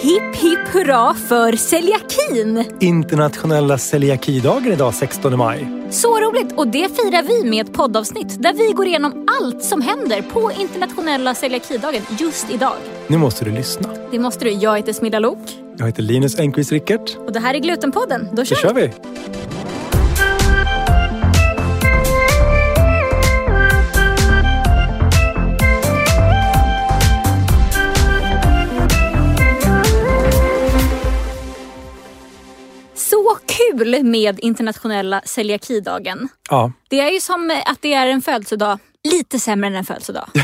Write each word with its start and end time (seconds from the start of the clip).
Hipp 0.00 0.36
hipp 0.36 0.68
hurra 0.74 1.14
för 1.14 1.52
celiakin! 1.56 2.64
Internationella 2.80 3.78
celiakidagen 3.78 4.72
idag 4.72 4.94
16 4.94 5.38
maj. 5.38 5.68
Så 5.90 6.20
roligt! 6.20 6.52
Och 6.56 6.68
det 6.68 6.96
firar 6.96 7.22
vi 7.22 7.50
med 7.50 7.66
ett 7.66 7.72
poddavsnitt 7.72 8.42
där 8.42 8.52
vi 8.54 8.72
går 8.72 8.86
igenom 8.86 9.26
allt 9.40 9.62
som 9.64 9.80
händer 9.82 10.22
på 10.22 10.52
internationella 10.60 11.34
celiakidagen 11.34 12.02
just 12.18 12.50
idag. 12.50 12.72
Nu 13.06 13.16
måste 13.16 13.44
du 13.44 13.50
lyssna. 13.50 13.88
Det 14.10 14.18
måste 14.18 14.44
du. 14.44 14.50
Jag 14.50 14.76
heter 14.76 14.92
Smilla 14.92 15.18
Lok 15.18 15.38
Jag 15.78 15.86
heter 15.86 16.02
Linus 16.02 16.38
Engqvist 16.38 16.72
Rickert. 16.72 17.16
och 17.26 17.32
det 17.32 17.40
här 17.40 17.54
är 17.54 17.58
Glutenpodden. 17.58 18.28
Då 18.30 18.36
Då 18.36 18.44
kör 18.44 18.56
kör 18.56 18.74
vi! 18.74 18.82
vi! 18.82 18.92
Kul 33.78 34.04
med 34.04 34.40
internationella 34.40 35.20
celiakidagen. 35.24 36.28
Ja. 36.50 36.72
Det 36.88 37.00
är 37.00 37.10
ju 37.10 37.20
som 37.20 37.60
att 37.66 37.78
det 37.82 37.94
är 37.94 38.06
en 38.06 38.22
födelsedag 38.22 38.78
lite 39.12 39.38
sämre 39.38 39.66
än 39.66 39.74
en 39.74 39.84
födelsedag. 39.84 40.28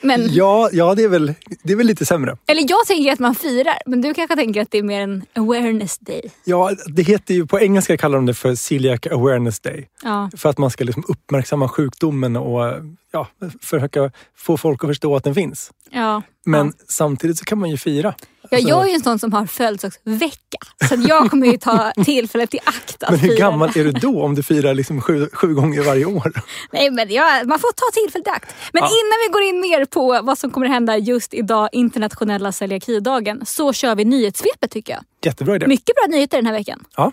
Men, 0.00 0.28
Ja, 0.30 0.70
ja 0.72 0.94
det, 0.94 1.02
är 1.02 1.08
väl, 1.08 1.34
det 1.62 1.72
är 1.72 1.76
väl 1.76 1.86
lite 1.86 2.06
sämre. 2.06 2.36
Eller 2.46 2.62
jag 2.68 2.86
tänker 2.86 3.12
att 3.12 3.18
man 3.18 3.34
firar, 3.34 3.78
men 3.86 4.00
du 4.00 4.14
kanske 4.14 4.36
tänker 4.36 4.62
att 4.62 4.70
det 4.70 4.78
är 4.78 4.82
mer 4.82 5.00
en 5.00 5.24
awareness 5.34 5.98
day. 5.98 6.30
Ja, 6.44 6.70
det 6.86 7.02
heter 7.02 7.34
ju, 7.34 7.46
på 7.46 7.60
engelska 7.60 7.96
kallar 7.96 8.18
de 8.18 8.26
det 8.26 8.34
för 8.34 8.54
Celiac 8.54 9.00
Awareness 9.12 9.60
Day. 9.60 9.88
Ja. 10.02 10.30
För 10.36 10.48
att 10.48 10.58
man 10.58 10.70
ska 10.70 10.84
liksom 10.84 11.04
uppmärksamma 11.08 11.68
sjukdomen 11.68 12.36
och 12.36 12.74
ja, 13.12 13.28
försöka 13.62 14.12
få 14.36 14.56
folk 14.56 14.84
att 14.84 14.90
förstå 14.90 15.16
att 15.16 15.24
den 15.24 15.34
finns. 15.34 15.70
Ja. 15.90 16.22
Men 16.46 16.66
ja. 16.66 16.72
samtidigt 16.88 17.38
så 17.38 17.44
kan 17.44 17.58
man 17.58 17.70
ju 17.70 17.78
fira. 17.78 18.14
Ja, 18.50 18.56
Alltså, 18.56 18.68
jag 18.68 18.82
är 18.84 18.88
ju 18.88 18.94
en 18.94 19.02
sån 19.02 19.18
som 19.18 19.32
har 19.32 19.46
födelsedagsvecka. 19.46 20.58
Så 20.88 20.94
att 20.94 21.08
jag 21.08 21.30
kommer 21.30 21.46
ju 21.46 21.58
ta 21.58 21.92
tillfället 22.04 22.54
i 22.54 22.58
akt 22.64 23.02
att 23.02 23.10
men 23.10 23.18
hur 23.18 23.28
fira 23.28 23.38
gammal 23.38 23.70
det. 23.74 23.80
är 23.80 23.84
du 23.84 23.92
då 23.92 24.22
om 24.22 24.34
du 24.34 24.42
firar 24.42 24.74
liksom 24.74 25.00
sju, 25.00 25.28
sju 25.32 25.54
gånger 25.54 25.82
varje 25.82 26.04
år? 26.04 26.32
Nej, 26.72 26.90
men 26.90 27.10
jag, 27.12 27.46
man 27.48 27.58
får 27.58 27.72
ta 27.72 27.84
tillfället 28.02 28.26
i 28.26 28.30
akt. 28.30 28.54
Men 28.72 28.82
Ja. 28.82 28.86
innan 28.88 29.18
vi 29.28 29.32
går 29.32 29.42
in 29.42 29.60
mer 29.60 29.84
på 29.84 30.20
vad 30.22 30.38
som 30.38 30.50
kommer 30.50 30.66
hända 30.66 30.96
just 30.98 31.34
idag, 31.34 31.68
internationella 31.72 32.52
celiakidagen, 32.52 33.46
så 33.46 33.72
kör 33.72 33.94
vi 33.94 34.04
nyhetssvepet 34.04 34.70
tycker 34.70 34.92
jag. 34.92 35.02
Jättebra 35.24 35.56
idé. 35.56 35.66
Mycket 35.66 35.94
bra 35.96 36.04
nyheter 36.16 36.36
den 36.38 36.46
här 36.46 36.52
veckan. 36.54 36.84
Ja. 36.96 37.12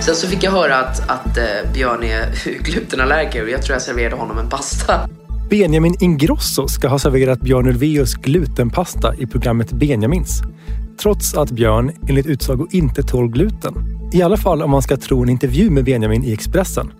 Sen 0.00 0.14
så 0.16 0.28
fick 0.28 0.42
jag 0.42 0.50
höra 0.50 0.76
att, 0.76 1.10
att 1.10 1.36
eh, 1.38 1.72
Björn 1.74 2.02
är 2.02 2.30
glutenallergiker 2.62 3.42
och 3.42 3.50
jag 3.50 3.62
tror 3.62 3.74
jag 3.74 3.82
serverade 3.82 4.16
honom 4.16 4.38
en 4.38 4.50
pasta. 4.50 5.08
Benjamin 5.50 5.94
Ingrosso 6.00 6.68
ska 6.68 6.88
ha 6.88 6.98
serverat 6.98 7.40
Björn 7.40 7.66
Ulvaeus 7.66 8.14
glutenpasta 8.14 9.14
i 9.18 9.26
programmet 9.26 9.72
Benjamins. 9.72 10.42
Trots 11.02 11.34
att 11.34 11.50
Björn 11.50 11.92
enligt 12.08 12.26
utsago 12.26 12.66
inte 12.70 13.02
tål 13.02 13.30
gluten. 13.30 13.74
I 14.12 14.22
alla 14.22 14.36
fall 14.36 14.62
om 14.62 14.70
man 14.70 14.82
ska 14.82 14.96
tro 14.96 15.22
en 15.22 15.28
intervju 15.28 15.70
med 15.70 15.84
Benjamin 15.84 16.24
i 16.24 16.32
Expressen. 16.32 16.92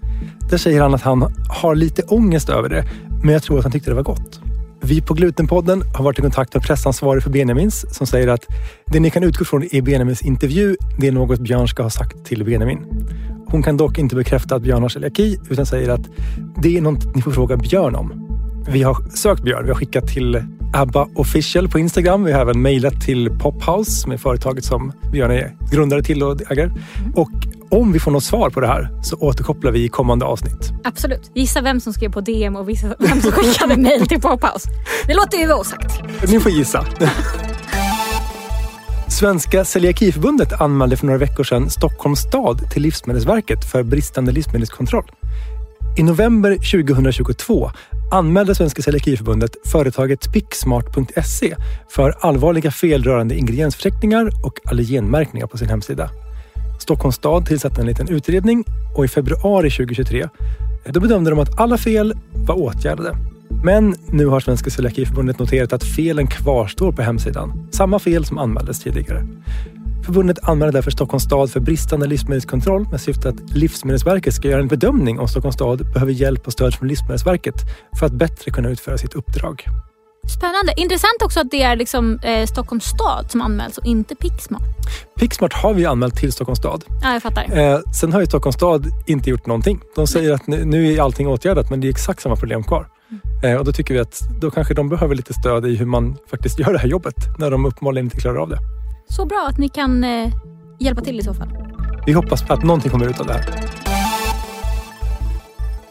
Där 0.50 0.56
säger 0.56 0.80
han 0.80 0.94
att 0.94 1.02
han 1.02 1.34
har 1.62 1.74
lite 1.74 2.02
ångest 2.02 2.48
över 2.48 2.68
det, 2.68 2.84
men 3.22 3.32
jag 3.32 3.42
tror 3.42 3.58
att 3.58 3.64
han 3.64 3.72
tyckte 3.72 3.90
det 3.90 3.94
var 3.94 4.02
gott. 4.02 4.40
Vi 4.80 5.00
på 5.00 5.14
Glutenpodden 5.14 5.82
har 5.94 6.04
varit 6.04 6.18
i 6.18 6.22
kontakt 6.22 6.54
med 6.54 6.62
pressansvarig 6.62 7.22
för 7.22 7.30
Benjamins 7.30 7.96
som 7.96 8.06
säger 8.06 8.28
att 8.28 8.46
det 8.86 9.00
ni 9.00 9.10
kan 9.10 9.22
utgå 9.22 9.44
från 9.44 9.74
i 9.74 9.82
Benjamins 9.82 10.22
intervju, 10.22 10.76
det 10.98 11.08
är 11.08 11.12
något 11.12 11.40
Björn 11.40 11.68
ska 11.68 11.82
ha 11.82 11.90
sagt 11.90 12.24
till 12.24 12.44
Benjamin. 12.44 12.78
Hon 13.46 13.62
kan 13.62 13.76
dock 13.76 13.98
inte 13.98 14.16
bekräfta 14.16 14.56
att 14.56 14.62
Björn 14.62 14.82
har 14.82 14.88
celiaki 14.88 15.38
utan 15.50 15.66
säger 15.66 15.88
att 15.88 16.08
det 16.62 16.76
är 16.76 16.80
något 16.80 17.16
ni 17.16 17.22
får 17.22 17.30
fråga 17.30 17.56
Björn 17.56 17.94
om. 17.94 18.27
Vi 18.70 18.82
har 18.82 18.96
sökt 19.14 19.42
Björn. 19.42 19.64
Vi 19.64 19.70
har 19.70 19.76
skickat 19.76 20.08
till 20.08 20.42
ABBA 20.72 21.08
official 21.14 21.68
på 21.68 21.78
Instagram. 21.78 22.24
Vi 22.24 22.32
har 22.32 22.40
även 22.40 22.62
mejlat 22.62 23.00
till 23.00 23.30
Pophouse 23.30 23.90
som 23.90 24.12
är 24.12 24.16
företaget 24.16 24.64
som 24.64 24.92
Björn 25.12 25.30
är 25.30 25.56
grundare 25.72 26.02
till 26.02 26.22
och 26.22 26.52
äger. 26.52 26.72
Och 27.14 27.30
om 27.70 27.92
vi 27.92 28.00
får 28.00 28.10
något 28.10 28.24
svar 28.24 28.50
på 28.50 28.60
det 28.60 28.66
här 28.66 28.90
så 29.02 29.16
återkopplar 29.16 29.72
vi 29.72 29.84
i 29.84 29.88
kommande 29.88 30.24
avsnitt. 30.24 30.70
Absolut. 30.84 31.30
Gissa 31.34 31.60
vem 31.60 31.80
som 31.80 31.92
skrev 31.92 32.12
på 32.12 32.20
DM 32.20 32.56
och 32.56 32.68
vem 32.98 33.20
som 33.20 33.32
skickade 33.32 33.76
mejl 33.76 34.06
till 34.06 34.20
Pophouse. 34.20 34.68
Det 35.06 35.14
låter 35.14 35.38
ju 35.38 35.52
osagt. 35.52 36.02
Ni 36.28 36.40
får 36.40 36.52
gissa. 36.52 36.84
Svenska 39.08 39.64
Celiakiförbundet 39.64 40.60
anmälde 40.60 40.96
för 40.96 41.06
några 41.06 41.18
veckor 41.18 41.44
sedan 41.44 41.70
Stockholms 41.70 42.20
stad 42.20 42.70
till 42.70 42.82
Livsmedelsverket 42.82 43.64
för 43.64 43.82
bristande 43.82 44.32
livsmedelskontroll. 44.32 45.10
I 45.98 46.02
november 46.02 46.54
2022 46.54 47.70
anmälde 48.10 48.54
Svenska 48.54 48.82
Celiakiförbundet 48.82 49.56
företaget 49.64 50.32
Picksmart.se 50.32 51.56
för 51.88 52.14
allvarliga 52.20 52.70
fel 52.70 53.04
rörande 53.04 53.34
ingrediensförteckningar 53.34 54.30
och 54.44 54.60
allergenmärkningar 54.64 55.46
på 55.46 55.58
sin 55.58 55.68
hemsida. 55.68 56.10
Stockholms 56.80 57.16
stad 57.16 57.46
tillsatte 57.46 57.80
en 57.80 57.86
liten 57.86 58.08
utredning 58.08 58.64
och 58.96 59.04
i 59.04 59.08
februari 59.08 59.70
2023 59.70 60.20
eh, 60.20 60.28
då 60.92 61.00
bedömde 61.00 61.30
de 61.30 61.38
att 61.38 61.60
alla 61.60 61.78
fel 61.78 62.14
var 62.46 62.54
åtgärdade. 62.58 63.16
Men 63.64 63.94
nu 64.06 64.26
har 64.26 64.40
Svenska 64.40 64.70
Celiakiförbundet 64.70 65.38
noterat 65.38 65.72
att 65.72 65.84
felen 65.84 66.26
kvarstår 66.26 66.92
på 66.92 67.02
hemsidan. 67.02 67.68
Samma 67.70 67.98
fel 67.98 68.24
som 68.24 68.38
anmäldes 68.38 68.80
tidigare. 68.80 69.26
Förbundet 70.04 70.38
anmäler 70.42 70.72
därför 70.72 70.90
Stockholms 70.90 71.24
stad 71.24 71.50
för 71.50 71.60
bristande 71.60 72.06
livsmedelskontroll 72.06 72.88
med 72.90 73.00
syfte 73.00 73.28
att 73.28 73.50
Livsmedelsverket 73.50 74.34
ska 74.34 74.48
göra 74.48 74.60
en 74.60 74.68
bedömning 74.68 75.18
om 75.18 75.28
Stockholms 75.28 75.54
stad 75.54 75.92
behöver 75.92 76.12
hjälp 76.12 76.46
och 76.46 76.52
stöd 76.52 76.74
från 76.74 76.88
Livsmedelsverket 76.88 77.54
för 77.98 78.06
att 78.06 78.12
bättre 78.12 78.50
kunna 78.50 78.68
utföra 78.68 78.98
sitt 78.98 79.14
uppdrag. 79.14 79.64
Spännande. 80.38 80.72
Intressant 80.76 81.22
också 81.22 81.40
att 81.40 81.50
det 81.50 81.62
är 81.62 81.76
liksom, 81.76 82.18
eh, 82.22 82.46
Stockholms 82.46 82.84
stad 82.84 83.30
som 83.30 83.40
anmäls 83.40 83.78
och 83.78 83.86
inte 83.86 84.14
Pixmart. 84.14 84.62
Pixmart 85.18 85.52
har 85.52 85.74
vi 85.74 85.86
anmält 85.86 86.16
till 86.16 86.32
Stockholms 86.32 86.58
stad. 86.58 86.84
Ja, 87.02 87.12
jag 87.12 87.22
fattar. 87.22 87.58
Eh, 87.58 87.78
sen 88.00 88.12
har 88.12 88.20
ju 88.20 88.26
Stockholms 88.26 88.56
stad 88.56 88.86
inte 89.06 89.30
gjort 89.30 89.46
någonting. 89.46 89.80
De 89.96 90.06
säger 90.06 90.32
att 90.32 90.46
nu, 90.46 90.64
nu 90.64 90.92
är 90.92 91.02
allting 91.02 91.28
åtgärdat 91.28 91.70
men 91.70 91.80
det 91.80 91.86
är 91.86 91.90
exakt 91.90 92.22
samma 92.22 92.36
problem 92.36 92.62
kvar. 92.62 92.88
Eh, 93.44 93.54
och 93.54 93.64
då 93.64 93.72
tycker 93.72 93.94
vi 93.94 94.00
att 94.00 94.20
då 94.40 94.50
kanske 94.50 94.74
de 94.74 94.88
behöver 94.88 95.14
lite 95.14 95.34
stöd 95.34 95.66
i 95.66 95.76
hur 95.76 95.86
man 95.86 96.16
faktiskt 96.30 96.58
gör 96.58 96.72
det 96.72 96.78
här 96.78 96.88
jobbet 96.88 97.14
när 97.38 97.50
de 97.50 97.66
uppenbarligen 97.66 98.06
inte 98.06 98.16
klarar 98.16 98.36
av 98.36 98.48
det. 98.48 98.58
Så 99.08 99.26
bra 99.26 99.46
att 99.50 99.58
ni 99.58 99.68
kan 99.68 100.04
eh, 100.04 100.32
hjälpa 100.80 101.00
till 101.00 101.20
i 101.20 101.22
så 101.22 101.34
fall. 101.34 101.48
Vi 102.06 102.12
hoppas 102.12 102.50
att 102.50 102.62
någonting 102.62 102.90
kommer 102.90 103.08
ut 103.08 103.20
av 103.20 103.26
det 103.26 103.32
här. 103.32 103.44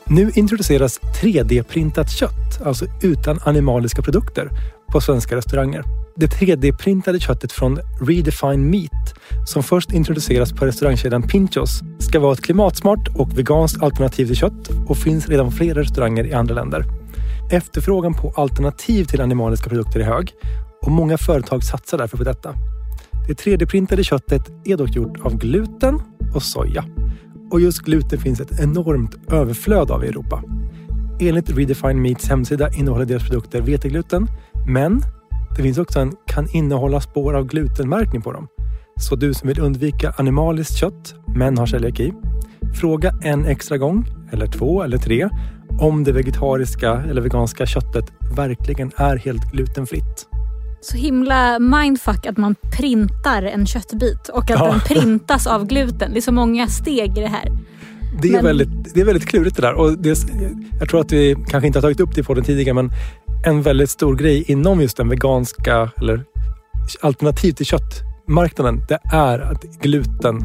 Nu 0.10 0.32
introduceras 0.36 1.00
3D-printat 1.22 2.10
kött, 2.10 2.62
alltså 2.66 2.86
utan 3.02 3.40
animaliska 3.46 4.02
produkter, 4.02 4.50
på 4.92 5.02
svenska 5.02 5.36
restauranger. 5.36 5.84
Det 6.16 6.26
3D-printade 6.26 7.20
köttet 7.20 7.52
från 7.52 7.80
Redefine 8.02 8.70
Meat, 8.70 9.14
som 9.48 9.64
först 9.64 9.92
introduceras 9.92 10.54
på 10.54 10.66
restaurangkedjan 10.66 11.24
Pinchos, 11.24 11.82
ska 12.00 12.20
vara 12.20 12.34
ett 12.34 12.42
klimatsmart 12.42 13.08
och 13.16 13.38
veganskt 13.38 13.84
alternativ 13.84 14.26
till 14.26 14.36
kött 14.36 14.70
och 14.88 14.98
finns 14.98 15.30
redan 15.30 15.46
på 15.46 15.52
flera 15.52 15.82
restauranger 15.82 16.24
i 16.24 16.34
andra 16.34 16.56
länder. 16.56 16.86
Efterfrågan 17.52 18.14
på 18.14 18.34
alternativ 18.36 19.06
till 19.06 19.22
animaliska 19.22 19.70
produkter 19.70 20.00
är 20.00 20.04
hög 20.04 20.34
och 20.86 20.92
många 20.92 21.18
företag 21.18 21.64
satsar 21.64 21.98
därför 21.98 22.18
på 22.18 22.24
detta. 22.24 22.54
Det 23.28 23.34
3D-printade 23.34 24.04
köttet 24.04 24.52
är 24.66 24.78
dock 24.78 24.96
gjort 24.96 25.20
av 25.20 25.38
gluten 25.38 26.02
och 26.36 26.44
soja. 26.44 26.86
Och 27.52 27.62
just 27.62 27.80
gluten 27.80 28.20
finns 28.20 28.40
ett 28.40 28.60
enormt 28.60 29.32
överflöd 29.32 29.92
av 29.92 30.06
i 30.06 30.08
Europa. 30.08 30.44
Enligt 31.20 31.58
Redefine 31.58 32.02
Meats 32.02 32.30
hemsida 32.30 32.70
innehåller 32.74 33.06
deras 33.06 33.24
produkter 33.24 33.62
vetegluten, 33.62 34.28
men 34.68 35.02
det 35.58 35.64
finns 35.64 35.78
också 35.78 36.00
en 36.00 36.14
kan 36.28 36.50
innehålla 36.50 37.02
spår 37.02 37.34
av 37.34 37.48
glutenmärkning 37.48 38.22
på 38.22 38.32
dem. 38.32 38.48
Så 39.00 39.16
du 39.16 39.34
som 39.34 39.48
vill 39.48 39.60
undvika 39.60 40.14
animaliskt 40.18 40.78
kött, 40.78 41.16
men 41.36 41.58
har 41.58 41.66
celiaki, 41.66 42.14
fråga 42.82 43.12
en 43.24 43.46
extra 43.46 43.78
gång, 43.78 44.06
eller 44.32 44.48
två 44.48 44.84
eller 44.84 44.98
tre, 44.98 45.30
om 45.80 46.04
det 46.04 46.12
vegetariska 46.12 47.04
eller 47.10 47.22
veganska 47.22 47.66
köttet 47.66 48.06
verkligen 48.36 48.92
är 48.96 49.18
helt 49.18 49.52
glutenfritt. 49.52 50.27
Så 50.82 50.98
himla 50.98 51.60
mindfuck 51.60 52.26
att 52.26 52.38
man 52.38 52.56
printar 52.78 53.44
en 53.44 53.66
köttbit 53.66 54.30
och 54.30 54.44
att 54.44 54.50
Ja. 54.50 54.66
den 54.72 54.80
printas 54.80 55.48
av 55.56 55.68
gluten. 55.68 56.12
Det 56.14 56.20
är 56.20 56.22
så 56.22 56.32
många 56.32 56.68
steg 56.68 57.18
i 57.18 57.22
det 57.22 57.28
här. 57.28 57.52
Det 58.22 58.28
är, 58.28 58.32
Men- 58.34 58.46
väldigt, 58.46 58.94
det 58.94 59.02
är 59.02 59.06
väldigt 59.06 59.28
klurigt 59.30 59.56
det 59.56 59.62
där. 59.62 59.74
Och 59.74 59.98
det, 59.98 60.18
jag 60.80 60.90
tror 60.90 61.00
att 61.02 61.12
vi 61.12 61.36
kanske 61.50 61.68
inte 61.68 61.80
har 61.80 61.82
tagit 61.82 62.00
upp 62.00 62.16
det 62.16 62.24
på 62.24 62.34
den 62.34 62.44
tidigare, 62.44 62.74
men 62.74 62.90
en 63.46 63.62
väldigt 63.62 63.90
stor 63.90 64.16
grej 64.16 64.44
inom 64.48 64.82
just 64.82 64.98
den 64.98 65.10
veganska 65.10 65.92
eller 66.02 66.24
alternativ 67.02 67.52
till 67.52 67.66
köttmarknaden, 67.66 68.82
det 68.90 69.00
är 69.14 69.40
att 69.40 69.64
gluten 69.64 70.42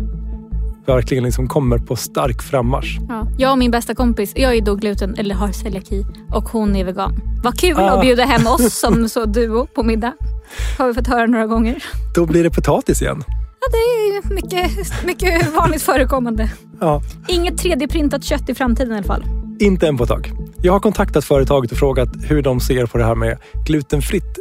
verkligen 0.87 1.25
liksom 1.25 1.49
kommer 1.49 1.79
på 1.79 1.97
stark 1.97 2.43
frammarsch. 2.43 2.99
Ja. 3.09 3.27
Jag 3.39 3.53
och 3.53 3.59
min 3.59 3.71
bästa 3.71 3.95
kompis, 3.95 4.33
jag 4.37 4.55
är 4.57 4.61
då 4.61 4.75
gluten, 4.75 5.15
eller 5.19 5.35
har 5.35 5.53
celiaki 5.53 6.05
och 6.33 6.45
hon 6.45 6.77
är 6.77 6.85
vegan. 6.85 7.13
Vad 7.45 7.59
kul 7.59 7.77
Ah. 7.79 7.91
att 7.91 8.01
bjuda 8.01 8.25
hem 8.25 8.47
oss 8.47 8.79
som 8.81 9.09
så 9.09 9.25
duo 9.25 9.67
på 9.67 9.83
middag. 9.83 10.13
Har 10.79 10.87
vi 10.89 10.95
fått 10.95 11.07
höra 11.07 11.27
några 11.27 11.47
gånger. 11.47 11.85
Då 12.15 12.27
blir 12.27 12.43
det 12.43 12.51
potatis 12.51 13.03
igen. 13.03 13.25
Ja, 13.61 13.69
det 13.73 13.77
är 13.79 14.35
mycket, 14.35 15.05
mycket 15.07 15.53
vanligt 15.55 15.83
förekommande. 15.83 16.51
Ja, 16.81 17.03
Inget 17.29 17.55
3D-printat 17.63 18.23
kött 18.25 18.49
i 18.49 18.55
framtiden 18.55 18.93
i 18.93 18.97
alla 18.97 19.07
fall. 19.07 19.25
inte 19.61 19.89
än 19.89 19.97
på 19.97 20.05
ett 20.05 20.11
tag. 20.11 20.31
Jag 20.63 20.73
har 20.73 20.81
kontaktat 20.81 21.25
företaget 21.25 21.73
och 21.73 21.79
frågat 21.79 22.09
hur 22.29 22.43
de 22.43 22.61
ser 22.61 22.87
på 22.87 22.99
det 22.99 23.05
här 23.05 23.15
med 23.15 23.39
glutenfritt 23.67 24.39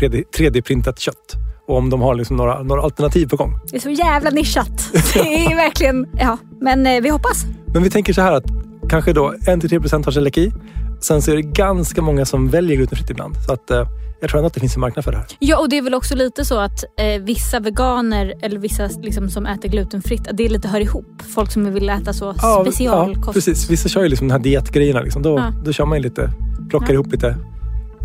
3D 0.00 0.24
3D-printat 0.38 0.98
kött 0.98 1.34
och 1.68 1.76
om 1.76 1.90
de 1.90 2.00
har 2.00 2.14
liksom 2.14 2.36
några, 2.36 2.62
några 2.62 2.82
alternativ 2.82 3.26
på 3.28 3.36
gång. 3.36 3.54
Det 3.70 3.76
är 3.76 3.80
så 3.80 3.90
jävla 3.90 4.30
nischat. 4.30 4.90
Det 5.14 5.18
är 5.44 5.56
verkligen... 5.64 6.06
Ja, 6.18 6.38
men 6.60 6.86
eh, 6.86 7.00
vi 7.02 7.08
hoppas. 7.08 7.44
Men 7.74 7.82
vi 7.82 7.90
tänker 7.90 8.12
så 8.12 8.20
här 8.20 8.32
att 8.32 8.44
kanske 8.88 9.12
då 9.12 9.34
1-3% 9.46 10.04
har 10.04 10.12
celiaki. 10.12 10.52
Sen 11.00 11.22
så 11.22 11.30
är 11.30 11.36
det 11.36 11.42
ganska 11.42 12.02
många 12.02 12.24
som 12.24 12.48
väljer 12.48 12.76
glutenfritt 12.76 13.10
ibland. 13.10 13.34
Så 13.46 13.52
att, 13.52 13.70
eh, 13.70 13.86
jag 14.20 14.30
tror 14.30 14.38
ändå 14.38 14.46
att 14.46 14.54
det 14.54 14.60
finns 14.60 14.74
en 14.74 14.80
marknad 14.80 15.04
för 15.04 15.12
det 15.12 15.18
här. 15.18 15.26
Ja, 15.38 15.58
och 15.58 15.68
det 15.68 15.78
är 15.78 15.82
väl 15.82 15.94
också 15.94 16.14
lite 16.16 16.44
så 16.44 16.58
att 16.58 16.84
eh, 16.98 17.22
vissa 17.22 17.60
veganer 17.60 18.34
eller 18.42 18.58
vissa 18.58 18.88
liksom, 19.02 19.30
som 19.30 19.46
äter 19.46 19.68
glutenfritt, 19.68 20.28
det 20.32 20.48
lite 20.48 20.68
hör 20.68 20.80
ihop. 20.80 21.06
Folk 21.34 21.52
som 21.52 21.74
vill 21.74 21.88
äta 21.88 22.12
så 22.12 22.34
specialkost. 22.34 23.26
Ja, 23.26 23.32
precis. 23.32 23.70
Vissa 23.70 23.88
kör 23.88 24.02
ju 24.02 24.08
liksom 24.08 24.28
de 24.28 24.32
här 24.32 24.40
dietgrejerna. 24.40 25.00
Liksom. 25.00 25.22
Då, 25.22 25.38
Ja. 25.38 25.52
då 25.64 25.72
kör 25.72 25.86
man 25.86 25.98
ju 25.98 26.02
lite, 26.04 26.30
plockar 26.70 26.86
Ja. 26.88 26.92
ihop 26.94 27.12
lite, 27.12 27.36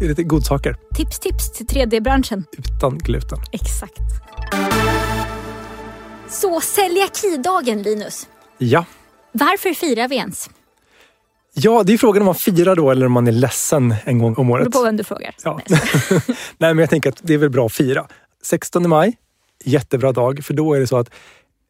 lite 0.02 0.24
godsaker 0.24 0.78
Tips, 0.96 1.20
tips 1.20 1.52
till 1.52 1.66
3D-branschen. 1.66 2.44
utan 2.58 2.98
gluten. 2.98 3.38
Exakt. 3.52 4.02
Så 6.30 6.62
celiakidagen 6.62 7.82
Linus. 7.82 8.28
Ja. 8.58 8.86
Varför 9.32 9.74
firar 9.74 10.08
vi 10.08 10.16
ens? 10.16 10.50
ja, 11.60 11.84
det 11.84 11.94
är 11.94 11.98
frågan 11.98 12.22
om 12.22 12.26
man 12.26 12.36
firar 12.36 12.76
då 12.76 12.92
eller 12.92 13.06
om 13.06 13.12
man 13.12 13.28
är 13.28 13.32
ledsen 13.32 13.96
en 14.04 14.20
gång 14.20 14.36
om 14.36 14.48
Det 14.48 14.54
beror 14.54 14.62
året. 14.62 14.74
på 14.74 14.84
vem 14.84 14.98
du 14.98 15.04
frågar. 15.04 15.36
Ja. 15.44 15.60
Nej, 16.58 16.74
men 16.74 16.78
jag 16.78 16.90
tänker 16.90 17.10
att 17.10 17.20
det 17.22 17.34
är 17.34 17.38
väl 17.38 17.50
bra 17.50 17.66
att 17.66 17.74
fira. 17.74 18.08
16 18.44 18.90
maj, 18.90 19.18
jättebra 19.64 20.12
dag, 20.12 20.44
för 20.44 20.54
då 20.54 20.74
är 20.74 20.80
det 20.80 20.88
så 20.88 20.98
att 20.98 21.10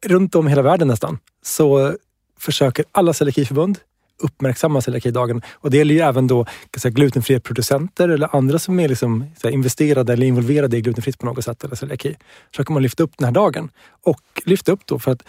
runt 0.06 0.34
om 0.34 0.46
hela 0.46 0.62
världen 0.62 0.88
nästan 0.88 1.18
så 1.42 1.94
försöker 2.40 2.84
alla 2.92 3.12
celiakiförbund 3.12 3.78
uppmärksamma 4.18 4.80
celiakidagen. 4.80 5.42
Och 5.54 5.70
det 5.70 5.76
gäller 5.76 5.94
ju 5.94 6.00
även 6.00 6.26
då 6.26 6.44
kan 6.44 6.80
säga, 6.80 6.92
glutenfria 6.92 7.40
producenter 7.40 8.08
eller 8.08 8.36
andra 8.36 8.58
som 8.58 8.80
är 8.80 8.88
liksom, 8.88 9.24
så 9.40 9.48
här, 9.48 9.54
investerade 9.54 10.12
eller 10.12 10.26
involverade 10.26 10.76
i 10.76 10.80
glutenfritt 10.80 11.18
på 11.18 11.26
något 11.26 11.44
sätt 11.44 11.64
eller 11.64 11.76
celiaki. 11.76 12.16
Försöker 12.50 12.72
man 12.72 12.82
lyfta 12.82 13.02
upp 13.02 13.12
den 13.18 13.24
här 13.24 13.32
dagen 13.32 13.70
och 14.04 14.20
lyfta 14.44 14.72
upp 14.72 14.80
då 14.86 14.98
för 14.98 15.12
att 15.12 15.22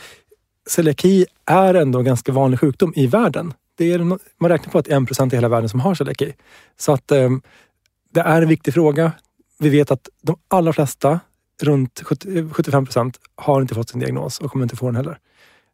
celiaki 0.69 1.25
är 1.45 1.74
ändå 1.74 2.00
en 2.00 2.06
ganska 2.06 2.31
vanlig 2.31 2.59
sjukdom 2.59 2.94
i 2.95 3.07
världen. 3.07 3.53
Det 3.77 3.94
är, 3.94 4.00
man 4.00 4.19
räknar 4.50 4.71
på 4.71 4.77
att 4.77 4.88
1 4.88 5.07
procent 5.07 5.33
i 5.33 5.35
hela 5.35 5.50
världen 5.50 5.69
som 5.69 5.80
har 5.80 5.95
celiaki. 5.95 6.33
Så 6.77 6.92
att 6.94 7.12
eh, 7.12 7.30
det 8.13 8.19
är 8.19 8.42
en 8.42 8.47
viktig 8.47 8.74
fråga. 8.74 9.12
Vi 9.59 9.69
vet 9.69 9.92
att 9.92 10.09
de 10.21 10.35
allra 10.47 10.74
flesta, 10.74 11.19
runt 11.62 12.01
70 12.06 12.50
75 12.53 12.80
eh, 12.83 12.85
procent, 12.85 13.19
har 13.35 13.62
inte 13.62 13.75
fått 13.75 13.89
sin 13.89 14.00
diagnos 14.00 14.39
och 14.39 14.51
kommer 14.51 14.65
inte 14.65 14.75
få 14.75 14.85
den 14.85 14.95
heller. 14.95 15.19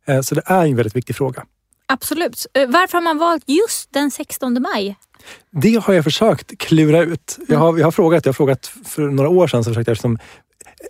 Eh, 0.05 0.21
Så 0.21 0.35
det 0.35 0.41
är 0.45 0.65
en 0.65 0.75
väldigt 0.75 0.95
viktig 0.95 1.15
fråga. 1.15 1.45
Absolut. 1.87 2.45
Eh, 2.53 2.69
varför 2.69 2.97
har 2.97 3.03
man 3.03 3.17
valt 3.17 3.43
just 3.47 3.93
den 3.93 4.11
16 4.11 4.61
maj? 4.61 4.95
Det 5.51 5.83
har 5.83 5.93
jag 5.93 6.03
försökt 6.03 6.57
klura 6.57 7.01
ut. 7.01 7.39
Jag 7.47 7.59
har, 7.59 7.77
jag 7.77 7.85
har 7.85 7.91
frågat, 7.91 8.25
jag 8.25 8.29
har 8.29 8.33
frågat 8.33 8.71
för 8.85 9.01
några 9.01 9.29
år 9.29 9.47
sedan 9.47 9.63
så 9.63 9.69
försökte 9.69 9.91
jag 9.91 9.95
liksom 9.95 10.17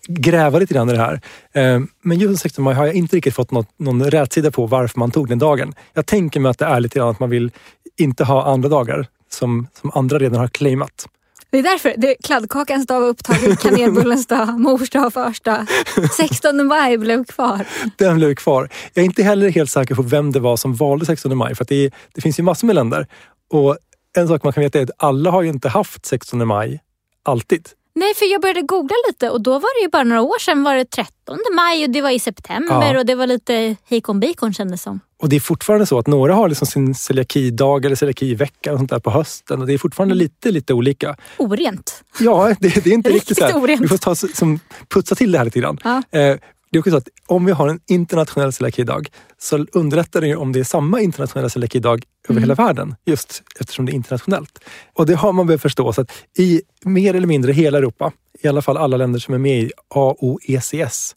gräva 0.08 0.60
lite 0.60 0.74
grann 0.74 0.90
i 0.90 0.94
det 0.94 0.98
här. 0.98 1.22
Eh, 1.54 1.82
men 2.02 2.20
just 2.20 2.30
den 2.30 2.38
16 2.38 2.64
maj 2.64 2.76
har 2.76 2.86
jag 2.86 2.96
inte 2.96 3.16
riktigt 3.16 3.36
fått 3.36 3.52
något, 3.52 3.70
någon 3.78 4.12
rätsida 4.12 4.52
på 4.52 4.66
varför 4.66 5.00
man 5.00 5.12
tog 5.12 5.30
den 5.30 5.40
dagen. 5.40 5.74
Jag 5.94 6.06
tänker 6.06 6.40
mig 6.40 6.50
att 6.50 6.60
det 6.60 6.66
är 6.66 6.80
lite 6.80 7.00
grann 7.00 7.10
att 7.10 7.20
man 7.20 7.30
vill 7.30 7.52
inte 7.98 8.24
ha 8.24 8.46
andra 8.46 8.70
dagar 8.70 9.08
som, 9.30 9.68
som 9.82 9.92
andra 9.94 10.20
redan 10.20 10.40
har 10.40 10.48
claimat. 10.48 11.08
Det 11.56 11.60
är 11.60 11.64
därför. 11.64 11.94
Det 11.98 12.12
är 12.12 12.16
kladdkakans 12.24 12.88
dag 12.88 13.02
var 13.02 13.08
upptagen, 13.08 13.56
kanelbullens 13.62 14.28
dag, 14.28 14.60
mors 14.60 14.90
dag, 14.90 15.14
fars 15.14 15.42
dag. 15.42 15.66
16 16.18 16.68
maj 16.68 16.98
blev 16.98 17.26
kvar. 17.26 17.66
Den 17.98 18.16
blev 18.16 18.36
kvar. 18.36 18.70
Jag 18.94 19.02
är 19.02 19.06
inte 19.06 19.24
heller 19.24 19.50
helt 19.50 19.72
säker 19.72 19.96
på 19.96 20.02
vem 20.02 20.32
det 20.32 20.40
var 20.40 20.58
som 20.58 20.76
valde 20.76 21.06
16 21.06 21.38
maj. 21.38 21.56
För 21.56 21.66
det, 21.66 21.76
är, 21.76 21.92
det 22.14 22.22
finns 22.22 22.40
ju 22.40 22.44
massor 22.44 22.68
med 22.68 22.76
länder. 22.76 23.08
Och 23.50 23.78
en 24.18 24.28
sak 24.28 24.44
man 24.44 24.54
kan 24.54 24.64
veta 24.64 24.80
är 24.80 24.84
att 24.84 24.90
alla 24.98 25.32
har 25.32 25.42
ju 25.42 25.50
inte 25.50 25.70
haft 25.70 26.06
16 26.06 26.48
maj 26.48 26.80
alltid. 27.24 27.70
Nej, 27.96 28.14
för 28.16 28.26
jag 28.32 28.42
började 28.42 28.62
googla 28.62 28.96
lite 29.08 29.30
och 29.30 29.42
då 29.42 29.52
var 29.52 29.80
det 29.80 29.84
ju 29.84 29.90
bara 29.90 30.04
några 30.04 30.22
år 30.22 30.40
sedan 30.40 30.64
var 30.64 30.76
det 30.76 30.86
13 30.86 31.38
maj 31.56 31.84
och 31.84 31.90
det 31.90 32.02
var 32.02 32.10
i 32.10 32.20
september 32.20 32.94
Ja. 32.94 33.00
och 33.00 33.06
det 33.06 33.16
var 33.16 33.28
lite 33.28 33.76
hejkon 33.90 34.20
bacon 34.20 34.54
kändes 34.54 34.82
som. 34.82 35.00
Och 35.22 35.30
det 35.30 35.36
är 35.36 35.40
fortfarande 35.40 35.86
så 35.86 36.00
att 36.00 36.08
några 36.08 36.34
har 36.34 36.50
liksom 36.50 36.68
sin 36.68 36.96
celiakidag 36.96 37.86
eller 37.86 37.96
celiakivecka 37.96 38.72
och 38.74 38.78
sånt 38.80 38.90
där 38.90 39.00
på 39.00 39.10
hösten. 39.12 39.62
Och 39.62 39.68
det 39.68 39.74
är 39.74 39.78
fortfarande 39.78 40.16
lite, 40.16 40.52
lite 40.52 40.74
olika. 40.74 41.16
Orent. 41.38 42.04
Ja, 42.20 42.56
det, 42.60 42.84
det 42.84 42.88
är 42.90 42.94
inte 42.94 43.10
riktigt 43.14 43.38
så 43.38 43.44
Riktigt 43.44 43.56
här. 43.56 43.64
orent. 43.64 43.82
Vi 43.82 43.88
får 43.88 43.98
ta, 43.98 44.16
som, 44.16 44.60
putsa 44.94 45.16
till 45.16 45.32
det 45.32 45.38
här 45.38 45.46
lite 45.46 45.60
grann. 45.60 45.78
Ja. 45.84 46.20
Eh, 46.20 46.38
det 46.70 46.78
är 46.78 46.80
också 46.80 46.92
så 46.92 46.98
att 46.98 47.08
om 47.26 47.46
vi 47.46 47.52
har 47.52 47.68
en 47.68 47.80
internationell 47.88 48.54
celiakidag 48.54 49.10
så 49.38 49.66
underlättar 49.72 50.22
det 50.22 50.28
ju 50.28 50.36
om 50.36 50.52
det 50.52 50.60
är 50.60 50.64
samma 50.64 51.02
internationella 51.02 51.50
celiakidag 51.50 52.04
över 52.30 52.42
hela 52.42 52.54
världen. 52.56 52.96
Just 53.06 53.44
eftersom 53.60 53.86
det 53.86 53.92
är 53.92 53.94
internationellt. 53.94 54.60
Och 54.94 55.06
det 55.06 55.16
har 55.16 55.34
man 55.34 55.48
behövt 55.48 55.62
förstå. 55.62 55.94
Så 55.94 56.02
att 56.02 56.12
i 56.38 56.62
mer 56.84 57.14
eller 57.14 57.28
mindre 57.28 57.52
hela 57.52 57.78
Europa, 57.78 58.12
i 58.42 58.48
alla 58.48 58.62
fall 58.62 58.78
alla 58.78 58.98
länder 58.98 59.20
som 59.20 59.34
är 59.34 59.38
med 59.38 59.60
i 59.62 59.72
AOECS, 59.88 61.16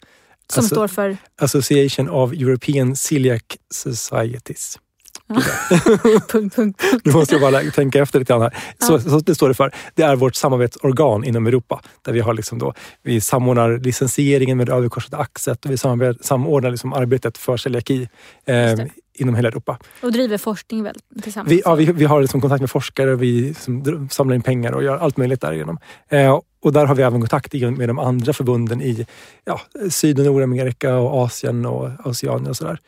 Som 0.51 0.61
Alltså- 0.61 0.75
står 0.75 0.87
för... 0.87 1.17
Association 1.41 2.09
of 2.09 2.31
European 2.33 2.95
Celiac 2.95 3.41
Societies. 3.73 4.79
punkt, 6.03 6.31
punkt, 6.31 6.55
punkt. 6.55 6.83
Nu 7.03 7.11
måste 7.11 7.35
jag 7.35 7.41
bara 7.41 7.71
tänka 7.71 8.01
efter 8.01 8.19
lite 8.19 8.33
grann 8.33 8.41
här. 8.41 8.57
Så, 8.79 8.99
så 8.99 9.19
det 9.19 9.35
står 9.35 9.47
det 9.47 9.53
för. 9.53 9.71
Det 9.95 10.03
är 10.03 10.15
vårt 10.15 10.35
samarbetsorgan 10.35 11.23
inom 11.23 11.47
Europa. 11.47 11.81
Där 12.01 12.13
vi 12.13 12.19
har 12.19 12.33
liksom 12.33 12.59
då, 12.59 12.73
vi 13.03 13.21
samordnar 13.21 13.77
licensieringen 13.77 14.57
med 14.57 14.67
det 14.67 14.73
överkorsade 14.73 15.17
axet 15.17 15.65
och 15.65 15.71
vi 15.71 15.77
samordnar 15.77 16.71
liksom 16.71 16.93
arbetet 16.93 17.37
för 17.37 17.57
celiaki 17.57 18.09
eh, 18.45 18.75
inom 19.13 19.35
hela 19.35 19.47
Europa. 19.47 19.77
Och 20.01 20.11
driver 20.11 20.37
forskning 20.37 20.83
väl 20.83 20.95
tillsammans. 21.23 21.51
Vi, 21.51 21.61
ja, 21.65 21.75
vi, 21.75 21.85
vi 21.85 22.05
har 22.05 22.21
liksom 22.21 22.41
kontakt 22.41 22.61
med 22.61 22.69
forskare, 22.69 23.15
vi 23.15 23.41
liksom 23.41 24.09
samlar 24.11 24.35
in 24.35 24.41
pengar 24.41 24.71
och 24.71 24.83
gör 24.83 24.97
allt 24.97 25.17
möjligt 25.17 25.41
därigenom. 25.41 25.77
Eh, 26.09 26.39
och 26.61 26.73
där 26.73 26.85
har 26.85 26.95
vi 26.95 27.03
även 27.03 27.19
kontakt 27.21 27.53
med 27.53 27.89
de 27.89 27.99
andra 27.99 28.33
förbunden 28.33 28.81
i 28.81 29.05
ja, 29.45 29.61
Syd 29.89 30.19
och 30.19 30.25
Nordamerika 30.25 30.95
och 30.95 31.23
Asien 31.23 31.65
och 31.65 31.89
Oceanien 32.05 32.47
och 32.47 32.57
sådär. 32.57 32.79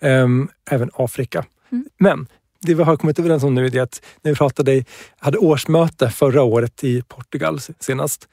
Ehm, 0.00 0.48
även 0.70 0.90
Afrika. 0.94 1.44
Mm. 1.72 1.84
Men 1.98 2.26
det 2.60 2.74
vi 2.74 2.82
har 2.82 2.96
kommit 2.96 3.18
överens 3.18 3.42
om 3.42 3.54
nu 3.54 3.66
är 3.66 3.80
att 3.80 4.02
när 4.22 4.32
vi 4.32 4.36
pratade, 4.36 4.84
hade 5.18 5.38
årsmöte 5.38 6.10
förra 6.10 6.42
året 6.42 6.84
i 6.84 7.02
Portugal 7.02 7.60
senast, 7.80 8.28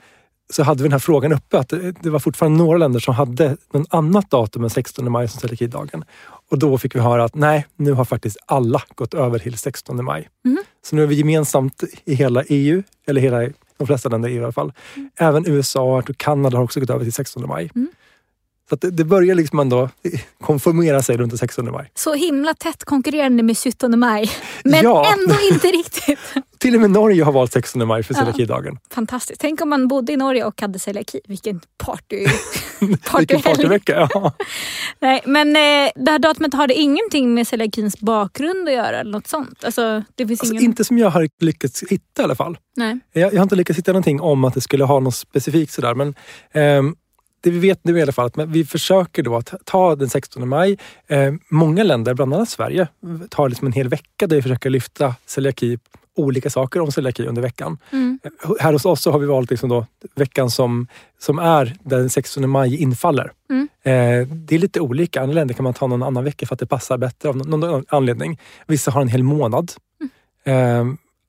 så 0.49 0.63
hade 0.63 0.83
vi 0.83 0.87
den 0.87 0.91
här 0.91 0.99
frågan 0.99 1.33
uppe 1.33 1.59
att 1.59 1.69
det, 2.01 2.09
var 2.09 2.19
fortfarande 2.19 2.57
några 2.57 2.77
länder 2.77 2.99
som 2.99 3.13
hade 3.13 3.57
någon 3.73 3.85
annat 3.89 4.29
datum 4.29 4.63
än 4.63 4.69
16 4.69 5.11
maj 5.11 5.27
som 5.27 5.39
celiakidagen. 5.39 6.03
Och 6.51 6.59
då 6.59 6.77
fick 6.77 6.95
vi 6.95 6.99
höra 6.99 7.23
att 7.23 7.35
nej, 7.35 7.65
nu 7.75 7.91
har 7.91 8.05
faktiskt 8.05 8.37
alla 8.45 8.83
gått 8.95 9.13
över 9.13 9.39
till 9.39 9.57
16 9.57 10.05
maj. 10.05 10.29
Mhm. 10.43 10.57
Så 10.85 10.95
nu 10.95 11.03
är 11.03 11.07
vi 11.07 11.15
gemensamt 11.15 11.83
i 12.05 12.13
hela 12.13 12.43
EU, 12.43 12.83
eller 13.07 13.21
hela, 13.21 13.49
de 13.77 13.87
flesta 13.87 14.09
länder 14.09 14.29
i 14.29 14.33
EU 14.33 14.41
i 14.41 14.43
alla 14.43 14.51
fall. 14.51 14.73
Även 15.15 15.47
USA 15.47 15.97
och 15.97 16.17
Kanada 16.17 16.57
har 16.57 16.63
också 16.63 16.79
gått 16.79 16.89
över 16.89 17.03
till 17.03 17.13
16 17.13 17.47
maj. 17.47 17.71
Mm. 17.75 17.89
Så 18.69 18.75
det, 18.75 18.89
det 18.91 19.03
börjar 19.03 19.35
liksom 19.35 19.59
ändå 19.59 19.89
konformera 20.43 21.01
sig 21.01 21.17
runt 21.17 21.31
den 21.31 21.37
16 21.37 21.71
maj. 21.71 21.91
Så 21.95 22.13
himla 22.13 22.53
tätt 22.53 22.83
konkurrerande 22.85 23.43
med 23.43 23.57
17 23.57 23.99
maj. 23.99 24.31
Men 24.63 24.83
Ja. 24.83 25.13
ändå 25.13 25.35
inte 25.51 25.67
riktigt. 25.67 26.19
Till 26.57 26.75
och 26.75 26.81
med 26.81 26.91
Norge 26.91 27.23
har 27.23 27.31
valt 27.31 27.53
16 27.53 27.87
maj 27.87 28.03
för 28.03 28.13
Ja. 28.13 28.19
celiakidagen. 28.19 28.77
Fantastiskt. 28.91 29.41
Tänk 29.41 29.61
om 29.61 29.69
man 29.69 29.87
bodde 29.87 30.13
i 30.13 30.17
Norge 30.17 30.43
och 30.45 30.61
hade 30.61 30.79
celiaki. 30.79 31.19
Vilken 31.27 31.61
party. 31.77 32.25
Vilken 33.17 33.41
partyvecka! 33.41 34.09
Ja. 34.13 34.33
Nej, 34.99 35.21
men 35.25 35.47
eh, 35.47 35.91
det 35.95 36.11
här 36.11 36.19
datumet 36.19 36.53
har 36.53 36.67
det 36.67 36.73
ingenting 36.73 37.33
med 37.33 37.47
celiakins 37.47 37.99
bakgrund 37.99 38.67
att 38.67 38.73
göra 38.73 38.99
eller 38.99 39.11
något 39.11 39.27
sånt? 39.27 39.63
Alltså, 39.63 40.03
det 40.15 40.27
finns 40.27 40.41
Alltså, 40.41 40.53
ingen... 40.53 40.65
inte 40.65 40.83
som 40.83 40.97
jag 40.97 41.09
har 41.09 41.29
lyckats 41.41 41.83
hitta 41.89 42.21
i 42.21 42.23
alla 42.23 42.35
fall. 42.35 42.57
Nej. 42.77 42.99
Jag, 43.13 43.33
jag 43.33 43.37
har 43.39 43.43
inte 43.43 43.55
lyckats 43.55 43.79
hitta 43.79 43.91
någonting 43.91 44.21
om 44.21 44.43
att 44.43 44.53
det 44.53 44.61
skulle 44.61 44.83
ha 44.83 44.99
något 44.99 45.15
specifikt 45.15 45.73
sådär. 45.73 45.93
Men 45.95 46.15
ehm, 46.53 46.95
det 47.45 47.51
vi 47.51 47.59
vet 47.59 47.79
nu 47.83 47.97
i 47.97 48.01
alla 48.01 48.11
fall 48.11 48.25
att 48.25 48.49
vi 48.49 48.65
försöker 48.65 49.23
då 49.23 49.35
att 49.35 49.53
ta 49.65 49.95
den 49.95 50.09
16 50.09 50.49
maj. 50.49 50.77
Eh, 51.07 51.33
många 51.49 51.83
länder, 51.83 52.13
bland 52.13 52.33
annat 52.33 52.49
Sverige, 52.49 52.87
tar 53.29 53.49
liksom 53.49 53.67
en 53.67 53.73
hel 53.73 53.89
vecka 53.89 54.27
där 54.27 54.35
vi 54.35 54.41
försöker 54.41 54.69
lyfta 54.69 55.15
celiaki, 55.25 55.79
olika 56.15 56.49
saker 56.49 56.81
om 56.81 56.91
celiaki 56.91 57.25
under 57.25 57.41
veckan. 57.41 57.77
Mm. 57.91 58.19
Eh, 58.23 58.51
Här 58.59 58.73
hos 58.73 58.85
oss 58.85 59.01
så 59.01 59.11
har 59.11 59.19
vi 59.19 59.25
valt 59.25 59.49
liksom 59.49 59.69
då 59.69 59.85
veckan 60.15 60.49
som, 60.49 60.87
som 61.19 61.39
är 61.39 61.75
där 61.83 61.97
den 61.97 62.09
16 62.09 62.49
maj 62.49 62.81
infaller. 62.81 63.31
Mm. 63.49 63.67
Eh, 63.83 64.27
det 64.27 64.55
är 64.55 64.59
lite 64.59 64.79
olika. 64.79 65.21
Andra 65.21 65.33
länder 65.33 65.53
kan 65.53 65.63
man 65.63 65.73
ta 65.73 65.87
någon 65.87 66.03
annan 66.03 66.23
vecka 66.23 66.45
för 66.45 66.55
att 66.55 66.59
det 66.59 66.67
passar 66.67 66.97
bättre 66.97 67.29
av 67.29 67.37
någon, 67.37 67.59
någon 67.59 67.85
anledning. 67.89 68.39
Vissa 68.67 68.91
har 68.91 69.01
en 69.01 69.07
hel 69.07 69.23
månad. 69.23 69.71
Eh, 70.43 70.85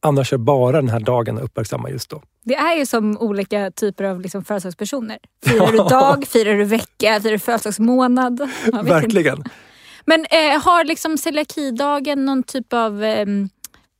andra 0.06 0.24
kör 0.24 0.36
bara 0.36 0.76
den 0.76 0.88
här 0.88 1.00
dagen 1.00 1.38
och 1.38 1.44
uppmärksammar 1.44 1.90
just 1.90 2.10
då. 2.10 2.22
Det 2.44 2.54
är 2.54 2.76
ju 2.76 2.86
som 2.86 3.18
olika 3.18 3.70
typer 3.70 4.04
av 4.04 4.20
liksom 4.20 4.44
födelsedagspersoner. 4.44 5.18
Firar 5.46 5.72
du 5.72 5.76
dag, 5.88 6.26
firar 6.26 6.54
du 6.54 6.64
vecka, 6.64 7.20
firar 7.20 7.32
du 7.32 7.38
födelsedagsmånad? 7.38 8.38
Vet 8.38 8.66
inte. 8.66 8.82
Verkligen. 8.82 9.44
Men 10.04 10.26
eh, 10.30 10.62
har 10.62 10.84
liksom 10.84 11.18
celiakidagen 11.18 12.24
någon 12.24 12.42
typ 12.42 12.72
av 12.72 13.04
ehm, 13.04 13.48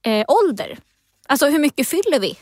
eh, 0.03 0.25
ålder? 0.29 0.79
Alltså 1.29 1.47
hur 1.47 1.59
mycket 1.59 1.89
fyller 1.89 2.21
vi? 2.21 2.39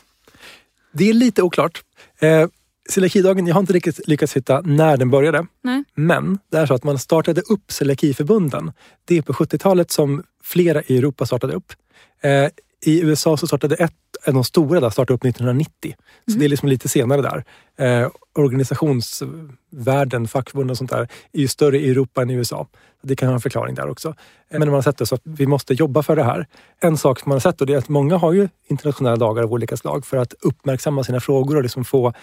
Det 0.91 1.09
är 1.09 1.13
lite 1.13 1.41
oklart. 1.41 1.83
Eh, 2.19 2.47
Celiakidagen, 2.89 3.47
jag 3.47 3.55
har 3.55 3.59
inte 3.59 3.73
riktigt 3.73 4.07
lyckats 4.07 4.35
hitta 4.35 4.61
när 4.61 4.97
den 4.97 5.09
började. 5.09 5.45
Nej. 5.63 5.83
Men 5.93 6.39
det 6.51 6.57
är 6.57 6.65
så 6.65 6.73
att 6.73 6.83
man 6.83 6.99
startade 6.99 7.41
upp 7.41 7.71
celiakiförbunden. 7.71 8.71
Det 9.05 9.17
är 9.17 9.21
på 9.21 9.33
70-talet 9.33 9.91
som 9.91 10.23
flera 10.43 10.81
i 10.81 10.97
Europa 10.97 11.25
startade 11.25 11.53
upp. 11.53 11.73
Eh, 12.21 12.47
I 12.81 13.01
USA 13.01 13.37
så 13.37 13.47
startade 13.47 13.75
ett, 13.75 13.93
av 14.27 14.33
de 14.33 14.43
stora 14.43 14.79
där 14.79 14.89
startade 14.89 15.15
upp 15.15 15.25
1990. 15.25 15.95
Så 16.25 16.31
Mm. 16.31 16.39
det 16.39 16.45
är 16.45 16.49
liksom 16.49 16.69
lite 16.69 16.89
senare 16.89 17.21
där. 17.21 17.43
Eh, 17.77 18.09
organisationsvärlden, 18.33 20.27
fackförbund 20.27 20.71
och 20.71 20.77
sånt 20.77 20.89
där 20.89 21.07
är 21.33 21.39
ju 21.39 21.47
större 21.47 21.79
i 21.79 21.89
Europa 21.89 22.21
än 22.21 22.29
i 22.29 22.33
USA. 22.33 22.67
Det 23.01 23.15
kan 23.15 23.27
ha 23.27 23.35
en 23.35 23.41
förklaring 23.41 23.75
där 23.75 23.89
också. 23.89 24.15
Men 24.51 24.59
man 24.59 24.69
har 24.73 24.81
sett 24.81 24.97
det 24.97 25.05
så 25.05 25.15
att 25.15 25.21
vi 25.23 25.47
måste 25.47 25.73
jobba 25.73 26.03
för 26.03 26.15
det 26.15 26.23
här. 26.23 26.47
En 26.79 26.97
sak 26.97 27.19
som 27.19 27.29
man 27.29 27.35
har 27.35 27.39
sett 27.39 27.57
då, 27.57 27.65
det 27.65 27.73
är 27.73 27.77
att 27.77 27.89
många 27.89 28.17
har 28.17 28.33
ju 28.33 28.49
internationella 28.67 29.15
dagar 29.15 29.43
av 29.43 29.53
olika 29.53 29.77
slag 29.77 30.05
för 30.05 30.17
att 30.17 30.33
uppmärksamma 30.41 31.03
sina 31.03 31.19
frågor 31.19 31.55
och 31.55 31.63
liksom 31.63 31.85
få 31.85 32.13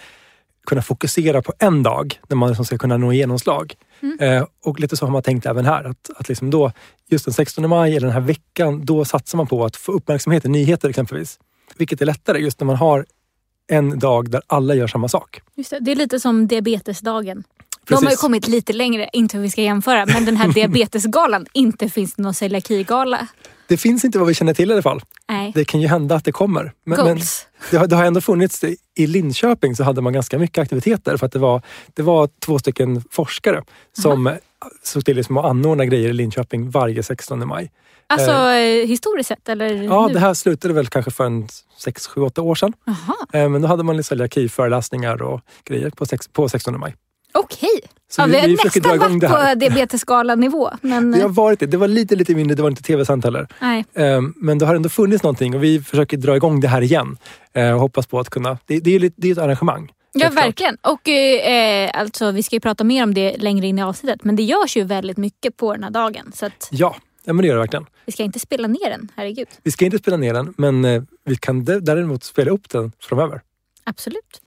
kunna 0.65 0.81
fokusera 0.81 1.41
på 1.41 1.53
en 1.59 1.83
dag 1.83 2.19
när 2.27 2.35
man 2.35 2.49
liksom 2.49 2.65
ska 2.65 2.77
kunna 2.77 2.97
nå 2.97 3.13
genomslag. 3.13 3.75
Eh, 4.19 4.45
och 4.63 4.79
lite 4.79 4.97
så 4.97 5.05
har 5.05 5.11
man 5.11 5.23
tänkt 5.23 5.45
även 5.45 5.65
här. 5.65 5.83
Att, 5.83 6.09
att 6.15 6.29
liksom 6.29 6.49
då, 6.49 6.71
just 7.09 7.25
den 7.25 7.33
16 7.33 7.69
maj 7.69 7.95
eller 7.95 8.07
den 8.07 8.13
här 8.13 8.21
veckan, 8.21 8.85
då 8.85 9.05
satsar 9.05 9.37
man 9.37 9.47
på 9.47 9.65
att 9.65 9.75
få 9.75 9.91
uppmärksamhet 9.91 10.45
i 10.45 10.49
nyheter 10.49 10.89
exempelvis. 10.89 11.39
Vilket 11.75 12.01
är 12.01 12.05
lättare 12.05 12.39
just 12.39 12.59
när 12.59 12.65
man 12.65 12.75
har 12.75 13.05
en 13.67 13.99
dag 13.99 14.29
där 14.29 14.41
alla 14.47 14.75
gör 14.75 14.87
samma 14.87 15.07
sak. 15.07 15.41
Just 15.55 15.69
det, 15.69 15.79
det 15.79 15.91
är 15.91 15.95
lite 15.95 16.19
som 16.19 16.47
diabetesdagen. 16.47 17.43
De 17.87 17.93
har 17.93 18.01
ju 18.01 18.05
Precis. 18.05 18.21
kommit 18.21 18.47
lite 18.47 18.73
längre, 18.73 19.09
inte 19.13 19.37
hur 19.37 19.43
vi 19.43 19.49
ska 19.49 19.61
jämföra, 19.61 20.05
men 20.05 20.25
den 20.25 20.37
här 20.37 20.47
diabetesgalan, 20.53 21.45
inte 21.53 21.89
finns 21.89 22.13
det 22.13 22.23
någon 22.23 22.33
celiakigala. 22.33 23.27
Det 23.67 23.77
finns 23.77 24.05
inte 24.05 24.19
vad 24.19 24.27
vi 24.27 24.33
känner 24.33 24.53
till 24.53 24.69
i 24.69 24.73
alla 24.73 24.81
fall. 24.81 25.01
Nej. 25.33 25.51
Det 25.55 25.65
kan 25.65 25.81
ju 25.81 25.87
hända 25.87 26.15
att 26.15 26.25
det 26.25 26.31
kommer. 26.31 26.71
Men, 26.85 27.05
men 27.05 27.19
det, 27.71 27.77
har, 27.77 27.87
det 27.87 27.95
har 27.95 28.05
ändå 28.05 28.21
funnits, 28.21 28.63
i 28.95 29.07
Linköping 29.07 29.75
så 29.75 29.83
hade 29.83 30.01
man 30.01 30.13
ganska 30.13 30.39
mycket 30.39 30.61
aktiviteter 30.61 31.17
för 31.17 31.25
att 31.25 31.31
det 31.31 31.39
var, 31.39 31.61
det 31.93 32.01
var 32.01 32.29
två 32.45 32.59
stycken 32.59 33.03
forskare 33.11 33.63
som 33.97 34.35
såg 34.83 35.05
till 35.05 35.15
liksom 35.15 35.37
att 35.37 35.45
anordna 35.45 35.85
grejer 35.85 36.09
i 36.09 36.13
Linköping 36.13 36.69
varje 36.69 37.03
16 37.03 37.47
maj. 37.47 37.71
Alltså 38.07 38.31
eh, 38.31 38.87
historiskt 38.87 39.27
sett 39.27 39.49
eller 39.49 39.83
Ja, 39.83 40.07
nu? 40.07 40.13
det 40.13 40.19
här 40.19 40.33
slutade 40.33 40.73
väl 40.73 40.87
kanske 40.87 41.11
för 41.11 41.25
en 41.25 41.47
6, 41.77 42.07
7, 42.07 42.21
8 42.21 42.41
år 42.41 42.55
sedan. 42.55 42.73
Eh, 43.33 43.49
Men 43.49 43.61
då 43.61 43.67
hade 43.67 43.83
man 43.83 44.03
celiaki-föreläsningar 44.03 45.21
och 45.21 45.41
grejer 45.65 45.89
på, 45.89 46.05
sex, 46.05 46.27
på 46.27 46.49
16 46.49 46.79
maj. 46.79 46.95
Okej. 47.33 47.79
Så 48.11 48.21
Ja, 48.21 48.25
vi- 48.25 48.31
vi 48.31 48.37
har 48.37 48.47
dra 48.47 48.53
nästan 48.93 49.19
det 49.19 49.27
varit 49.27 49.53
på 49.53 49.59
diabetesgalanivå. 49.59 50.69
Men 50.81 51.11
Det 51.11 51.17
har 51.21 51.25
eh, 51.29 51.33
varit 51.33 51.59
det. 51.59 51.65
Det 51.65 51.77
var 51.77 51.87
lite, 51.87 52.15
lite 52.15 52.35
mindre, 52.35 52.55
det 52.55 52.61
var 52.61 52.69
inte 52.69 52.83
tv-sänt 52.83 53.23
heller. 53.23 53.47
nej. 53.61 53.85
Eh, 53.93 54.21
Men 54.35 54.57
det 54.57 54.65
har 54.65 54.75
ändå 54.75 54.89
funnits 54.89 55.23
någonting 55.23 55.55
och 55.55 55.63
vi 55.63 55.81
försöker 55.81 56.17
dra 56.17 56.35
igång 56.35 56.59
det 56.59 56.67
här 56.67 56.81
igen. 56.81 57.17
Och 57.55 57.61
hoppas 57.79 58.07
på 58.07 58.19
att 58.19 58.29
kunna... 58.29 58.57
Det, 58.65 58.79
det 58.79 58.89
är 58.89 58.93
ju 58.93 58.99
lite- 58.99 59.15
det 59.17 59.27
är 59.27 59.31
ett 59.31 59.37
arrangemang. 59.37 59.91
Ja, 60.13 60.29
verkligen. 60.29 60.77
Och 60.81 61.09
eh, 61.09 61.91
alltså, 61.93 62.31
vi 62.31 62.43
ska 62.43 62.55
ju 62.55 62.59
prata 62.59 62.83
mer 62.83 63.03
om 63.03 63.13
det 63.13 63.37
längre 63.37 63.67
in 63.67 63.79
i 63.79 63.83
avsnittet. 63.83 64.23
Men 64.23 64.35
det 64.35 64.43
görs 64.43 64.77
ju 64.77 64.83
väldigt 64.83 65.17
mycket 65.17 65.57
på 65.57 65.73
den 65.73 65.83
här 65.83 65.91
dagen. 65.91 66.31
Så 66.35 66.45
att 66.45 66.67
Ja, 66.71 66.95
ja 67.23 67.33
men 67.33 67.41
det 67.41 67.47
gör 67.47 67.55
det 67.55 67.59
verkligen. 67.61 67.85
vi 68.05 68.11
ska 68.11 68.23
inte 68.23 68.39
spela 68.39 68.67
ner 68.67 68.89
den, 68.89 69.11
herregud. 69.15 69.47
Vi 69.63 69.71
ska 69.71 69.85
inte 69.85 69.97
spela 69.97 70.17
ner 70.17 70.33
den, 70.33 70.53
men 70.57 70.85
eh, 70.85 71.03
vi 71.25 71.35
kan 71.35 71.65
däremot 71.65 72.23
spela 72.23 72.51
upp 72.51 72.69
den 72.69 72.91
framöver. 73.01 73.41
Absolut. 73.83 74.41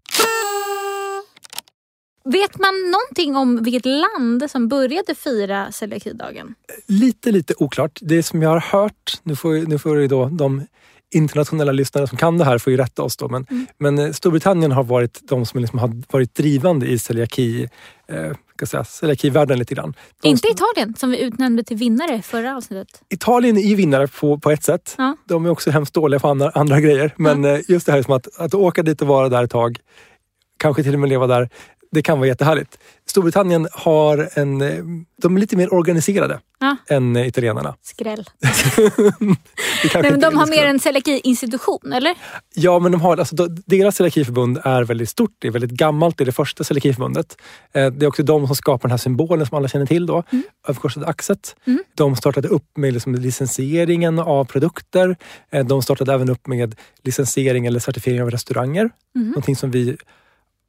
Vet 2.33 2.59
man 2.59 2.75
någonting 2.91 3.37
om 3.37 3.63
vilket 3.63 3.87
land 3.87 4.51
som 4.51 4.69
började 4.69 5.15
fira 5.15 5.73
celiakidagen? 5.73 6.55
Lite, 6.87 7.31
lite 7.31 7.55
oklart. 7.59 7.99
Det 8.03 8.23
som 8.23 8.43
jag 8.43 8.51
har 8.51 8.61
hört, 8.61 9.21
nu 9.23 9.37
får, 9.37 9.69
nu 9.69 9.79
får 9.79 10.09
då 10.09 10.25
de 10.29 10.67
internationella 11.15 11.73
lyssnare 11.73 12.07
som 12.07 12.19
kan 12.19 12.39
det 12.39 12.45
här 12.45 12.59
får 12.59 12.71
ju 12.71 12.77
rätta 12.77 13.03
oss 13.03 13.17
då, 13.17 13.29
men, 13.29 13.47
Mm. 13.51 13.67
men 13.79 13.99
eh, 13.99 14.13
Storbritannien 14.13 14.73
har 14.73 14.85
varit 14.85 15.21
de 15.23 15.47
som 15.47 15.61
liksom 15.61 15.79
har 15.79 16.03
varit 16.13 16.35
drivande 16.35 16.87
i 16.87 16.99
celiaki, 16.99 17.69
eh, 18.09 18.33
ska 18.57 18.67
säga, 18.67 18.85
celiakivärlden 18.85 19.59
lite 19.59 19.75
grann. 19.75 19.95
De, 20.23 20.29
Inte 20.29 20.49
Italien 20.49 20.95
som 20.99 21.11
vi 21.11 21.21
utnämnde 21.23 21.65
till 21.65 21.77
vinnare 21.77 22.23
förra 22.23 22.57
avsnittet. 22.57 23.03
Italien 23.09 23.57
är 23.57 23.63
ju 23.63 23.75
vinnare 23.75 24.09
på, 24.09 24.39
på 24.39 24.51
ett 24.51 24.65
sätt. 24.65 24.95
Ja. 24.99 25.17
De 25.29 25.47
är 25.47 25.51
också 25.51 25.71
hemskt 25.71 25.95
dåliga 25.95 26.21
på 26.21 26.29
andra, 26.29 26.51
andra 26.51 26.81
grejer. 26.81 27.15
Men 27.17 27.45
eh, 27.45 27.61
just 27.69 27.87
det 27.87 27.93
här 27.93 28.03
som 28.03 28.15
att, 28.15 28.41
att 28.41 28.55
åka 28.55 28.83
dit 28.83 29.03
och 29.03 29.09
vara 29.09 29.29
där 29.29 29.45
ett 29.45 29.51
tag, 29.51 29.79
kanske 30.59 30.83
till 30.83 30.95
och 30.95 31.01
med 31.01 31.09
leva 31.09 31.27
där, 31.27 31.49
det 31.91 32.03
kan 32.03 32.19
vara 32.19 32.29
jättehärligt. 32.29 32.79
Storbritannien 33.09 33.69
har 33.73 34.29
en... 34.35 34.61
eh, 34.63 34.85
De 35.23 35.37
är 35.37 35.41
lite 35.41 35.57
mer 35.57 35.75
organiserade 35.75 36.41
Ja. 36.59 36.77
än 36.89 37.17
eh, 37.17 37.27
italienarna. 37.27 37.75
Skräll. 37.83 38.25
Nej, 39.95 40.11
men 40.11 40.21
de 40.21 40.37
har 40.37 40.47
mer 40.47 40.67
en 40.67 40.81
celiaki-institution, 40.81 41.93
eller? 41.93 42.15
Ja, 42.55 42.79
men 42.79 42.93
de 42.93 43.01
har, 43.01 43.17
alltså, 43.17 43.37
deras 43.49 43.97
celiakiförbund 43.97 44.59
är 44.65 44.83
väldigt 44.85 45.09
stort. 45.09 45.35
Det 45.39 45.49
är 45.49 45.53
väldigt 45.53 45.71
gammalt. 45.71 46.19
Det 46.19 46.25
är 46.25 46.27
det 46.27 46.33
första 46.33 46.65
celiakiförbundet. 46.65 47.37
Eh, 47.73 47.87
Det 47.91 48.05
är 48.07 48.09
också 48.09 48.23
de 48.23 48.47
som 48.47 48.57
skapar 48.57 48.89
den 48.89 48.91
här 48.91 48.99
symbolen 48.99 49.47
som 49.47 49.57
alla 49.59 49.69
känner 49.69 49.87
till. 49.87 50.07
då, 50.07 50.23
Överkorsade 50.69 51.07
axet. 51.07 51.57
Mm. 51.67 51.83
De 51.95 52.17
startade 52.17 52.49
upp 52.49 52.77
med 52.77 52.93
liksom 52.95 53.15
licensieringen 53.15 54.19
av 54.19 54.45
produkter. 54.45 55.17
De 55.67 55.83
startade 55.83 56.13
även 56.15 56.31
upp 56.31 56.47
med 56.47 56.75
licensiering 57.03 57.67
eller 57.67 57.81
certifiering 57.81 58.23
av 58.23 58.31
restauranger. 58.31 58.91
Mhm. 59.15 59.27
Någonting 59.29 59.57
som 59.57 59.71
vi 59.71 59.97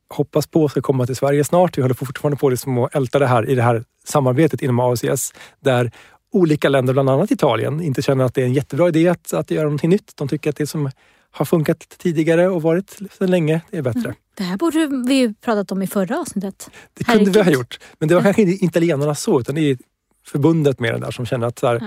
hoppas 0.09 0.47
på 0.47 0.69
ska 0.69 0.81
komma 0.81 1.05
till 1.05 1.15
Sverige 1.15 1.43
snart. 1.43 1.77
Vi 1.77 1.81
håller 1.81 1.95
fortfarande 1.95 2.37
på 2.37 2.49
liksom 2.49 2.77
att 2.77 2.95
älta 2.95 3.19
det 3.19 3.27
här 3.27 3.49
i 3.49 3.55
det 3.55 3.61
här 3.61 3.83
samarbetet 4.03 4.61
inom 4.61 4.79
AOCS 4.79 5.33
där 5.59 5.91
olika 6.31 6.69
länder, 6.69 6.93
bland 6.93 7.09
annat 7.09 7.31
Italien, 7.31 7.81
inte 7.81 8.01
känner 8.01 8.25
att 8.25 8.33
det 8.33 8.41
är 8.41 8.45
en 8.45 8.53
jättebra 8.53 8.87
idé 8.87 9.07
att, 9.07 9.33
att 9.33 9.51
göra 9.51 9.63
någonting 9.63 9.89
nytt. 9.89 10.11
De 10.15 10.27
tycker 10.27 10.49
att 10.49 10.55
det 10.55 10.67
som 10.67 10.91
har 11.31 11.45
funkat 11.45 11.79
tidigare 11.97 12.47
och 12.47 12.61
varit 12.61 12.97
sedan 13.17 13.31
länge 13.31 13.61
är 13.71 13.81
bättre. 13.81 14.13
Det 14.37 14.43
här 14.43 14.57
borde 14.57 14.87
vi 15.07 15.13
ju 15.13 15.33
pratat 15.33 15.71
om 15.71 15.81
i 15.81 15.87
förra 15.87 16.19
avsnittet. 16.19 16.69
Det 16.93 17.03
kunde 17.03 17.23
vi 17.31 17.37
ha 17.37 17.43
Herregud. 17.43 17.59
gjort. 17.59 17.79
Men 17.99 18.09
det 18.09 18.15
var 18.15 18.21
kanske 18.21 18.41
inte 18.41 18.65
italienarna 18.65 19.15
så, 19.15 19.39
utan 19.39 19.55
det 19.55 19.61
är 19.61 19.77
förbundet 20.25 20.79
med 20.79 20.93
den 20.93 21.01
där 21.01 21.11
som 21.11 21.25
känner 21.25 21.47
att 21.47 21.59
så 21.59 21.67
här, 21.67 21.81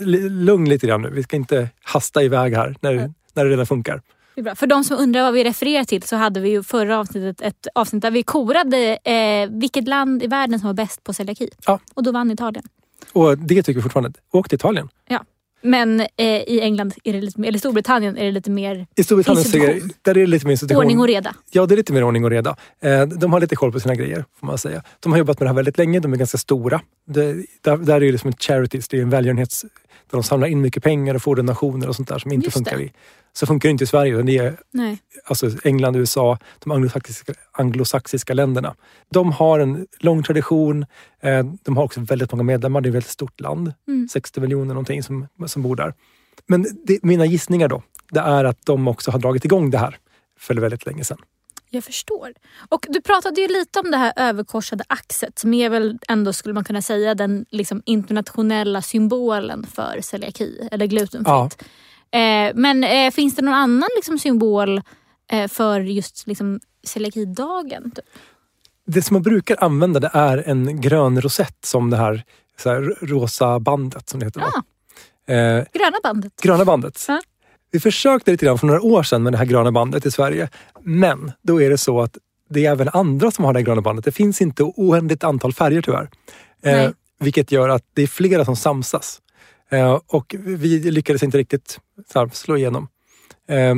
l- 0.00 0.28
lugn 0.44 0.68
lite 0.68 0.86
grann 0.86 1.02
nu. 1.02 1.10
Vi 1.10 1.22
ska 1.22 1.36
inte 1.36 1.68
hasta 1.82 2.22
iväg 2.22 2.54
här 2.54 2.76
när, 2.80 3.12
när 3.34 3.44
det 3.44 3.50
redan 3.50 3.66
funkar. 3.66 4.02
Det 4.36 4.40
är 4.40 4.42
bra. 4.42 4.54
För 4.54 4.66
de 4.66 4.84
som 4.84 4.96
undrar 4.98 5.22
vad 5.22 5.34
vi 5.34 5.44
refererar 5.44 5.84
till 5.84 6.02
så 6.02 6.16
hade 6.16 6.40
vi 6.40 6.48
ju 6.48 6.62
förra 6.62 6.98
avsnittet 6.98 7.40
ett 7.40 7.66
avsnitt 7.74 8.02
där 8.02 8.10
vi 8.10 8.22
korade 8.22 8.98
eh, 9.04 9.50
vilket 9.50 9.88
land 9.88 10.22
i 10.22 10.26
världen 10.26 10.58
som 10.58 10.66
var 10.66 10.74
bäst 10.74 11.04
på 11.04 11.12
celiaki. 11.12 11.48
Ja. 11.66 11.80
Och 11.94 12.02
då 12.02 12.12
vann 12.12 12.30
Italien. 12.30 12.64
Och 13.12 13.38
det 13.38 13.62
tycker 13.62 13.74
vi 13.74 13.82
fortfarande. 13.82 14.12
Åk 14.32 14.48
till 14.48 14.56
Italien. 14.56 14.88
Men 15.62 16.00
eh, 16.00 16.26
i 16.26 16.60
England, 16.60 16.94
är 17.04 17.12
det 17.12 17.20
lite, 17.20 17.40
mer- 17.40 17.48
eller 17.48 17.58
Storbritannien, 17.58 18.16
är 18.16 18.24
det 18.24 18.30
lite 18.30 18.50
mer 18.50 18.86
I 18.96 19.04
Storbritannien 19.04 19.46
är, 19.76 19.82
där 20.02 20.10
är 20.10 20.20
det 20.20 20.26
lite 20.26 20.46
mer 20.46 20.52
institution. 20.52 20.80
ordning 20.80 21.00
och 21.00 21.06
reda. 21.06 21.34
Ja, 21.50 21.66
det 21.66 21.74
är 21.74 21.76
lite 21.76 21.92
mer 21.92 22.04
ordning 22.04 22.24
och 22.24 22.30
reda. 22.30 22.56
Eh, 22.80 23.02
De 23.06 23.32
har 23.32 23.40
lite 23.40 23.56
koll 23.56 23.72
på 23.72 23.80
sina 23.80 23.94
grejer, 23.94 24.24
får 24.40 24.46
man 24.46 24.58
säga. 24.58 24.82
De 25.00 25.12
har 25.12 25.18
jobbat 25.18 25.40
med 25.40 25.44
det 25.46 25.48
här 25.50 25.54
väldigt 25.56 25.78
länge, 25.78 26.00
de 26.00 26.12
är 26.12 26.16
ganska 26.16 26.38
stora. 26.38 26.80
Det, 27.06 27.34
där, 27.60 27.76
där 27.76 27.94
är 27.94 28.00
det 28.00 28.12
liksom 28.12 28.30
ett 28.30 28.42
charities, 28.42 28.88
det 28.88 28.98
är 28.98 29.02
en 29.02 29.10
välgörenhets... 29.10 29.64
Där 30.10 30.16
de 30.18 30.22
samlar 30.22 30.48
in 30.48 30.60
mycket 30.60 30.82
pengar 30.82 31.14
och 31.14 31.22
får 31.22 31.36
donationer 31.36 31.88
och 31.88 31.96
sånt 31.96 32.08
där 32.08 32.18
som 32.18 32.32
inte 32.32 32.44
Just 32.46 32.54
funkar 32.56 32.76
det. 32.76 32.82
i... 32.84 32.92
Så 33.32 33.46
funkar 33.46 33.68
det 33.68 33.70
inte 33.70 33.84
i 33.84 33.86
Sverige, 33.86 34.12
utan 34.14 34.26
det 34.26 34.38
är 34.38 34.56
Nej. 34.72 34.98
alltså 35.24 35.50
England, 35.64 35.96
USA, 35.96 36.38
de 36.64 36.70
anglosaxiska, 36.72 37.32
anglosaxiska 37.52 38.34
länderna. 38.34 38.74
De 39.10 39.32
har 39.32 39.58
en 39.58 39.86
lång 40.00 40.22
tradition. 40.22 40.86
Eh, 41.22 41.46
De 41.62 41.76
har 41.76 41.84
också 41.84 42.00
väldigt 42.00 42.32
många 42.32 42.42
medlemmar, 42.42 42.80
det 42.80 42.86
är 42.86 42.90
ett 42.90 42.94
väldigt 42.94 43.10
stort 43.10 43.40
land. 43.40 43.72
Mm. 43.88 44.08
60 44.08 44.40
miljoner 44.40 44.74
någonting 44.74 45.02
som, 45.02 45.26
som 45.46 45.62
bor 45.62 45.76
där. 45.76 45.94
Men 46.46 46.66
det, 46.86 46.98
mina 47.02 47.24
gissningar 47.26 47.68
då, 47.68 47.82
det 48.10 48.20
är 48.20 48.44
att 48.44 48.66
de 48.66 48.88
också 48.88 49.10
har 49.10 49.18
dragit 49.18 49.44
igång 49.44 49.70
det 49.70 49.78
här 49.78 49.96
för 50.38 50.54
väldigt 50.54 50.86
länge 50.86 51.04
sedan. 51.04 51.18
Jag 51.76 51.84
förstår. 51.84 52.32
Och 52.68 52.86
du 52.88 53.00
pratade 53.00 53.40
ju 53.40 53.48
lite 53.48 53.80
om 53.80 53.90
det 53.90 53.96
här 53.96 54.12
överkorsade 54.16 54.84
axet 54.88 55.38
som 55.38 55.54
är 55.54 55.68
väl 55.70 55.98
ändå, 56.08 56.32
skulle 56.32 56.54
man 56.54 56.64
kunna 56.64 56.82
säga, 56.82 57.14
den 57.14 57.46
liksom 57.50 57.82
internationella 57.86 58.82
symbolen 58.82 59.66
för 59.74 60.00
celiaki 60.00 60.68
eller 60.72 60.86
glutenfritt. 60.86 61.26
Ja. 61.26 61.50
Eh, 62.18 62.52
men 62.54 62.84
eh, 62.84 63.10
finns 63.10 63.36
det 63.36 63.42
någon 63.42 63.54
annan 63.54 63.88
liksom, 63.96 64.18
symbol 64.18 64.82
eh, 65.32 65.48
för 65.48 65.80
just 65.80 66.26
liksom, 66.26 66.60
celiakidagen? 66.84 67.90
Typ? 67.90 68.04
Det 68.86 69.02
som 69.02 69.14
man 69.14 69.22
brukar 69.22 69.64
använda 69.64 70.00
det 70.00 70.10
är 70.12 70.48
en 70.48 70.80
grön 70.80 71.20
rosett 71.20 71.64
som 71.64 71.90
det 71.90 71.96
här, 71.96 72.24
här 72.64 73.06
rosa 73.06 73.60
bandet 73.60 74.08
som 74.08 74.20
det 74.20 74.26
heter. 74.26 74.40
Ja. 74.40 74.62
Eh, 75.34 75.64
Gröna 75.72 75.96
bandet. 76.02 76.32
gröna 76.42 76.64
bandet. 76.64 77.04
Ja. 77.08 77.20
Vi 77.70 77.80
försökte 77.80 78.30
lite 78.30 78.46
grann 78.46 78.58
för 78.58 78.66
några 78.66 78.82
år 78.82 79.02
sedan 79.02 79.22
med 79.22 79.32
det 79.32 79.36
här 79.36 79.44
gröna 79.44 79.72
bandet 79.72 80.06
i 80.06 80.10
Sverige. 80.10 80.48
Men 80.80 81.32
då 81.42 81.62
är 81.62 81.70
det 81.70 81.78
så 81.78 82.00
att 82.00 82.18
det 82.50 82.66
är 82.66 82.70
även 82.70 82.88
andra 82.88 83.30
som 83.30 83.44
har 83.44 83.52
det 83.52 83.58
här 83.58 83.64
gröna 83.66 83.80
bandet. 83.80 84.04
Det 84.04 84.12
finns 84.12 84.40
inte 84.40 84.62
oändligt 84.62 85.24
antal 85.24 85.52
färger 85.52 85.82
tyvärr. 85.82 86.10
Eh, 86.62 86.90
vilket 87.20 87.52
gör 87.52 87.68
att 87.68 87.82
det 87.94 88.02
är 88.02 88.06
flera 88.06 88.44
som 88.44 88.56
samsas. 88.56 89.20
Eh, 89.70 90.00
och 90.06 90.34
vi 90.38 90.90
lyckades 90.90 91.22
inte 91.22 91.38
riktigt 91.38 91.80
här, 92.14 92.30
slå 92.32 92.56
igenom. 92.56 92.88
Eh, 93.48 93.74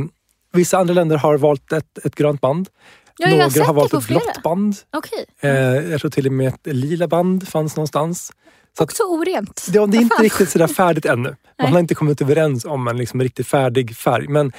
vissa 0.53 0.79
andra 0.79 0.95
länder 0.95 1.17
har 1.17 1.39
valt 1.39 1.73
ett, 1.73 1.99
ett 2.05 2.15
grönt 2.15 2.41
band. 2.41 2.69
Ja, 3.19 3.29
Några 3.31 3.65
har 3.65 3.75
valt 3.75 3.95
ett 3.95 4.07
blått 4.07 4.43
band. 4.45 4.77
Okej. 4.97 5.25
Eh, 5.41 5.91
jag 5.91 6.01
tror 6.01 6.11
till 6.11 6.27
och 6.27 6.33
med 6.33 6.49
ett 6.49 6.67
lila 6.67 7.09
band 7.09 7.49
fanns 7.49 7.77
någonstans. 7.77 8.33
Så 8.79 8.85
att, 8.85 8.91
Också 8.91 9.03
orent. 9.03 9.67
det, 9.69 9.87
det 9.87 9.97
är 9.97 10.01
inte 10.01 10.23
riktigt 10.23 10.51
sådär 10.51 10.67
färdigt 10.67 11.05
ännu. 11.05 11.37
Man 11.63 11.73
har 11.73 11.81
inte 11.81 11.95
kommit 11.95 12.21
överens 12.21 12.65
om 12.65 12.89
en 12.89 12.97
liksom 12.97 13.23
riktigt 13.23 13.47
färdig 13.47 13.97
färg. 13.97 14.29
Men 14.29 14.53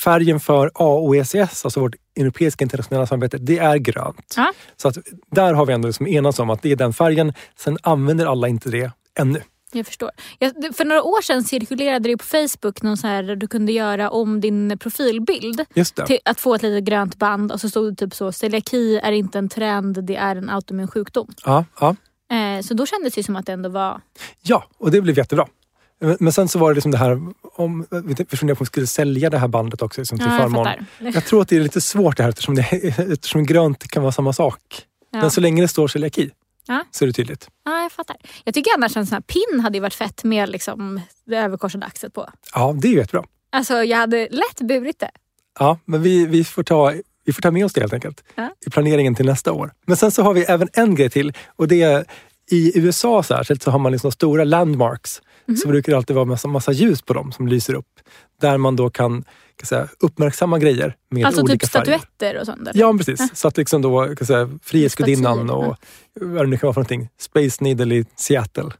färgen 0.00 0.40
för 0.40 0.70
AOECS, 0.74 1.64
alltså 1.64 1.80
vårt 1.80 1.94
europeiska 2.16 2.64
internationella 2.64 3.06
samarbete, 3.06 3.38
det 3.38 3.58
är 3.58 3.76
grönt. 3.76 4.34
Ja. 4.36 4.52
Så 4.76 4.88
att 4.88 4.98
där 5.30 5.54
har 5.54 5.66
vi 5.66 5.72
ändå 5.72 5.88
liksom 5.88 6.06
enats 6.06 6.38
om 6.38 6.50
att 6.50 6.62
det 6.62 6.72
är 6.72 6.76
den 6.76 6.92
färgen. 6.92 7.32
Sen 7.56 7.78
använder 7.82 8.26
alla 8.26 8.48
inte 8.48 8.70
det 8.70 8.90
ännu. 9.18 9.42
Jag 9.72 9.86
förstår. 9.86 10.10
Jag, 10.38 10.52
för 10.76 10.84
några 10.84 11.02
år 11.02 11.22
sedan 11.22 11.44
cirkulerade 11.44 12.08
det 12.08 12.16
på 12.16 12.24
Facebook 12.24 12.82
någon 12.82 12.96
så 12.96 13.06
här 13.06 13.22
du 13.22 13.46
kunde 13.46 13.72
göra 13.72 14.10
om 14.10 14.40
din 14.40 14.78
profilbild 14.78 15.64
till 16.06 16.18
att 16.24 16.40
få 16.40 16.54
ett 16.54 16.62
litet 16.62 16.84
grönt 16.84 17.16
band 17.16 17.52
och 17.52 17.60
så 17.60 17.68
stod 17.68 17.92
det 17.92 17.96
typ 17.96 18.14
så 18.14 18.32
celiaki 18.32 19.00
är 19.02 19.12
inte 19.12 19.38
en 19.38 19.48
trend, 19.48 20.04
det 20.04 20.16
är 20.16 20.36
en 20.36 20.50
autoimmun 20.50 20.88
sjukdom. 20.88 21.28
Ja, 21.44 21.64
ja. 21.80 21.96
Eh, 22.56 22.62
så 22.62 22.74
då 22.74 22.86
kändes 22.86 23.14
det 23.14 23.22
som 23.22 23.36
att 23.36 23.46
det 23.46 23.52
ändå 23.52 23.68
var... 23.68 24.00
ja, 24.42 24.64
och 24.78 24.90
det 24.90 25.00
blev 25.00 25.18
jättebra. 25.18 25.46
Men- 26.00 26.16
Men 26.20 26.32
sen 26.32 26.48
så 26.48 26.58
var 26.58 26.70
det 26.70 26.74
liksom 26.74 26.90
det 26.90 26.98
här, 26.98 27.20
om, 27.56 27.86
vi 27.90 28.36
funderade 28.36 28.54
på 28.54 28.60
om 28.60 28.64
vi 28.64 28.66
skulle 28.66 28.86
sälja 28.86 29.30
det 29.30 29.38
här 29.38 29.48
bandet 29.48 29.82
också 29.82 30.00
liksom 30.00 30.18
till 30.18 30.26
Ja, 30.26 30.32
jag 30.32 30.42
förmån. 30.42 30.68
Jag 31.14 31.24
tror 31.24 31.42
att 31.42 31.48
det 31.48 31.56
är 31.56 31.60
lite 31.60 31.80
svårt 31.80 32.16
det 32.16 32.22
här 32.22 32.30
eftersom, 32.30 32.54
det, 32.54 32.62
eftersom 33.12 33.46
grönt 33.46 33.88
kan 33.88 34.02
vara 34.02 34.12
samma 34.12 34.32
sak. 34.32 34.60
Ja. 35.10 35.20
Men 35.20 35.30
så 35.30 35.40
länge 35.40 35.62
det 35.62 35.68
står 35.68 35.88
celiaki 35.88 36.30
Ja. 36.66 36.84
så 36.90 37.04
är 37.04 37.06
det 37.06 37.12
tydligt. 37.12 37.48
Ja, 37.64 37.82
jag 37.82 37.92
fattar. 37.92 38.16
Jag 38.44 38.54
tycker 38.54 38.70
annars 38.76 38.96
en 38.96 39.06
sån 39.06 39.14
här 39.14 39.20
pin 39.20 39.60
hade 39.60 39.80
varit 39.80 39.94
fett 39.94 40.24
med 40.24 40.48
liksom 40.48 41.00
det 41.26 41.36
överkorsade 41.36 41.86
axet 41.86 42.12
på. 42.14 42.28
Ja, 42.54 42.74
det 42.82 42.88
är 42.88 42.92
ju 42.92 42.96
jättebra. 42.98 43.24
Alltså 43.50 43.74
jag 43.84 43.98
hade 43.98 44.28
lätt 44.30 44.60
burit 44.60 44.98
det. 44.98 45.10
Ja, 45.58 45.78
men 45.84 46.02
vi, 46.02 46.26
vi, 46.26 46.44
får 46.44 46.62
ta, 46.62 46.92
vi 47.24 47.32
får 47.32 47.42
ta 47.42 47.50
med 47.50 47.64
oss 47.64 47.72
det 47.72 47.80
helt 47.80 47.92
enkelt 47.92 48.24
Ja. 48.34 48.50
i 48.66 48.70
planeringen 48.70 49.14
till 49.14 49.26
nästa 49.26 49.52
år. 49.52 49.72
Men 49.86 49.96
sen 49.96 50.10
så 50.10 50.22
har 50.22 50.34
vi 50.34 50.42
även 50.42 50.68
en 50.72 50.94
grej 50.94 51.10
till 51.10 51.32
och 51.46 51.68
det 51.68 51.82
är 51.82 52.04
i 52.50 52.78
USA 52.78 53.22
särskilt 53.22 53.62
så 53.62 53.70
har 53.70 53.78
man 53.78 53.92
liksom 53.92 54.12
stora 54.12 54.44
landmarks. 54.44 55.22
Mhm. 55.46 55.56
Så 55.56 55.68
brukar 55.68 55.92
det 55.92 55.96
alltid 55.96 56.16
vara 56.16 56.24
massa, 56.24 56.48
massa 56.48 56.72
ljus 56.72 57.02
på 57.02 57.12
dem 57.14 57.32
som 57.32 57.48
lyser 57.48 57.74
upp. 57.74 57.86
Där 58.40 58.58
man 58.58 58.76
då 58.76 58.90
kan, 58.90 59.24
kan 59.56 59.66
säga, 59.66 59.88
uppmärksamma 60.00 60.58
grejer 60.58 60.96
med 61.10 61.26
alltså 61.26 61.42
olika 61.42 61.66
typ 61.66 61.72
färger. 61.72 61.98
statyetter 61.98 62.40
och 62.40 62.46
sånt. 62.46 62.68
eller? 62.68 62.80
Ja, 62.80 62.94
precis. 62.98 63.30
Så 63.34 63.48
att 63.48 63.56
liksom 63.56 63.82
då, 63.82 64.14
kan 64.16 64.26
säga, 64.26 64.50
Frihetsgudinnan 64.62 65.50
och 65.50 65.76
vad 66.20 66.44
det 66.44 66.46
nu 66.50 66.56
kan 66.58 66.66
vara 66.66 66.74
för 66.74 66.80
någonting. 66.80 67.08
Space 67.20 67.64
Needle 67.64 67.94
i 67.94 68.04
Seattle. 68.16 68.70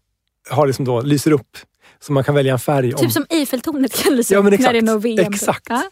Har 0.50 0.66
liksom 0.66 0.85
då, 0.85 1.00
lyser 1.00 1.30
upp. 1.30 1.56
Så 2.00 2.12
man 2.12 2.25
kan 2.25 2.35
välja 2.35 2.52
en 2.52 2.58
färg. 2.58 2.94
om- 2.94 3.00
Typ 3.00 3.12
som 3.12 3.26
Eiffeltornet 3.30 3.92
kan 4.04 4.16
lysa 4.16 4.35
Ja, 4.35 4.38
upp 4.38 4.44
när 4.44 4.73
det 4.73 4.78
är 4.78 4.99
VM. 4.99 5.32
Exakt. 5.32 5.66
Ja. 5.68 5.82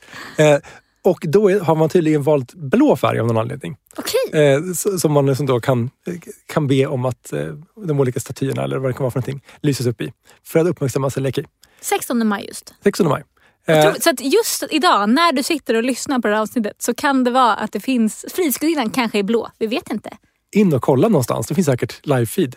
Eh, 0.45 0.59
och 1.05 1.19
då 1.29 1.51
är, 1.51 1.61
har 1.61 1.75
man 1.75 1.89
tydligen 1.89 2.23
valt 2.23 2.55
blå 2.55 2.97
färg 2.97 3.21
av 3.21 3.27
någon 3.27 3.37
anledning. 3.39 3.77
Okej. 3.97 4.43
Eh, 4.53 4.61
som 4.99 5.13
man 5.13 5.27
liksom 5.27 5.47
då 5.47 5.61
kan, 5.61 5.91
kan 6.47 6.67
be 6.67 6.87
om 6.87 7.05
att 7.05 7.33
eh, 7.33 7.47
de 7.87 8.01
olika 8.01 8.21
statyerna 8.21 8.65
eller 8.65 8.79
vad 8.79 8.91
det 8.91 8.95
kan 8.95 9.03
vara 9.03 9.11
för 9.11 9.19
någonting 9.19 9.45
lyses 9.63 9.87
upp 9.87 10.01
i. 10.01 10.13
För 10.47 10.59
att 10.61 10.67
uppmärksamma 10.67 11.11
celiaki. 11.11 11.45
16 11.81 12.27
maj 12.27 12.47
just. 12.49 12.75
16 12.85 13.09
maj. 13.09 13.23
Jag 13.67 13.77
Eh, 13.79 13.83
tror, 13.83 14.01
så 14.01 14.11
att 14.11 14.21
just 14.21 14.65
idag 14.71 15.09
när 15.09 15.33
du 15.33 15.43
sitter 15.43 15.75
och 15.75 15.83
lyssnar 15.83 16.19
på 16.19 16.29
det 16.29 16.35
här 16.35 16.43
avsnittet 16.43 16.83
så 16.83 16.95
kan 16.95 17.25
det 17.25 17.31
vara 17.31 17.55
att 17.55 17.73
det 17.73 17.81
finns, 17.81 18.25
Frihetsgudinnan 18.35 18.91
kanske 18.91 19.19
är 19.19 19.23
blå. 19.23 19.51
Vi 19.59 19.67
vet 19.67 19.91
inte. 19.91 20.11
in 20.53 20.75
och 20.75 20.83
kolla 20.83 21.09
någonstans. 21.09 21.47
Det 21.47 21.55
finns 21.55 21.67
säkert 21.67 22.05
live-feed. 22.07 22.55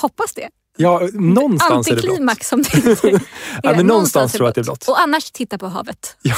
Hoppas 0.00 0.34
det. 0.34 0.48
Ja, 0.76 1.08
någonstans 1.12 1.88
är 1.88 1.94
det 1.96 2.02
blått. 2.02 2.10
Antiklimax 2.10 2.48
som 2.48 2.62
det. 2.62 3.20
Ja, 3.62 3.72
men 3.76 3.86
någonstans 3.86 4.32
tror 4.32 4.44
jag 4.44 4.48
att 4.48 4.54
det 4.54 4.60
är 4.60 4.64
blått. 4.64 4.88
Och 4.88 5.00
annars 5.00 5.30
titta 5.30 5.58
på 5.58 5.66
havet. 5.68 6.16
Ja. 6.22 6.34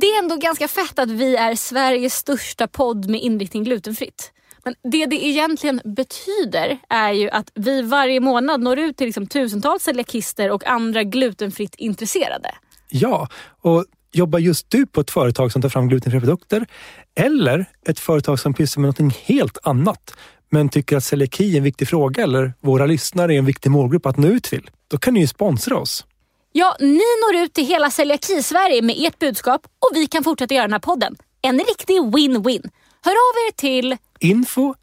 Det 0.00 0.06
är 0.06 0.18
ändå 0.18 0.36
ganska 0.36 0.68
fett 0.68 0.98
att 0.98 1.10
vi 1.10 1.36
är 1.36 1.54
Sveriges 1.54 2.14
största 2.14 2.68
podd 2.68 3.10
med 3.10 3.20
inriktning 3.20 3.64
glutenfritt. 3.64 4.32
Men 4.64 4.74
det 4.92 5.06
det 5.06 5.26
egentligen 5.26 5.80
betyder 5.84 6.78
är 6.88 7.12
ju 7.12 7.30
att 7.30 7.52
vi 7.54 7.82
varje 7.82 8.20
månad 8.20 8.62
når 8.62 8.78
ut 8.78 8.96
till 8.96 9.06
liksom 9.06 9.26
tusentals 9.26 9.82
celiakister 9.82 10.50
och 10.50 10.66
andra 10.66 11.02
glutenfritt 11.02 11.74
intresserade. 11.74 12.54
Ja, 12.88 13.28
och 13.60 13.84
jobbar 14.12 14.38
just 14.38 14.70
du 14.70 14.86
på 14.86 15.00
ett 15.00 15.10
företag 15.10 15.52
som 15.52 15.62
tar 15.62 15.68
fram 15.68 15.88
glutenfria 15.88 16.20
produkter 16.20 16.66
eller 17.14 17.64
ett 17.86 17.98
företag 17.98 18.40
som 18.40 18.54
pysslar 18.54 18.80
med 18.80 19.00
något 19.00 19.16
helt 19.16 19.58
annat 19.62 20.14
men 20.50 20.68
tycker 20.68 20.96
att 20.96 21.04
celiaki 21.04 21.52
är 21.52 21.56
en 21.58 21.64
viktig 21.64 21.88
fråga 21.88 22.22
eller 22.22 22.52
våra 22.60 22.86
lyssnare 22.86 23.34
är 23.34 23.38
en 23.38 23.46
viktig 23.46 23.70
målgrupp 23.70 24.06
att 24.06 24.16
nå 24.16 24.28
ut 24.28 24.44
till. 24.44 24.70
Då 24.88 24.98
kan 24.98 25.14
ni 25.14 25.20
ju 25.20 25.26
sponsra 25.26 25.78
oss. 25.78 26.06
Ja, 26.52 26.76
ni 26.80 27.00
når 27.32 27.42
ut 27.44 27.52
till 27.54 27.66
hela 27.66 27.90
celiaki-Sverige 27.90 28.82
med 28.82 28.96
ert 28.98 29.18
budskap 29.18 29.66
och 29.66 29.90
vi 29.96 30.06
kan 30.06 30.24
fortsätta 30.24 30.54
göra 30.54 30.64
den 30.64 30.72
här 30.72 30.80
podden. 30.80 31.16
En 31.42 31.58
riktig 31.58 31.94
win-win. 32.00 32.70
Hör 33.04 33.12
av 33.12 33.34
er 33.48 33.52
till 33.56 33.96
Info 34.20 34.74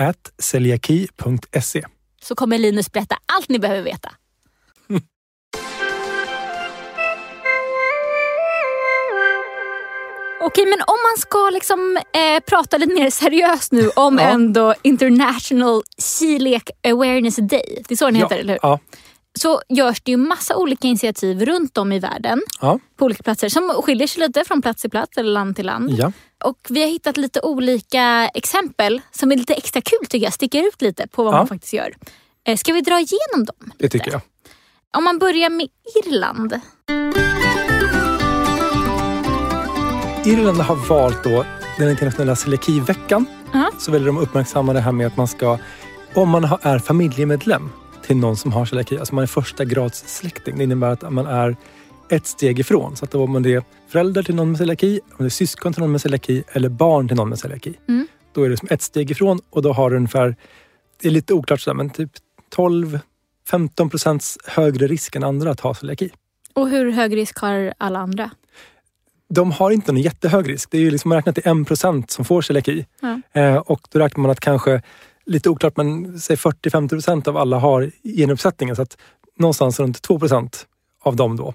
at 0.00 0.32
celiaki.se. 0.42 1.84
så 2.22 2.34
kommer 2.34 2.58
Linus 2.58 2.92
berätta 2.92 3.16
allt 3.36 3.48
ni 3.48 3.58
behöver 3.58 3.82
veta. 3.82 4.10
Okej, 10.40 10.64
men 10.66 10.78
om 10.80 10.96
man 11.10 11.18
ska 11.18 11.50
liksom 11.52 11.96
eh, 12.12 12.40
prata 12.46 12.78
lite 12.78 12.94
mer 12.94 13.10
seriöst 13.10 13.72
nu 13.72 13.88
om 13.96 14.18
Ja. 14.18 14.24
ändå 14.28 14.74
International 14.82 15.82
Celiac 15.98 16.62
Awareness 16.88 17.36
Day. 17.36 17.82
Det 17.88 17.94
är 17.94 17.96
så 17.96 18.04
den 18.04 18.14
heter, 18.14 18.36
eller 18.38 18.52
hur? 18.52 18.58
Ja, 18.62 18.78
Så 19.38 19.60
görs 19.68 20.00
det 20.02 20.10
ju 20.10 20.16
massa 20.16 20.56
olika 20.56 20.88
initiativ 20.88 21.44
runt 21.44 21.78
om 21.78 21.92
i 21.92 21.98
världen 21.98 22.40
ja, 22.60 22.78
på 22.96 23.04
olika 23.04 23.22
platser 23.22 23.48
som 23.48 23.68
skiljer 23.82 24.06
sig 24.06 24.20
lite 24.26 24.44
från 24.44 24.62
plats 24.62 24.80
till 24.82 24.90
plats 24.90 25.16
eller 25.18 25.30
land 25.32 25.56
till 25.56 25.66
land. 25.66 25.90
ja. 25.90 26.12
Och 26.44 26.58
vi 26.68 26.82
har 26.82 26.88
hittat 26.88 27.16
lite 27.16 27.40
olika 27.40 28.28
exempel 28.34 29.00
som 29.10 29.32
är 29.32 29.36
lite 29.36 29.54
extra 29.54 29.80
kul 29.82 30.06
tycker 30.08 30.26
jag. 30.26 30.32
Sticker 30.32 30.68
ut 30.68 30.82
lite 30.82 31.06
på 31.06 31.24
vad 31.24 31.34
Ja. 31.34 31.38
man 31.38 31.46
faktiskt 31.46 31.72
gör. 31.72 31.94
Eh, 32.46 32.56
Ska 32.56 32.72
vi 32.72 32.80
dra 32.80 32.94
igenom 33.00 33.44
dem? 33.44 33.72
det 33.78 33.88
tycker 33.88 34.10
jag. 34.10 34.20
Om 34.96 35.04
man 35.04 35.18
börjar 35.18 35.50
med 35.50 35.68
Irland. 36.04 36.60
Irland 40.24 40.58
har 40.60 40.76
valt 40.88 41.24
då 41.24 41.44
den 41.78 41.90
internationella 41.90 42.36
celiakiveckan. 42.36 43.26
Ja. 43.52 43.70
Så 43.78 43.92
väljer 43.92 44.06
de 44.06 44.18
uppmärksamma 44.18 44.72
det 44.72 44.80
här 44.80 44.92
med 44.92 45.06
att 45.06 45.16
man 45.16 45.28
ska, 45.28 45.58
om 46.14 46.28
man 46.28 46.44
är 46.62 46.78
familjemedlem 46.78 47.70
till 48.06 48.16
någon 48.16 48.36
som 48.36 48.52
har 48.52 48.64
celiaki, 48.64 48.98
alltså 48.98 49.14
man 49.14 49.22
är 49.22 49.26
första 49.26 49.64
grads 49.64 50.04
släkting. 50.06 50.58
Det 50.58 50.64
innebär 50.64 50.88
att 50.88 51.12
man 51.12 51.26
är 51.26 51.56
ett 52.10 52.26
steg 52.26 52.58
ifrån. 52.58 52.96
Så 52.96 53.04
att 53.04 53.14
om 53.14 53.32
man 53.32 53.46
är 53.46 53.62
förälder 53.88 54.22
till 54.22 54.34
någon 54.34 54.48
med 54.48 54.58
celiaki, 54.58 55.00
om 55.10 55.16
det 55.18 55.24
är 55.24 55.28
syskon 55.28 55.72
till 55.72 55.82
någon 55.82 55.92
med 55.92 56.00
celiaki 56.00 56.44
eller 56.52 56.68
barn 56.68 57.08
till 57.08 57.16
någon 57.16 57.28
med 57.28 57.38
celiaki. 57.38 57.74
Mm. 57.88 58.06
Då 58.34 58.42
är 58.42 58.50
det 58.50 58.56
som 58.56 58.68
ett 58.70 58.82
steg 58.82 59.10
ifrån 59.10 59.40
och 59.50 59.62
då 59.62 59.72
har 59.72 59.90
du 59.90 59.96
ungefär, 59.96 60.36
det 61.02 61.08
är 61.08 61.12
lite 61.12 61.34
oklart 61.34 61.60
sådär, 61.60 61.76
men 61.76 61.90
typ 61.90 62.10
12-15 62.56 63.90
procents 63.90 64.38
högre 64.44 64.86
risk 64.86 65.16
än 65.16 65.24
andra 65.24 65.50
att 65.50 65.60
ha 65.60 65.74
celiaki. 65.74 66.10
Och 66.52 66.68
hur 66.68 66.92
hög 66.92 67.16
risk 67.16 67.38
har 67.38 67.74
alla 67.78 67.98
andra? 67.98 68.30
de 69.28 69.52
har 69.52 69.70
inte 69.70 69.92
någon 69.92 70.02
jättehög 70.02 70.48
risk. 70.48 70.70
Det 70.70 70.78
är 70.78 70.82
ju 70.82 70.90
liksom 70.90 71.12
räknat 71.12 71.34
till 71.34 71.60
1 71.60 71.66
procent 71.68 72.10
som 72.10 72.24
får 72.24 72.42
celiaki. 72.42 72.86
Ja. 73.00 73.40
Eh, 73.40 73.56
och 73.56 73.80
då 73.92 73.98
räknar 73.98 74.22
man 74.22 74.30
att 74.30 74.40
kanske, 74.40 74.82
lite 75.26 75.50
oklart, 75.50 75.76
men 75.76 76.20
säg 76.20 76.36
40-50 76.36 76.88
procent 76.88 77.28
av 77.28 77.36
alla 77.36 77.58
har 77.58 77.90
genuppsättningen. 78.04 78.76
Så 78.76 78.82
att 78.82 78.96
någonstans 79.38 79.80
runt 79.80 80.02
2 80.02 80.18
procent 80.18 80.66
av 81.02 81.16
dem 81.16 81.36
då 81.36 81.54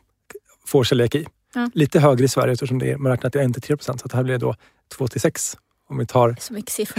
får 0.66 0.84
celiaki. 0.84 1.28
Ja. 1.54 1.70
Lite 1.74 2.00
högre 2.00 2.26
i 2.26 2.28
Sverige 2.28 2.54
eftersom 2.54 2.80
det 2.80 2.92
är, 2.92 2.98
man 2.98 3.12
räknar 3.12 3.30
till 3.30 3.42
1-3 3.42 3.76
procent. 3.76 4.02
Så 4.02 4.06
att 4.06 4.12
det 4.12 4.18
här 4.18 4.24
blir 4.24 4.38
då 4.38 4.56
2-6 4.98 5.58
om 5.90 5.98
vi 5.98 6.06
tar 6.06 6.36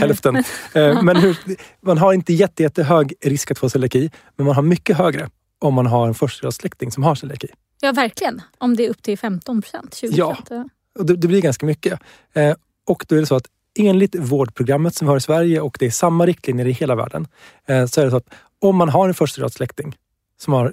hälften. 0.00 0.44
Eh, 0.74 1.02
men 1.02 1.16
hur, 1.16 1.36
man 1.80 1.98
har 1.98 2.12
inte 2.12 2.32
jätte, 2.32 2.62
jättehög 2.62 3.14
risk 3.20 3.50
att 3.50 3.58
få 3.58 3.70
celiaki, 3.70 4.10
men 4.36 4.46
man 4.46 4.54
har 4.54 4.62
mycket 4.62 4.96
högre 4.96 5.28
om 5.58 5.74
man 5.74 5.86
har 5.86 6.08
en 6.08 6.14
förstagradssläkting 6.14 6.90
som 6.90 7.02
har 7.02 7.14
celiaki. 7.14 7.48
Ja, 7.80 7.92
verkligen. 7.92 8.42
Om 8.58 8.76
det 8.76 8.86
är 8.86 8.90
upp 8.90 9.02
till 9.02 9.18
15 9.18 9.62
procent, 9.62 9.94
20 9.94 10.12
Ja. 10.16 10.34
procent. 10.34 10.72
Och 10.98 11.06
det, 11.06 11.16
det 11.16 11.28
blir 11.28 11.40
ganska 11.42 11.66
mycket. 11.66 12.00
Eh, 12.32 12.54
och 12.86 13.04
då 13.08 13.16
är 13.16 13.20
det 13.20 13.26
så 13.26 13.34
att 13.36 13.46
enligt 13.86 14.14
vårdprogrammet 14.14 14.94
som 14.94 15.06
vi 15.06 15.08
har 15.08 15.16
i 15.16 15.20
Sverige 15.20 15.60
och 15.60 15.76
det 15.80 15.86
är 15.86 15.90
samma 15.90 16.26
riktlinjer 16.26 16.66
i 16.66 16.72
hela 16.72 16.94
världen. 16.94 17.28
Eh, 17.66 17.86
så 17.86 18.00
är 18.00 18.04
det 18.04 18.10
så 18.10 18.16
att 18.16 18.30
om 18.58 18.76
man 18.76 18.88
har 18.88 19.08
en 19.08 19.14
förstagradssläkting 19.14 19.96
som 20.38 20.52
har, 20.52 20.72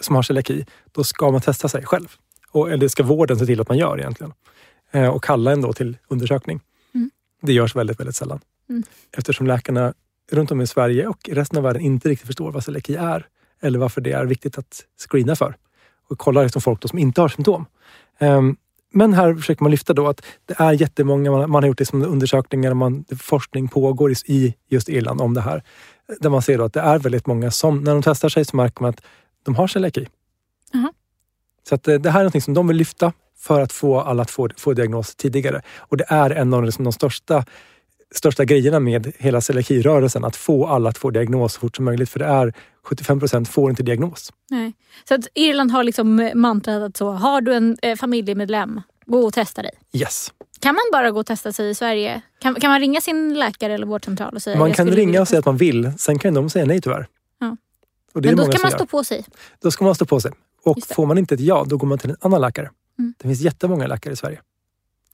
som 0.00 0.14
har 0.14 0.22
celiaki, 0.22 0.66
då 0.92 1.04
ska 1.04 1.30
man 1.30 1.40
testa 1.40 1.68
sig 1.68 1.84
själv. 1.84 2.08
Och, 2.50 2.68
eller 2.68 2.78
det 2.78 2.88
ska 2.88 3.02
vården 3.02 3.38
se 3.38 3.46
till 3.46 3.60
att 3.60 3.68
man 3.68 3.78
gör 3.78 3.98
egentligen. 3.98 4.32
Eh, 4.90 5.08
och 5.08 5.24
kalla 5.24 5.52
en 5.52 5.60
då 5.60 5.72
till 5.72 5.96
undersökning. 6.08 6.60
Mm. 6.94 7.10
Det 7.42 7.52
görs 7.52 7.76
väldigt, 7.76 8.00
väldigt 8.00 8.16
sällan. 8.16 8.40
Mm. 8.68 8.82
Eftersom 9.16 9.46
läkarna 9.46 9.94
runt 10.30 10.50
om 10.50 10.60
i 10.60 10.66
Sverige 10.66 11.06
och 11.06 11.28
resten 11.32 11.58
av 11.58 11.64
världen 11.64 11.82
inte 11.82 12.08
riktigt 12.08 12.26
förstår 12.26 12.52
vad 12.52 12.64
celiaki 12.64 12.94
är. 12.94 13.26
Eller 13.60 13.78
varför 13.78 14.00
det 14.00 14.12
är 14.12 14.24
viktigt 14.24 14.58
att 14.58 14.84
screena 15.08 15.36
för. 15.36 15.56
Och 16.08 16.18
kolla 16.18 16.42
liksom 16.42 16.62
folk 16.62 16.88
som 16.88 16.98
inte 16.98 17.20
har 17.20 17.28
symptom. 17.28 17.66
Ehm, 18.18 18.56
men 18.90 19.14
här 19.14 19.34
försöker 19.34 19.62
man 19.62 19.70
lyfta 19.70 19.92
då 19.92 20.08
att 20.08 20.22
det 20.46 20.54
är 20.58 20.72
jättemånga, 20.72 21.30
man, 21.30 21.50
man 21.50 21.62
har 21.62 21.68
gjort 21.68 21.78
det 21.78 21.86
som 21.86 22.02
undersökningar, 22.02 22.74
man, 22.74 23.04
forskning 23.20 23.68
pågår 23.68 24.12
i, 24.26 24.54
just 24.68 24.88
Irland 24.88 25.20
om 25.20 25.34
det 25.34 25.40
här. 25.40 25.62
Där 26.20 26.30
man 26.30 26.42
ser 26.42 26.58
då 26.58 26.64
att 26.64 26.72
det 26.72 26.80
är 26.80 26.98
väldigt 26.98 27.26
många 27.26 27.50
som, 27.50 27.84
när 27.84 27.92
de 27.92 28.02
testar 28.02 28.28
sig 28.28 28.44
så 28.44 28.56
märker 28.56 28.82
man 28.82 28.90
att 28.90 29.02
de 29.44 29.54
har 29.54 29.66
celiaki. 29.66 30.08
Jaha. 30.72 30.92
Så 31.68 31.74
att 31.74 31.88
eh, 31.88 31.94
det 31.94 32.10
här 32.10 32.20
är 32.20 32.24
något 32.24 32.44
som 32.44 32.54
de 32.54 32.68
vill 32.68 32.76
lyfta 32.76 33.12
för 33.38 33.60
att 33.60 33.72
få 33.72 34.00
alla 34.00 34.22
att 34.22 34.30
få, 34.30 34.48
få 34.56 34.72
diagnos 34.72 35.14
tidigare. 35.14 35.62
Och 35.78 35.96
det 35.96 36.04
är 36.08 36.30
en 36.30 36.54
av 36.54 36.64
liksom 36.64 36.84
de 36.84 36.92
största, 36.92 37.44
största 38.14 38.44
grejerna 38.44 38.80
med 38.80 39.12
hela 39.18 39.40
celiakirörelsen, 39.40 40.24
att 40.24 40.36
få 40.36 40.66
alla 40.66 40.90
att 40.90 40.98
få 40.98 41.10
diagnos 41.10 41.52
så 41.52 41.60
fort 41.60 41.76
som 41.76 41.84
möjligt. 41.84 42.10
För 42.10 42.18
det 42.18 42.26
är 42.26 42.54
75 42.88 43.20
procent 43.20 43.48
får 43.48 43.70
inte 43.70 43.82
diagnos. 43.82 44.32
Nej. 44.50 44.72
Så 45.08 45.14
att 45.14 45.20
Irland 45.34 45.70
har 45.70 45.84
liksom 45.84 46.30
mantrat 46.34 46.82
att 46.82 46.96
så, 46.96 47.10
har 47.10 47.40
du 47.40 47.54
en 47.54 47.76
eh, 47.82 47.96
familjemedlem, 47.96 48.80
gå 49.06 49.26
och 49.26 49.34
testa 49.34 49.62
dig. 49.62 49.72
Yes. 49.92 50.32
Kan 50.60 50.74
man 50.74 50.82
bara 50.92 51.10
gå 51.10 51.20
och 51.20 51.26
testa 51.26 51.52
sig 51.52 51.70
i 51.70 51.74
Sverige? 51.74 52.22
Kan, 52.40 52.54
kan 52.54 52.70
man 52.70 52.80
ringa 52.80 53.00
sin 53.00 53.34
läkare 53.38 53.74
eller 53.74 53.86
vårdcentral 53.86 54.34
och 54.34 54.42
säga 54.42 54.58
Man 54.58 54.72
kan 54.72 54.90
ringa 54.90 55.20
och 55.20 55.28
säga 55.28 55.38
att 55.38 55.46
man 55.46 55.56
vill, 55.56 55.92
sen 55.98 56.18
kan 56.18 56.34
de 56.34 56.50
säga 56.50 56.64
nej 56.66 56.80
tyvärr. 56.80 57.06
Ja. 57.40 57.56
Men 58.14 58.36
då 58.36 58.44
ska 58.52 58.62
man 58.62 58.70
stå 58.70 58.86
på 58.86 59.04
sig. 59.04 59.24
Då 59.60 59.70
ska 59.70 59.84
man 59.84 59.94
stå 59.94 60.04
på 60.06 60.20
sig. 60.20 60.32
Och 60.64 60.78
får 60.94 61.06
man 61.06 61.18
inte 61.18 61.34
ett 61.34 61.40
ja, 61.40 61.64
då 61.68 61.76
går 61.76 61.86
man 61.86 61.98
till 61.98 62.10
en 62.10 62.16
annan 62.20 62.40
läkare. 62.40 62.70
Mm. 62.98 63.14
Det 63.18 63.28
finns 63.28 63.40
jättemånga 63.40 63.86
läkare 63.86 64.12
i 64.12 64.16
Sverige. 64.16 64.40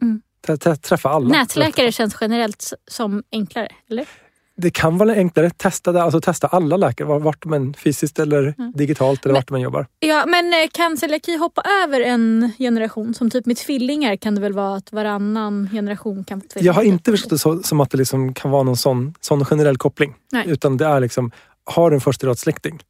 Mm. 0.03 0.23
Trä- 0.47 0.57
trä- 0.57 0.77
Träffa 0.77 1.09
alla. 1.09 1.29
Nätläkare 1.29 1.93
känns 1.93 2.17
generellt 2.21 2.73
som 2.89 3.23
enklare, 3.33 3.69
eller? 3.91 4.09
Det 4.57 4.71
kan 4.71 4.99
vara 4.99 5.13
enklare. 5.15 5.51
Testa, 5.51 5.93
det, 5.93 6.03
alltså 6.03 6.21
testa 6.21 6.47
alla 6.47 6.77
läkare, 6.77 7.09
var- 7.09 7.21
vart 7.21 7.45
man 7.45 7.75
fysiskt 7.75 8.19
eller 8.19 8.55
Mm. 8.59 8.73
digitalt 8.75 9.25
eller 9.25 9.33
Men- 9.33 9.41
vart 9.41 9.51
man 9.51 9.61
jobbar. 9.61 9.87
Ja, 10.01 10.25
men 10.27 10.47
eh, 10.53 10.69
kan 10.73 10.97
celiaki 10.97 11.37
hoppa 11.37 11.63
över 11.85 12.01
en 12.01 12.53
generation? 12.59 13.15
Som 13.15 13.31
typ 13.31 13.47
med 13.47 13.57
tvillingar 13.57 14.17
kan 14.17 14.35
det 14.35 14.41
väl 14.41 14.53
vara 14.53 14.77
att 14.77 14.93
varannan 14.93 15.69
generation 15.73 16.25
kan 16.25 16.41
få 16.41 16.47
tvillingar? 16.49 16.69
Jag 16.69 16.75
har 16.75 16.83
inte 16.83 17.11
förstått 17.11 17.31
det 17.31 17.39
så, 17.39 17.63
som 17.63 17.81
att 17.81 17.91
det 17.91 17.99
liksom 17.99 18.35
kan 18.35 18.51
vara 18.51 18.63
någon 18.63 18.77
sån, 18.77 19.15
sån 19.21 19.45
generell 19.45 19.77
koppling. 19.77 20.15
Nej. 20.33 20.45
Utan 20.49 20.77
det 20.77 20.87
är 20.87 21.01
liksom, 21.01 21.31
har 21.65 21.91
du 21.91 21.95
en 21.97 22.01
första 22.01 22.35
släkting 22.35 22.81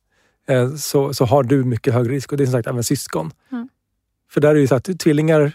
eh, 0.48 0.74
så, 0.74 1.14
så 1.14 1.24
har 1.24 1.42
du 1.42 1.64
mycket 1.64 1.94
högre 1.94 2.12
risk. 2.12 2.32
Och 2.32 2.38
det 2.38 2.44
är 2.44 2.46
som 2.46 2.52
sagt 2.52 2.68
även 2.68 2.84
syskon. 2.84 3.30
Mm. 3.52 3.68
För 4.32 4.40
där 4.40 4.48
är 4.48 4.54
det 4.54 4.60
ju 4.60 4.66
så 4.66 4.74
att 4.74 4.98
tvillingar 5.00 5.52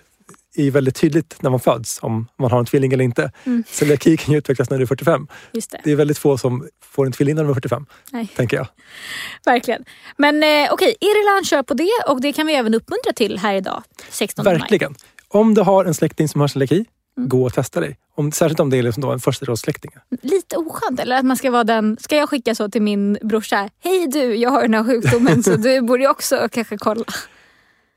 är 0.59 0.63
ju 0.63 0.69
väldigt 0.69 0.95
tydligt 0.95 1.37
när 1.41 1.49
man 1.49 1.59
föds 1.59 1.99
om 2.01 2.27
man 2.39 2.51
har 2.51 2.59
en 2.59 2.65
tvilling 2.65 2.93
eller 2.93 3.03
inte. 3.03 3.31
Mm. 3.43 3.63
Celiaki 3.67 4.17
kan 4.17 4.31
ju 4.31 4.37
utvecklas 4.37 4.69
när 4.69 4.77
du 4.77 4.83
är 4.83 4.87
45. 4.87 5.27
Just 5.51 5.71
det, 5.71 5.81
Det 5.83 5.91
är 5.91 5.95
väldigt 5.95 6.17
få 6.17 6.37
som 6.37 6.67
får 6.83 7.05
en 7.05 7.11
tvilling 7.11 7.35
när 7.35 7.43
de 7.43 7.49
är 7.49 7.53
45, 7.53 7.85
Nej. 8.11 8.27
tänker 8.35 8.57
jag. 8.57 8.67
verkligen. 9.45 9.85
Men 10.17 10.43
eh, 10.43 10.73
okej, 10.73 10.95
Irland 11.01 11.45
kör 11.47 11.63
på 11.63 11.73
det 11.73 11.89
och 12.07 12.21
det 12.21 12.33
kan 12.33 12.47
vi 12.47 12.53
även 12.53 12.73
uppmuntra 12.73 13.13
till 13.15 13.37
här 13.39 13.53
idag, 13.55 13.83
16 14.09 14.45
maj. 14.45 14.53
Verkligen. 14.57 14.95
Om 15.27 15.53
du 15.53 15.61
har 15.61 15.85
en 15.85 15.93
släkting 15.93 16.27
som 16.29 16.41
har 16.41 16.47
celiaki, 16.47 16.85
Mm. 17.17 17.29
gå 17.29 17.45
och 17.45 17.53
testa 17.53 17.79
dig. 17.79 17.97
Om, 18.15 18.31
särskilt 18.31 18.59
om 18.59 18.69
det 18.69 18.77
är 18.77 18.83
liksom 18.83 19.01
då 19.01 19.11
en 19.11 19.19
förstarådssläkting. 19.19 19.91
Lite 20.21 20.57
oskönt, 20.57 20.99
eller 20.99 21.17
att 21.17 21.25
man 21.25 21.37
ska 21.37 21.51
vara 21.51 21.63
den... 21.63 21.97
Ska 21.99 22.15
jag 22.15 22.29
skicka 22.29 22.55
så 22.55 22.69
till 22.69 22.81
min 22.81 23.17
brorsa? 23.21 23.69
Hej 23.83 24.07
du, 24.07 24.35
jag 24.35 24.49
har 24.49 24.61
den 24.61 24.73
här 24.73 24.83
sjukdomen 24.83 25.43
så 25.43 25.55
du 25.55 25.81
borde 25.81 26.07
också 26.07 26.47
kanske 26.51 26.77
kolla. 26.77 27.03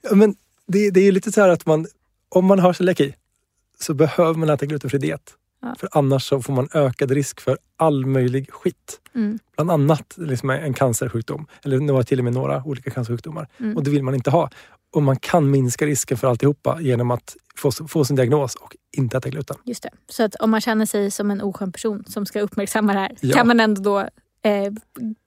Ja, 0.02 0.14
men 0.14 0.34
det, 0.66 0.90
det 0.90 1.00
är 1.00 1.04
ju 1.04 1.12
lite 1.12 1.32
så 1.32 1.40
här 1.40 1.48
att 1.48 1.66
man, 1.66 1.86
om 2.34 2.44
man 2.44 2.58
har 2.58 2.72
celiaki 2.72 3.14
så 3.80 3.94
behöver 3.94 4.34
man 4.34 4.50
äta 4.50 4.66
glutenfri 4.66 4.98
diet. 4.98 5.34
Ja. 5.62 5.74
För 5.78 5.88
annars 5.92 6.28
så 6.28 6.42
får 6.42 6.52
man 6.52 6.68
ökad 6.74 7.10
risk 7.10 7.40
för 7.40 7.58
all 7.76 8.06
möjlig 8.06 8.52
skit. 8.52 9.00
Mm. 9.14 9.38
Bland 9.56 9.70
annat 9.70 10.14
liksom 10.16 10.50
en 10.50 10.74
cancersjukdom. 10.74 11.46
Eller 11.64 11.78
några, 11.78 12.02
till 12.02 12.18
och 12.18 12.24
med 12.24 12.32
några 12.32 12.62
olika 12.64 12.90
cancersjukdomar. 12.90 13.48
Mm. 13.60 13.76
Och 13.76 13.84
det 13.84 13.90
vill 13.90 14.02
man 14.02 14.14
inte 14.14 14.30
ha. 14.30 14.50
Och 14.94 15.02
man 15.02 15.16
kan 15.16 15.50
minska 15.50 15.86
risken 15.86 16.16
för 16.16 16.28
alltihopa 16.28 16.80
genom 16.80 17.10
att 17.10 17.36
få, 17.56 17.72
få 17.72 18.04
sin 18.04 18.16
diagnos 18.16 18.54
och 18.54 18.76
inte 18.96 19.16
äta 19.16 19.28
gluten. 19.28 19.56
Just 19.64 19.82
det. 19.82 19.90
Så 20.08 20.22
att 20.22 20.34
om 20.34 20.50
man 20.50 20.60
känner 20.60 20.86
sig 20.86 21.10
som 21.10 21.30
en 21.30 21.40
oskön 21.40 21.72
person 21.72 22.04
som 22.06 22.26
ska 22.26 22.40
uppmärksamma 22.40 22.92
det 22.92 22.98
här 22.98 23.16
Ja. 23.20 23.34
kan 23.34 23.46
man 23.46 23.60
ändå 23.60 23.82
då 23.82 24.08
eh, 24.42 24.72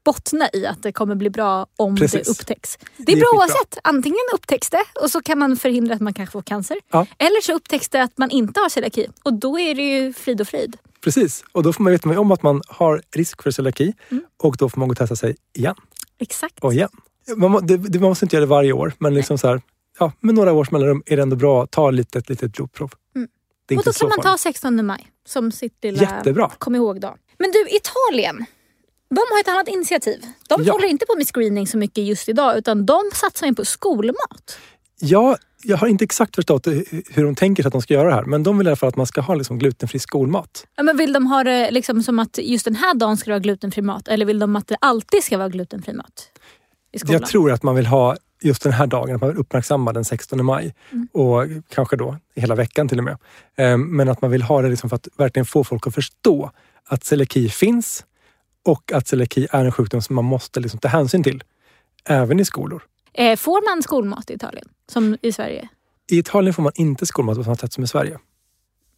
bottna 0.06 0.50
i 0.54 0.66
att 0.66 0.84
det 0.84 0.92
kommer 0.92 1.16
bli 1.16 1.30
bra 1.30 1.68
om 1.76 1.96
Precis. 1.96 2.28
det 2.28 2.32
upptäcks. 2.32 2.78
Det 2.98 3.02
är, 3.02 3.06
Det 3.06 3.12
är 3.12 3.20
bra 3.20 3.30
oavsett. 3.34 3.78
Antingen 3.84 4.20
upptäcks 4.34 4.70
det 4.70 4.84
och 5.02 5.12
så 5.12 5.22
kan 5.22 5.40
man 5.40 5.58
förhindra 5.58 5.96
att 5.96 6.02
man 6.02 6.14
kanske 6.14 6.32
får 6.32 6.42
cancer. 6.42 6.78
Ja. 6.92 7.08
Eller 7.18 7.42
så 7.42 7.54
upptäcks 7.54 7.90
det 7.90 8.04
att 8.04 8.18
man 8.18 8.32
inte 8.32 8.60
har 8.60 8.70
celiaki 8.70 9.08
och 9.24 9.34
då 9.34 9.60
är 9.60 9.76
det 9.76 9.82
ju 9.82 10.14
frid 10.14 10.42
och 10.42 10.48
frid. 10.48 10.78
Precis. 11.02 11.44
Och 11.52 11.64
då 11.64 11.74
får 11.74 11.84
man 11.84 11.92
veta 11.92 12.20
om 12.20 12.32
att 12.32 12.44
man 12.44 12.62
har 12.68 13.02
risk 13.12 13.44
för 13.44 13.52
celiaki. 13.52 13.94
Mm. 14.10 14.24
Och 14.38 14.56
då 14.58 14.70
får 14.70 14.80
man 14.80 14.88
gå 14.88 14.92
och 14.92 14.98
testa 14.98 15.16
sig 15.16 15.36
igen 15.54 15.76
Exakt. 16.20 16.60
och 16.60 16.74
igen. 16.74 16.90
Man, 17.36 17.68
det, 17.68 17.78
det, 17.78 18.00
man 18.00 18.10
måste 18.10 18.26
inte 18.26 18.36
göra 18.36 18.46
det 18.46 18.50
varje 18.50 18.74
år. 18.74 18.94
Men 18.98 19.14
liksom 19.14 19.38
så 19.38 19.48
här, 19.48 19.62
ja, 20.00 20.12
med 20.20 20.36
några 20.36 20.54
års 20.54 20.72
mellanrum 20.72 21.04
är 21.06 21.16
det 21.16 21.22
ändå 21.22 21.36
bra 21.36 21.64
att 21.64 21.72
ta 21.72 21.90
ett 21.90 21.96
litet, 21.96 22.30
litet 22.30 22.52
blodprov. 22.52 22.92
Mm. 23.16 23.30
Och 23.78 23.84
då 23.84 23.92
kan 23.92 24.10
man 24.10 24.18
ta 24.18 24.24
farligt. 24.24 24.42
16 24.42 24.86
maj 24.86 25.08
som 25.28 25.52
sitt 25.52 25.84
lilla 25.84 26.02
Jättebra. 26.02 26.52
kom 26.58 26.76
ihåg-dag. 26.76 27.18
Men 27.38 27.52
du, 27.52 27.66
Italien. 27.70 28.46
De 29.16 29.22
har 29.32 29.40
ett 29.40 29.48
annat 29.48 29.68
initiativ. 29.68 30.22
De 30.50 30.64
Ja. 30.64 30.72
håller 30.74 30.88
inte 30.88 31.06
på 31.06 31.16
med 31.18 31.28
screening 31.28 31.68
så 31.68 31.78
mycket 31.78 32.04
just 32.04 32.30
idag 32.30 32.58
utan 32.58 32.86
de 32.86 33.02
satsar 33.14 33.48
ju 33.48 33.54
på 33.56 33.66
skolmat. 33.66 34.58
Ja, 35.00 35.38
jag 35.64 35.78
har 35.78 35.88
inte 35.88 36.04
exakt 36.04 36.36
förstått 36.36 36.68
hur 37.10 37.24
de 37.24 37.36
tänker 37.36 37.64
sig 37.64 37.68
att 37.68 37.74
de 37.74 37.82
ska 37.82 37.94
göra 37.94 38.10
det 38.10 38.16
här. 38.16 38.24
Men 38.26 38.44
de 38.44 38.58
vill 38.58 38.68
i 38.68 38.70
alla 38.70 38.76
fall 38.76 38.90
att 38.90 38.96
man 38.96 39.06
ska 39.08 39.22
ha 39.22 39.36
liksom 39.36 39.60
glutenfri 39.60 40.00
skolmat. 40.00 40.68
Ja, 40.76 40.84
men 40.84 40.98
vill 40.98 41.14
de 41.14 41.26
ha 41.28 41.44
det 41.44 41.72
liksom 41.72 42.04
som 42.04 42.20
att 42.20 42.38
just 42.38 42.66
den 42.66 42.76
här 42.76 42.94
dagen 42.94 43.18
ska 43.18 43.30
det 43.30 43.34
vara 43.34 43.40
glutenfri 43.40 43.82
mat 43.82 44.08
eller 44.08 44.26
vill 44.26 44.40
de 44.40 44.56
att 44.56 44.68
det 44.68 44.78
alltid 44.82 45.24
ska 45.24 45.38
vara 45.38 45.50
glutenfri 45.50 45.94
mat? 45.94 46.30
I 46.92 47.00
skolan? 47.00 47.14
Jag 47.22 47.30
tror 47.30 47.52
att 47.52 47.64
man 47.64 47.76
vill 47.76 47.86
ha 47.86 48.16
just 48.42 48.64
den 48.64 48.72
här 48.74 48.88
dagen, 48.88 49.16
att 49.16 49.22
man 49.22 49.30
vill 49.30 49.40
uppmärksamma 49.40 49.94
den 49.94 50.06
16 50.06 50.46
maj. 50.46 50.76
Mm. 50.92 51.08
Och 51.14 51.44
kanske 51.70 51.96
då 51.96 52.18
hela 52.36 52.56
veckan 52.56 52.88
till 52.88 52.98
och 52.98 53.04
med. 53.04 53.18
Eh, 53.58 53.78
Men 53.78 54.10
att 54.10 54.22
man 54.22 54.32
vill 54.32 54.42
ha 54.42 54.62
det 54.62 54.70
liksom 54.70 54.90
för 54.90 54.96
att 54.96 55.08
verkligen 55.18 55.46
få 55.46 55.64
folk 55.64 55.88
att 55.88 55.96
förstå 55.96 56.52
att 56.88 57.04
celiaki 57.04 57.50
finns 57.50 58.06
och 58.66 58.92
att 58.92 59.08
celiaki 59.08 59.48
är 59.52 59.66
en 59.66 59.72
sjukdom 59.72 60.02
som 60.02 60.16
man 60.16 60.26
måste 60.26 60.60
liksom 60.60 60.80
ta 60.80 60.88
hänsyn 60.88 61.24
till. 61.24 61.44
Även 62.10 62.40
i 62.40 62.46
skolor. 62.46 62.84
Eh, 63.14 63.36
får 63.38 63.76
man 63.76 63.84
skolmat 63.84 64.30
i 64.30 64.34
Italien 64.34 64.68
som 64.92 65.18
i 65.22 65.32
Sverige? 65.32 65.70
I 66.12 66.18
Italien 66.18 66.54
får 66.54 66.64
man 66.64 66.72
inte 66.76 67.06
skolmat 67.06 67.38
på 67.38 67.44
samma 67.44 67.56
sätt 67.56 67.74
som 67.74 67.84
i 67.84 67.88
Sverige. 67.88 68.20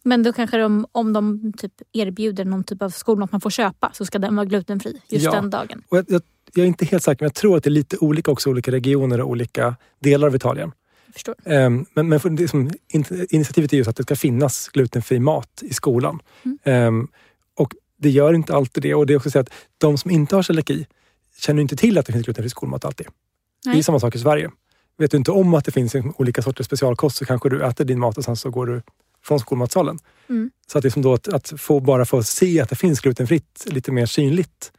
Men 0.02 0.22
då 0.22 0.32
kanske 0.32 0.56
de, 0.58 0.86
om 0.92 1.12
de 1.12 1.52
typ 1.58 1.72
erbjuder 1.92 2.44
någon 2.44 2.64
typ 2.64 2.82
av 2.82 2.90
skolmat 2.90 3.32
man 3.32 3.40
får 3.40 3.50
köpa 3.50 3.90
så 3.94 4.04
ska 4.06 4.18
den 4.18 4.36
vara 4.36 4.46
glutenfri 4.46 5.00
just 5.08 5.24
Ja. 5.24 5.32
den 5.32 5.50
dagen. 5.50 5.82
Och 5.88 5.96
jag, 5.98 6.04
jag, 6.08 6.22
jag 6.54 6.62
är 6.62 6.66
inte 6.66 6.84
helt 6.84 7.02
säker, 7.02 7.22
men 7.24 7.26
jag 7.26 7.34
tror 7.34 7.56
att 7.56 7.64
det 7.64 7.68
är 7.68 7.72
lite 7.72 7.96
olika 8.00 8.30
också 8.30 8.50
olika 8.50 8.70
regioner 8.72 9.20
och 9.20 9.28
olika 9.30 9.76
delar 10.00 10.26
av 10.28 10.34
Italien. 10.36 10.72
Jag 11.06 11.14
förstår. 11.14 11.34
Ehm, 11.44 11.86
Men, 11.94 12.08
men 12.08 12.20
för 12.20 12.30
det 12.30 12.48
som, 12.48 12.70
in- 12.88 13.26
initiativet 13.30 13.72
är 13.72 13.76
just 13.76 13.90
att 13.90 13.96
det 13.96 14.02
ska 14.02 14.16
finnas 14.16 14.68
glutenfri 14.68 15.18
mat 15.20 15.62
i 15.62 15.74
skolan. 15.74 16.20
Mm. 16.64 17.04
Och 17.04 17.08
det 17.98 18.10
gör 18.10 18.34
inte 18.34 18.54
alltid 18.54 18.82
det. 18.82 18.94
Och 18.94 19.06
det 19.06 19.12
är 19.12 19.16
också 19.16 19.30
så 19.30 19.38
att 19.38 19.50
de 19.78 19.98
som 19.98 20.10
inte 20.10 20.36
har 20.36 20.42
celiaki 20.42 20.86
känner 21.36 21.62
inte 21.62 21.76
till 21.76 21.98
att 21.98 22.06
det 22.06 22.12
finns 22.12 22.24
glutenfri 22.24 22.50
skolmat 22.50 22.84
alltid. 22.84 23.06
Det 23.64 23.70
är 23.70 23.74
Nej. 23.74 23.82
samma 23.82 24.00
sak 24.00 24.14
i 24.14 24.18
Sverige. 24.18 24.50
Vet 24.98 25.10
du 25.10 25.16
inte 25.16 25.30
om 25.30 25.54
att 25.54 25.64
det 25.64 25.72
finns 25.72 25.94
olika 25.94 26.42
sorters 26.42 26.66
specialkost 26.66 27.16
så 27.16 27.24
kanske 27.24 27.48
du 27.48 27.64
äter 27.64 27.84
din 27.84 27.98
mat 27.98 28.18
och 28.18 28.24
sen 28.24 28.36
så 28.36 28.50
går 28.50 28.66
du 28.66 28.82
från 29.22 29.40
skolmatsalen. 29.40 29.98
Mm. 30.28 30.50
Så 30.66 30.78
att, 30.78 30.82
det 30.82 30.88
är 30.88 30.90
som 30.90 31.02
då 31.02 31.14
att, 31.14 31.28
att 31.28 31.52
få 31.56 31.80
bara 31.80 32.04
få 32.04 32.22
se 32.22 32.60
att 32.60 32.68
det 32.68 32.76
finns 32.76 33.00
glutenfritt 33.00 33.64
lite 33.66 33.92
mer 33.92 34.06
synligt 34.06 34.72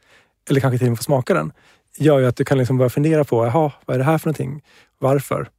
eller 0.50 0.60
kanske 0.60 0.78
till 0.78 0.86
och 0.86 0.90
med 0.90 0.98
få 0.98 1.02
smaka 1.02 1.34
den 1.34 1.52
gör 1.98 2.18
ju 2.18 2.26
att 2.26 2.36
du 2.36 2.44
kan 2.44 2.58
liksom 2.58 2.78
börja 2.78 2.90
fundera 2.90 3.24
på, 3.24 3.46
jaha, 3.46 3.72
vad 3.86 3.94
är 3.94 3.98
det 3.98 4.04
här 4.04 4.18
för 4.18 4.26
någonting? 4.26 4.62
Varför? 4.98 5.50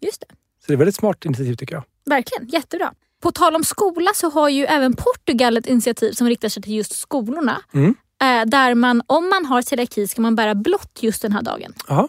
Just 0.00 0.20
det. 0.20 0.26
Så 0.30 0.66
det 0.66 0.72
är 0.72 0.74
ett 0.74 0.80
väldigt 0.80 0.94
smart 0.94 1.24
initiativ 1.24 1.54
tycker 1.54 1.74
jag. 1.74 1.84
Verkligen, 2.04 2.48
jättebra. 2.48 2.94
På 3.22 3.32
tal 3.32 3.56
om 3.56 3.64
skola 3.64 4.10
så 4.14 4.30
har 4.30 4.48
ju 4.48 4.64
även 4.64 4.96
Portugal 4.96 5.56
ett 5.56 5.66
initiativ 5.66 6.12
som 6.12 6.28
riktar 6.28 6.48
sig 6.48 6.62
till 6.62 6.74
just 6.74 6.98
skolorna. 6.98 7.60
Mm. 7.74 7.94
Eh, 8.22 8.46
där 8.46 8.74
man, 8.74 9.02
om 9.06 9.28
man 9.28 9.46
har 9.46 9.62
celiaki 9.62 10.08
ska 10.08 10.22
man 10.22 10.36
bära 10.36 10.54
blått 10.54 10.98
just 11.02 11.22
den 11.22 11.32
här 11.32 11.42
dagen. 11.42 11.72
Jaha. 11.88 12.08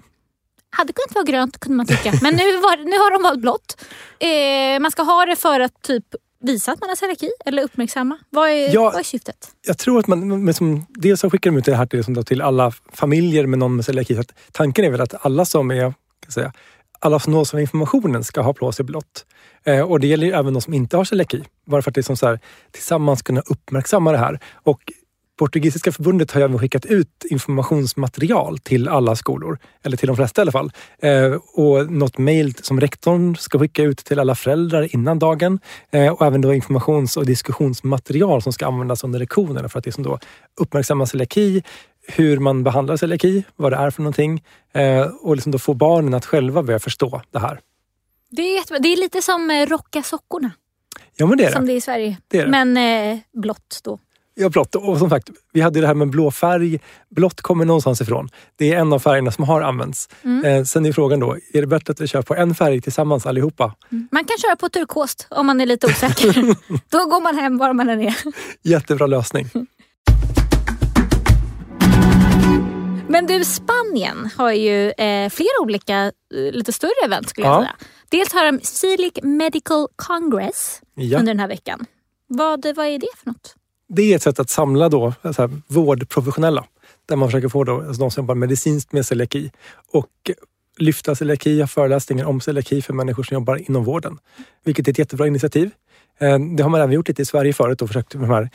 Hade 0.71 0.93
kunnat 0.93 1.15
vara 1.15 1.23
grönt 1.25 1.59
kunde 1.59 1.77
man 1.77 1.85
tycka. 1.85 2.13
Men 2.21 2.35
nu, 2.35 2.57
var, 2.57 2.77
nu 2.77 2.91
har 2.97 3.11
de 3.11 3.23
valt 3.23 3.39
blått. 3.41 3.85
Eh, 4.19 4.79
man 4.81 4.91
ska 4.91 5.03
ha 5.03 5.25
det 5.25 5.35
för 5.35 5.59
att 5.59 5.81
typ 5.81 6.03
visa 6.41 6.71
att 6.71 6.79
man 6.81 6.89
har 6.89 6.95
celiaki 6.95 7.29
eller 7.45 7.63
uppmärksamma. 7.63 8.17
Vad 8.29 8.49
är, 8.49 8.73
Ja. 8.73 8.83
vad 8.83 8.99
är 8.99 9.03
syftet? 9.03 9.51
Jag 9.67 9.77
tror 9.77 9.99
att 9.99 10.07
man, 10.07 10.43
men 10.43 10.53
som, 10.53 10.85
dels 10.89 11.19
så 11.21 11.29
skickar 11.29 11.51
de 11.51 11.57
ut 11.57 11.65
det 11.65 11.75
här 11.75 11.85
till, 11.85 12.03
som 12.03 12.13
då, 12.13 12.23
till 12.23 12.41
alla 12.41 12.71
familjer 12.93 13.45
med 13.47 13.59
någon 13.59 13.75
med 13.75 13.85
celiaki. 13.85 14.21
Tanken 14.51 14.85
är 14.85 14.89
väl 14.89 15.01
att 15.01 15.25
alla 15.25 15.45
som 15.45 15.71
är, 15.71 15.93
kan 16.23 16.31
säga, 16.31 16.53
alla 16.99 17.19
som 17.19 17.33
nås 17.33 17.53
av 17.53 17.59
informationen 17.59 18.23
ska 18.23 18.41
ha 18.41 18.53
på 18.53 18.71
sig 18.71 18.85
blått. 18.85 19.25
Eh, 19.63 19.81
och 19.81 19.99
det 19.99 20.07
gäller 20.07 20.27
ju 20.27 20.33
även 20.33 20.53
de 20.53 20.61
som 20.61 20.73
inte 20.73 20.97
har 20.97 21.03
celiaki. 21.03 21.43
Bara 21.65 21.81
för 21.81 21.91
att 21.91 21.95
det 21.95 22.01
är 22.01 22.03
som 22.03 22.17
så 22.17 22.27
här, 22.27 22.39
tillsammans 22.71 23.21
kunna 23.21 23.41
uppmärksamma 23.41 24.11
det 24.11 24.17
här. 24.17 24.39
Och 24.63 24.81
Portugisiska 25.39 25.91
förbundet 25.91 26.31
har 26.31 26.41
även 26.41 26.59
skickat 26.59 26.85
ut 26.85 27.25
informationsmaterial 27.29 28.57
till 28.57 28.87
alla 28.87 29.15
skolor, 29.15 29.59
eller 29.83 29.97
till 29.97 30.07
de 30.07 30.15
flesta 30.15 30.41
i 30.41 30.43
alla 30.43 30.51
fall. 30.51 30.71
Eh, 31.01 31.33
och 31.53 31.91
något 31.91 32.17
mejl 32.17 32.53
som 32.61 32.79
rektorn 32.79 33.35
ska 33.35 33.59
skicka 33.59 33.83
ut 33.83 33.97
till 33.97 34.19
alla 34.19 34.35
föräldrar 34.35 34.95
innan 34.95 35.19
dagen. 35.19 35.59
Eh, 35.91 36.13
och 36.13 36.25
även 36.25 36.41
då 36.41 36.53
informations 36.53 37.17
och 37.17 37.25
diskussionsmaterial 37.25 38.41
som 38.41 38.53
ska 38.53 38.67
användas 38.67 39.03
under 39.03 39.19
lektionerna 39.19 39.69
för 39.69 39.79
att 39.79 39.85
det 39.85 39.91
som 39.91 40.03
då 40.03 40.19
uppmärksamma 40.61 41.05
celiaki, 41.05 41.63
hur 42.15 42.39
man 42.39 42.63
behandlar 42.63 42.97
celiaki, 42.97 43.43
vad 43.55 43.71
det 43.71 43.75
är 43.75 43.89
för 43.89 44.01
någonting 44.01 44.43
eh, 44.73 45.01
och 45.21 45.35
liksom 45.35 45.51
då 45.51 45.59
få 45.59 45.73
barnen 45.73 46.13
att 46.13 46.25
själva 46.25 46.63
börja 46.63 46.79
förstå 46.79 47.21
det 47.31 47.39
här. 47.39 47.59
Det 48.29 48.41
är, 48.41 48.55
jättebra. 48.55 48.79
det 48.79 48.93
är 48.93 48.97
lite 48.97 49.21
som 49.21 49.51
eh, 49.51 49.65
rocka 49.65 50.03
sockorna 50.03 50.51
Ja 51.15 51.25
men 51.25 51.37
det 51.37 51.45
är 51.45 51.51
som 51.51 51.65
det. 51.65 51.71
det 51.71 51.73
är 51.73 51.77
i 51.77 51.81
Sverige. 51.81 52.17
det, 52.27 52.37
är 52.37 52.45
det. 52.45 52.65
Men 52.65 52.77
eh, 53.13 53.19
blått 53.33 53.79
då. 53.83 53.99
Ja, 54.35 54.49
blått. 54.49 54.75
Och 54.75 54.97
som 54.97 55.09
sagt, 55.09 55.29
vi 55.53 55.61
hade 55.61 55.81
det 55.81 55.87
här 55.87 55.93
med 55.93 56.09
blå 56.09 56.31
färg. 56.31 56.79
Blått 57.09 57.41
kommer 57.41 57.65
någonstans 57.65 58.01
ifrån. 58.01 58.29
Det 58.55 58.73
är 58.73 58.79
en 58.79 58.93
av 58.93 58.99
färgerna 58.99 59.31
som 59.31 59.43
har 59.43 59.61
använts. 59.61 60.09
Mm. 60.23 60.45
Eh, 60.45 60.63
sen 60.63 60.85
är 60.85 60.91
frågan 60.91 61.19
då, 61.19 61.37
är 61.53 61.61
det 61.61 61.67
bättre 61.67 61.91
att 61.91 62.01
vi 62.01 62.07
kör 62.07 62.21
på 62.21 62.35
en 62.35 62.55
färg 62.55 62.81
tillsammans 62.81 63.25
allihopa? 63.25 63.75
Man 63.89 64.25
kan 64.25 64.37
köra 64.37 64.55
på 64.55 64.69
turkost 64.69 65.27
om 65.29 65.45
man 65.45 65.61
är 65.61 65.65
lite 65.65 65.87
osäker. 65.87 66.33
då 66.89 67.05
går 67.05 67.21
man 67.21 67.35
hem 67.35 67.57
var 67.57 67.73
man 67.73 67.89
än 67.89 68.01
är. 68.01 68.15
Jättebra 68.63 69.07
lösning. 69.07 69.49
Men 73.09 73.25
du, 73.25 73.43
Spanien 73.45 74.29
har 74.37 74.51
ju 74.51 74.91
eh, 74.91 75.29
flera 75.29 75.61
olika 75.61 75.97
eh, 76.05 76.11
lite 76.51 76.73
större 76.73 77.05
event 77.05 77.29
skulle 77.29 77.47
jag 77.47 77.55
Ja. 77.55 77.61
säga. 77.61 77.75
Dels 78.09 78.33
har 78.33 78.45
de 78.51 78.59
Celiac 78.63 79.13
Medical 79.23 79.87
Congress 79.95 80.81
Ja. 80.95 81.19
under 81.19 81.33
den 81.33 81.39
här 81.39 81.47
veckan. 81.47 81.85
Vad, 82.27 82.65
vad 82.75 82.85
är 82.87 82.99
det 82.99 83.07
för 83.17 83.27
något? 83.27 83.55
Det 83.87 84.01
är 84.11 84.15
ett 84.15 84.21
sätt 84.21 84.39
att 84.39 84.49
samla 84.49 84.89
då, 84.89 85.13
så 85.23 85.41
här, 85.41 85.49
vårdprofessionella. 85.67 86.65
Där 87.05 87.15
man 87.15 87.27
försöker 87.29 87.49
få 87.49 87.63
då, 87.63 87.75
alltså 87.81 87.99
de 88.01 88.11
som 88.11 88.23
jobbar 88.23 88.35
medicinskt 88.35 88.91
med 88.93 89.05
celiaki 89.05 89.51
och 89.91 90.31
lyfta 90.77 91.15
celiaki, 91.15 91.59
ha 91.59 91.67
föreläsningar 91.67 92.25
om 92.25 92.41
celiaki 92.41 92.81
för 92.81 92.93
människor 92.93 93.23
som 93.23 93.35
jobbar 93.35 93.69
inom 93.69 93.83
vården. 93.83 94.17
Vilket 94.63 94.87
är 94.87 94.91
ett 94.91 94.99
jättebra 94.99 95.27
initiativ. 95.27 95.71
Eh, 96.19 96.39
Det 96.39 96.63
har 96.63 96.69
man 96.69 96.81
även 96.81 96.91
gjort 96.95 97.07
lite 97.07 97.21
i 97.21 97.25
Sverige 97.25 97.53
förut 97.53 97.81
och 97.81 97.87
försökt 97.87 98.15
med 98.15 98.29
de 98.29 98.33
här 98.33 98.49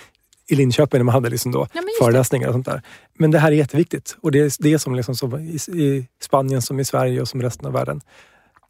i 0.47 0.55
Linköping 0.55 0.99
när 0.99 1.05
man 1.05 1.13
hade 1.15 1.31
liksom 1.31 1.53
då 1.53 1.67
Ja, 1.73 1.83
föreläsningar 2.01 2.49
och 2.49 2.55
sånt 2.55 2.67
där. 2.67 2.83
Men 3.19 3.31
det 3.31 3.39
här 3.39 3.53
är 3.53 3.57
jätteviktigt 3.57 4.17
och 4.21 4.33
det 4.33 4.39
är 4.41 4.63
det 4.63 4.79
som, 4.79 4.95
liksom 4.95 5.17
som 5.17 5.35
i, 5.41 5.55
i 5.83 6.09
Spanien 6.23 6.63
som 6.63 6.81
i 6.81 6.85
Sverige 6.85 7.21
och 7.21 7.29
som 7.29 7.43
resten 7.43 7.67
av 7.67 7.73
världen. 7.73 8.01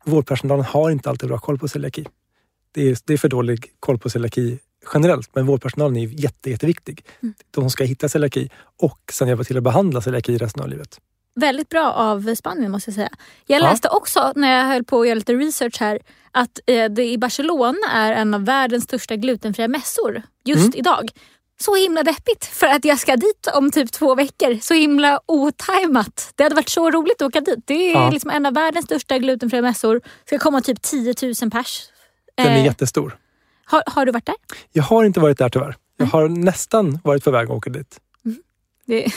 Vårdpersonalen 0.04 0.64
har 0.64 0.90
inte 0.90 1.10
alltid 1.10 1.28
bra 1.28 1.38
koll 1.38 1.58
på 1.58 1.68
celiaki. 1.68 2.04
Det 2.72 2.90
är, 2.90 2.98
det 3.04 3.12
är 3.12 3.18
för 3.18 3.28
dålig 3.28 3.72
koll 3.80 3.98
på 3.98 4.10
celiaki 4.10 4.58
generellt, 4.94 5.30
men 5.34 5.46
vårdpersonalen 5.46 5.96
är 5.96 6.06
jätte, 6.06 6.50
jätteviktig. 6.50 7.04
Mm. 7.22 7.34
De 7.50 7.60
som 7.60 7.70
ska 7.70 7.84
hitta 7.84 8.08
celiaki 8.08 8.50
och 8.82 8.98
sen 9.12 9.28
hjälpa 9.28 9.44
till 9.44 9.56
att 9.56 9.62
behandla 9.62 10.00
celiaki 10.00 10.38
resten 10.38 10.62
av 10.62 10.68
livet. 10.68 11.00
Väldigt 11.36 11.68
bra 11.68 11.92
av 11.92 12.34
Spanien 12.34 12.70
måste 12.72 12.90
jag 12.90 12.94
säga. 12.94 13.08
Jag 13.46 13.60
Ja. 13.62 13.70
läste 13.70 13.88
också 13.88 14.32
när 14.36 14.56
jag 14.58 14.64
höll 14.64 14.84
på 14.84 15.00
att 15.00 15.06
göra 15.06 15.14
lite 15.14 15.32
research 15.34 15.80
här 15.80 15.98
att 16.30 16.60
eh, 16.66 16.84
det 16.90 17.04
i 17.04 17.18
Barcelona 17.18 17.78
är 17.92 18.12
en 18.12 18.34
av 18.34 18.44
världens 18.44 18.84
största 18.84 19.16
glutenfria 19.16 19.68
mässor 19.68 20.22
just 20.44 20.64
Mm. 20.64 20.72
idag. 20.76 21.10
Så 21.64 21.74
himla 21.76 22.02
deppigt 22.02 22.44
för 22.44 22.66
att 22.66 22.84
jag 22.84 22.98
ska 22.98 23.16
dit 23.16 23.48
om 23.54 23.70
typ 23.70 23.92
två 23.92 24.14
veckor. 24.14 24.58
Så 24.62 24.74
himla 24.74 25.20
otajmat. 25.26 26.32
Det 26.34 26.42
hade 26.42 26.54
varit 26.54 26.68
så 26.68 26.90
roligt 26.90 27.22
att 27.22 27.28
åka 27.28 27.40
dit. 27.40 27.58
Det 27.64 27.74
är 27.90 27.94
Ja. 27.94 28.10
liksom 28.10 28.30
en 28.30 28.46
av 28.46 28.54
världens 28.54 28.84
största 28.84 29.18
glutenfria 29.18 29.62
mässor. 29.62 30.00
ska 30.26 30.38
komma 30.38 30.60
typ 30.60 30.82
10 30.82 31.14
000 31.42 31.50
pers. 31.50 31.82
Den 32.36 32.46
är 32.46 32.56
Eh, 32.58 32.64
jättestor. 32.64 33.16
har, 33.64 33.82
har 33.86 34.06
du 34.06 34.12
varit 34.12 34.26
där? 34.26 34.34
Jag 34.72 34.82
har 34.82 35.04
inte 35.04 35.20
varit 35.20 35.38
där 35.38 35.48
tyvärr. 35.48 35.76
Jag 35.96 36.06
har 36.06 36.28
nästan 36.28 36.98
varit 37.04 37.24
på 37.24 37.30
väg 37.30 37.44
att 37.44 37.50
åka 37.56 37.70
dit. 37.70 37.98
Det 38.86 39.04
är 39.04 39.12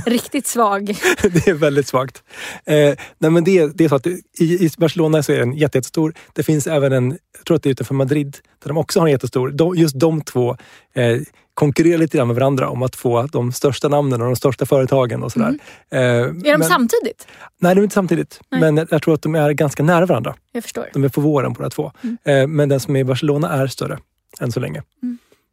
riktigt 0.10 0.46
svag. 0.46 0.86
det 1.22 1.48
är 1.48 1.54
väldigt 1.54 1.86
svagt. 1.88 2.22
Eh, 2.64 2.94
nej 3.18 3.30
men 3.30 3.44
det, 3.44 3.66
det 3.76 3.84
är 3.84 3.88
så 3.88 3.94
att 3.94 4.06
i, 4.06 4.22
i 4.40 4.70
Barcelona 4.78 5.22
så 5.22 5.32
är 5.32 5.38
den 5.38 5.52
jätte- 5.52 5.78
jättestor. 5.78 6.14
Det 6.32 6.42
finns 6.42 6.66
även 6.66 6.92
en, 6.92 7.18
jag 7.36 7.44
tror 7.46 7.56
att 7.56 7.62
det 7.62 7.68
är 7.68 7.70
utanför 7.70 7.94
Madrid, 7.94 8.36
där 8.62 8.68
de 8.68 8.76
också 8.76 9.00
har 9.00 9.06
en 9.06 9.12
jättestor. 9.12 9.48
De, 9.50 9.74
just 9.76 10.00
de 10.00 10.20
två 10.22 10.56
eh, 10.94 11.18
konkurrerar 11.54 11.98
lite 11.98 12.16
grann 12.16 12.26
med 12.26 12.36
varandra 12.36 12.68
om 12.68 12.82
att 12.82 12.96
få 12.96 13.22
de 13.22 13.52
största 13.52 13.88
namnen 13.88 14.20
och 14.20 14.26
de 14.26 14.36
största 14.36 14.66
företagen 14.66 15.22
och 15.22 15.32
sådär. 15.32 15.58
Eh, 15.90 16.00
Är 16.00 16.26
de 16.32 16.58
men, 16.58 16.64
samtidigt? 16.64 17.26
Nej, 17.60 17.74
de 17.74 17.80
är 17.80 17.82
inte 17.84 17.94
samtidigt. 17.94 18.40
Nej. 18.50 18.60
Men 18.60 18.86
jag 18.90 19.02
tror 19.02 19.14
att 19.14 19.22
de 19.22 19.34
är 19.34 19.50
ganska 19.52 19.82
nära 19.82 20.06
varandra. 20.06 20.34
Jag 20.52 20.62
förstår. 20.62 20.88
De 20.92 21.04
är 21.04 21.08
på 21.08 21.20
våren 21.20 21.52
båda 21.52 21.70
två. 21.70 21.92
Mm. 22.02 22.16
Eh, 22.24 22.46
men 22.46 22.68
den 22.68 22.80
som 22.80 22.96
är 22.96 23.00
i 23.00 23.04
Barcelona 23.04 23.48
är 23.52 23.66
större 23.66 23.98
än 24.40 24.52
så 24.52 24.60
länge. 24.60 24.82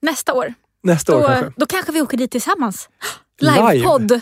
Nästa 0.02 0.34
år. 0.34 0.54
Nästa 0.84 1.16
år 1.16 1.22
Då, 1.22 1.28
kanske. 1.28 1.54
då 1.58 1.66
kanske 1.66 1.92
vi 1.92 2.02
åker 2.02 2.18
dit 2.18 2.32
tillsammans. 2.32 2.90
Live. 3.40 3.74
Livepodd. 3.74 4.20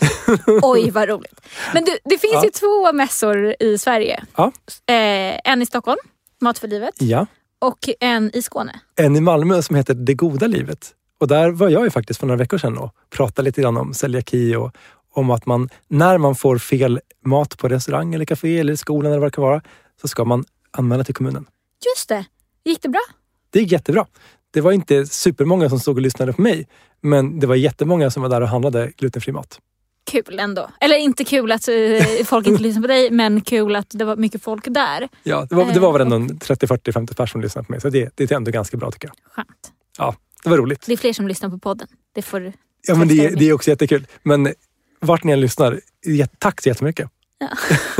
Oj 0.62 0.90
vad 0.90 1.08
roligt. 1.08 1.40
Men 1.74 1.84
du, 1.84 1.98
det 2.04 2.18
finns 2.18 2.34
Ja. 2.34 2.44
ju 2.44 2.50
två 2.50 2.92
mässor 2.92 3.54
i 3.60 3.78
Sverige. 3.78 4.24
Ja. 4.36 4.52
Eh, 4.86 5.40
en 5.52 5.62
i 5.62 5.66
Stockholm, 5.66 5.98
Mat 6.40 6.58
för 6.58 6.68
livet, 6.68 6.94
Ja. 6.98 7.26
och 7.58 7.78
en 8.00 8.30
i 8.36 8.42
Skåne. 8.42 8.80
en 8.96 9.16
i 9.16 9.20
Malmö 9.20 9.62
som 9.62 9.76
heter 9.76 9.94
Det 9.94 10.14
goda 10.14 10.46
livet. 10.46 10.94
Och 11.20 11.28
där 11.28 11.50
var 11.50 11.68
jag 11.68 11.84
ju 11.84 11.90
faktiskt 11.90 12.20
för 12.20 12.26
några 12.26 12.38
veckor 12.38 12.58
sedan 12.58 12.78
och 12.78 12.94
pratade 13.10 13.44
lite 13.44 13.62
grann 13.62 13.76
om 13.76 13.94
celiaki 13.94 14.56
och 14.56 14.76
om 15.14 15.30
att 15.30 15.46
man 15.46 15.68
när 15.88 16.18
man 16.18 16.34
får 16.34 16.58
fel 16.58 17.00
mat 17.24 17.58
på 17.58 17.68
restaurang 17.68 18.14
eller 18.14 18.24
café 18.24 18.58
eller 18.58 18.72
i 18.72 18.76
skolan 18.76 19.12
eller 19.12 19.20
vad 19.20 19.26
det 19.26 19.34
kan 19.34 19.44
vara 19.44 19.62
så 20.00 20.08
ska 20.08 20.24
man 20.24 20.44
anmäla 20.70 21.04
till 21.04 21.14
kommunen. 21.14 21.46
Just 21.96 22.08
det. 22.08 22.24
Gick 22.64 22.82
det 22.82 22.88
bra? 22.88 23.00
Det 23.50 23.58
är 23.58 23.62
jättebra. 23.62 24.06
Det 24.52 24.60
var 24.60 24.72
inte 24.72 25.06
supermånga 25.06 25.68
som 25.68 25.80
stod 25.80 25.96
och 25.96 26.02
lyssnade 26.02 26.32
på 26.32 26.42
mig 26.42 26.66
men 27.02 27.40
det 27.40 27.46
var 27.46 27.54
jättemånga 27.54 28.10
som 28.10 28.22
var 28.22 28.28
där 28.28 28.40
och 28.40 28.48
handlade 28.48 28.92
glutenfri 28.96 29.32
mat. 29.32 29.58
Kul 30.10 30.38
ändå. 30.38 30.70
Eller 30.80 30.96
inte 30.96 31.24
kul 31.24 31.52
att 31.52 31.68
eh, 31.68 31.74
folk 32.24 32.46
inte 32.46 32.62
lyssnar 32.62 32.82
på 32.82 32.88
dig, 32.88 33.10
men 33.10 33.40
kul 33.40 33.76
att 33.76 33.86
det 33.90 34.04
var 34.04 34.16
mycket 34.16 34.42
folk 34.42 34.64
där. 34.66 35.08
Ja, 35.22 35.46
det 35.50 35.54
var, 35.54 35.72
det 35.72 35.80
var 35.80 35.92
väl 35.92 36.02
ändå 36.02 36.16
en 36.16 36.38
30, 36.38 36.66
40, 36.66 36.92
50 36.92 37.14
personer 37.14 37.26
som 37.26 37.40
lyssnade 37.40 37.66
på 37.66 37.72
mig 37.72 37.80
så 37.80 37.88
det, 37.88 38.16
det 38.16 38.30
är 38.30 38.36
ändå 38.36 38.50
ganska 38.50 38.76
bra 38.76 38.90
tycker 38.90 39.08
jag. 39.08 39.32
Skönt. 39.32 39.72
Ja, 39.98 40.14
det 40.44 40.50
var 40.50 40.58
roligt. 40.58 40.86
Det 40.86 40.92
är 40.92 40.96
fler 40.96 41.12
som 41.12 41.28
lyssnar 41.28 41.50
på 41.50 41.58
podden. 41.58 41.88
Det 42.14 42.22
får... 42.22 42.52
Ja, 42.86 42.94
men 42.94 43.08
det, 43.08 43.28
det 43.28 43.48
är 43.48 43.52
också 43.52 43.70
jättekul. 43.70 44.06
Men 44.22 44.54
vart 45.00 45.24
ni 45.24 45.32
än 45.32 45.40
lyssnar, 45.40 45.80
tack 46.38 46.62
så 46.62 46.68
jättemycket. 46.68 47.10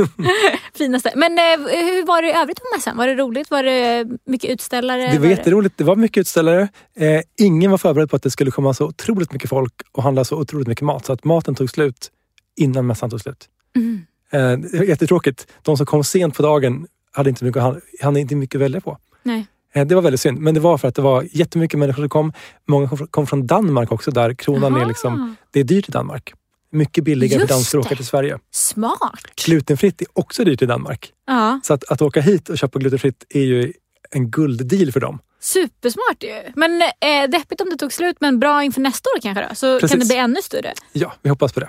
Finaste. 0.74 1.12
Men 1.16 1.38
eh, 1.38 1.44
hur 1.84 2.06
var 2.06 2.22
det 2.22 2.28
i 2.28 2.32
övrigt 2.32 2.60
på 2.60 2.76
mässan? 2.76 2.96
Var 2.96 3.06
det 3.06 3.14
roligt? 3.14 3.50
Var 3.50 3.62
det 3.62 4.06
mycket 4.26 4.50
utställare? 4.50 5.12
Det 5.12 5.18
var 5.18 5.26
jätteroligt. 5.26 5.78
Det 5.78 5.84
var 5.84 5.96
mycket 5.96 6.20
utställare. 6.20 6.68
Eh, 6.96 7.20
ingen 7.38 7.70
var 7.70 7.78
förberedd 7.78 8.10
på 8.10 8.16
att 8.16 8.22
det 8.22 8.30
skulle 8.30 8.50
komma 8.50 8.74
så 8.74 8.86
otroligt 8.86 9.32
mycket 9.32 9.50
folk 9.50 9.72
och 9.92 10.02
handla 10.02 10.24
så 10.24 10.36
otroligt 10.36 10.68
mycket 10.68 10.84
mat. 10.84 11.06
Så 11.06 11.12
att 11.12 11.24
maten 11.24 11.54
tog 11.54 11.70
slut 11.70 12.10
innan 12.56 12.86
mässan 12.86 13.10
tog 13.10 13.20
slut. 13.20 13.48
Mm. 13.76 14.00
Eh, 14.30 14.78
var 14.78 14.84
jättetråkigt. 14.84 15.46
De 15.62 15.76
som 15.76 15.86
kom 15.86 16.04
sent 16.04 16.36
på 16.36 16.42
dagen 16.42 16.86
hade 17.12 17.30
inte 17.30 17.44
mycket, 17.44 17.62
hade 18.02 18.20
inte 18.20 18.36
mycket 18.36 18.54
att 18.54 18.62
välja 18.62 18.80
på. 18.80 18.98
Nej. 19.22 19.46
Eh, 19.72 19.86
det 19.86 19.94
var 19.94 20.02
väldigt 20.02 20.20
synd. 20.20 20.38
Men 20.38 20.54
det 20.54 20.60
var 20.60 20.78
för 20.78 20.88
att 20.88 20.94
det 20.94 21.02
var 21.02 21.26
jättemycket 21.32 21.78
människor 21.78 22.02
som 22.02 22.08
kom. 22.08 22.32
Många 22.66 22.88
kom 23.10 23.26
från, 23.26 23.46
Danmark 23.46 23.92
också 23.92 24.10
där 24.10 24.34
kronan 24.34 24.74
är 24.74 24.78
Aha. 24.78 24.88
liksom, 24.88 25.36
det 25.50 25.60
är 25.60 25.64
dyrt 25.64 25.88
i 25.88 25.92
Danmark. 25.92 26.32
Mycket 26.72 27.04
billigare 27.04 27.40
Just 27.40 27.48
för 27.48 27.54
danskar 27.54 27.78
att 27.78 27.86
åka 27.86 27.96
till 27.96 28.06
Sverige. 28.06 28.38
Smart. 28.50 29.00
Glutenfritt 29.46 30.00
är 30.00 30.06
också 30.12 30.44
dyrt 30.44 30.62
i 30.62 30.66
Danmark. 30.66 31.12
Ja. 31.26 31.60
Så 31.64 31.74
att, 31.74 31.84
att 31.90 32.02
åka 32.02 32.20
hit 32.20 32.48
och 32.48 32.58
köpa 32.58 32.78
glutenfritt 32.78 33.24
är 33.28 33.40
ju 33.40 33.72
en 34.10 34.30
gulddeal 34.30 34.92
för 34.92 35.00
dem. 35.00 35.18
Supersmart 35.40 36.22
ju. 36.22 36.42
Men 36.56 36.82
eh, 36.82 37.30
deppigt 37.30 37.60
om 37.60 37.70
det 37.70 37.76
tog 37.76 37.92
slut, 37.92 38.16
men 38.20 38.40
bra 38.40 38.62
inför 38.64 38.80
nästa 38.80 39.10
år 39.16 39.20
kanske 39.20 39.46
då? 39.48 39.54
Så 39.54 39.80
Precis. 39.80 39.90
kan 39.90 40.00
det 40.00 40.06
bli 40.06 40.16
ännu 40.16 40.42
större. 40.42 40.72
Ja, 40.92 41.12
vi 41.22 41.30
hoppas 41.30 41.52
på 41.52 41.60
det. 41.60 41.68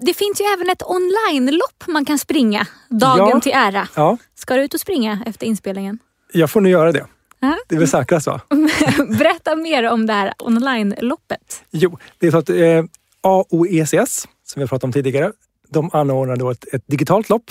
Det 0.00 0.14
finns 0.14 0.40
ju 0.40 0.44
även 0.44 0.70
ett 0.70 0.82
online-lopp 0.82 1.84
man 1.86 2.04
kan 2.04 2.18
springa 2.18 2.66
dagen 2.88 3.28
Ja. 3.32 3.40
till 3.40 3.52
ära. 3.52 3.88
Ja, 3.94 4.16
Ska 4.34 4.54
du 4.56 4.62
ut 4.62 4.74
och 4.74 4.80
springa 4.80 5.22
efter 5.26 5.46
inspelningen? 5.46 5.98
jag 6.32 6.50
får 6.50 6.60
nu 6.60 6.68
göra 6.70 6.92
det. 6.92 7.06
Ja. 7.40 7.56
Det 7.68 7.74
är 7.74 7.78
väl 7.78 7.88
säkrast 7.88 8.26
va? 8.26 8.40
Berätta 9.18 9.56
mer 9.56 9.84
om 9.90 10.06
det 10.06 10.12
här 10.12 10.34
online-loppet. 10.38 11.62
Jo, 11.70 11.98
det 12.18 12.26
är 12.26 12.30
så 12.30 12.38
att 12.38 12.50
eh, 12.50 12.84
AOECS, 13.20 14.28
som 14.54 14.60
vi 14.60 14.62
har 14.62 14.68
pratat 14.68 14.84
om 14.84 14.92
tidigare, 14.92 15.32
de 15.68 15.90
anordnar 15.92 16.36
då 16.36 16.50
ett, 16.50 16.74
ett 16.74 16.82
digitalt 16.86 17.28
lopp. 17.28 17.50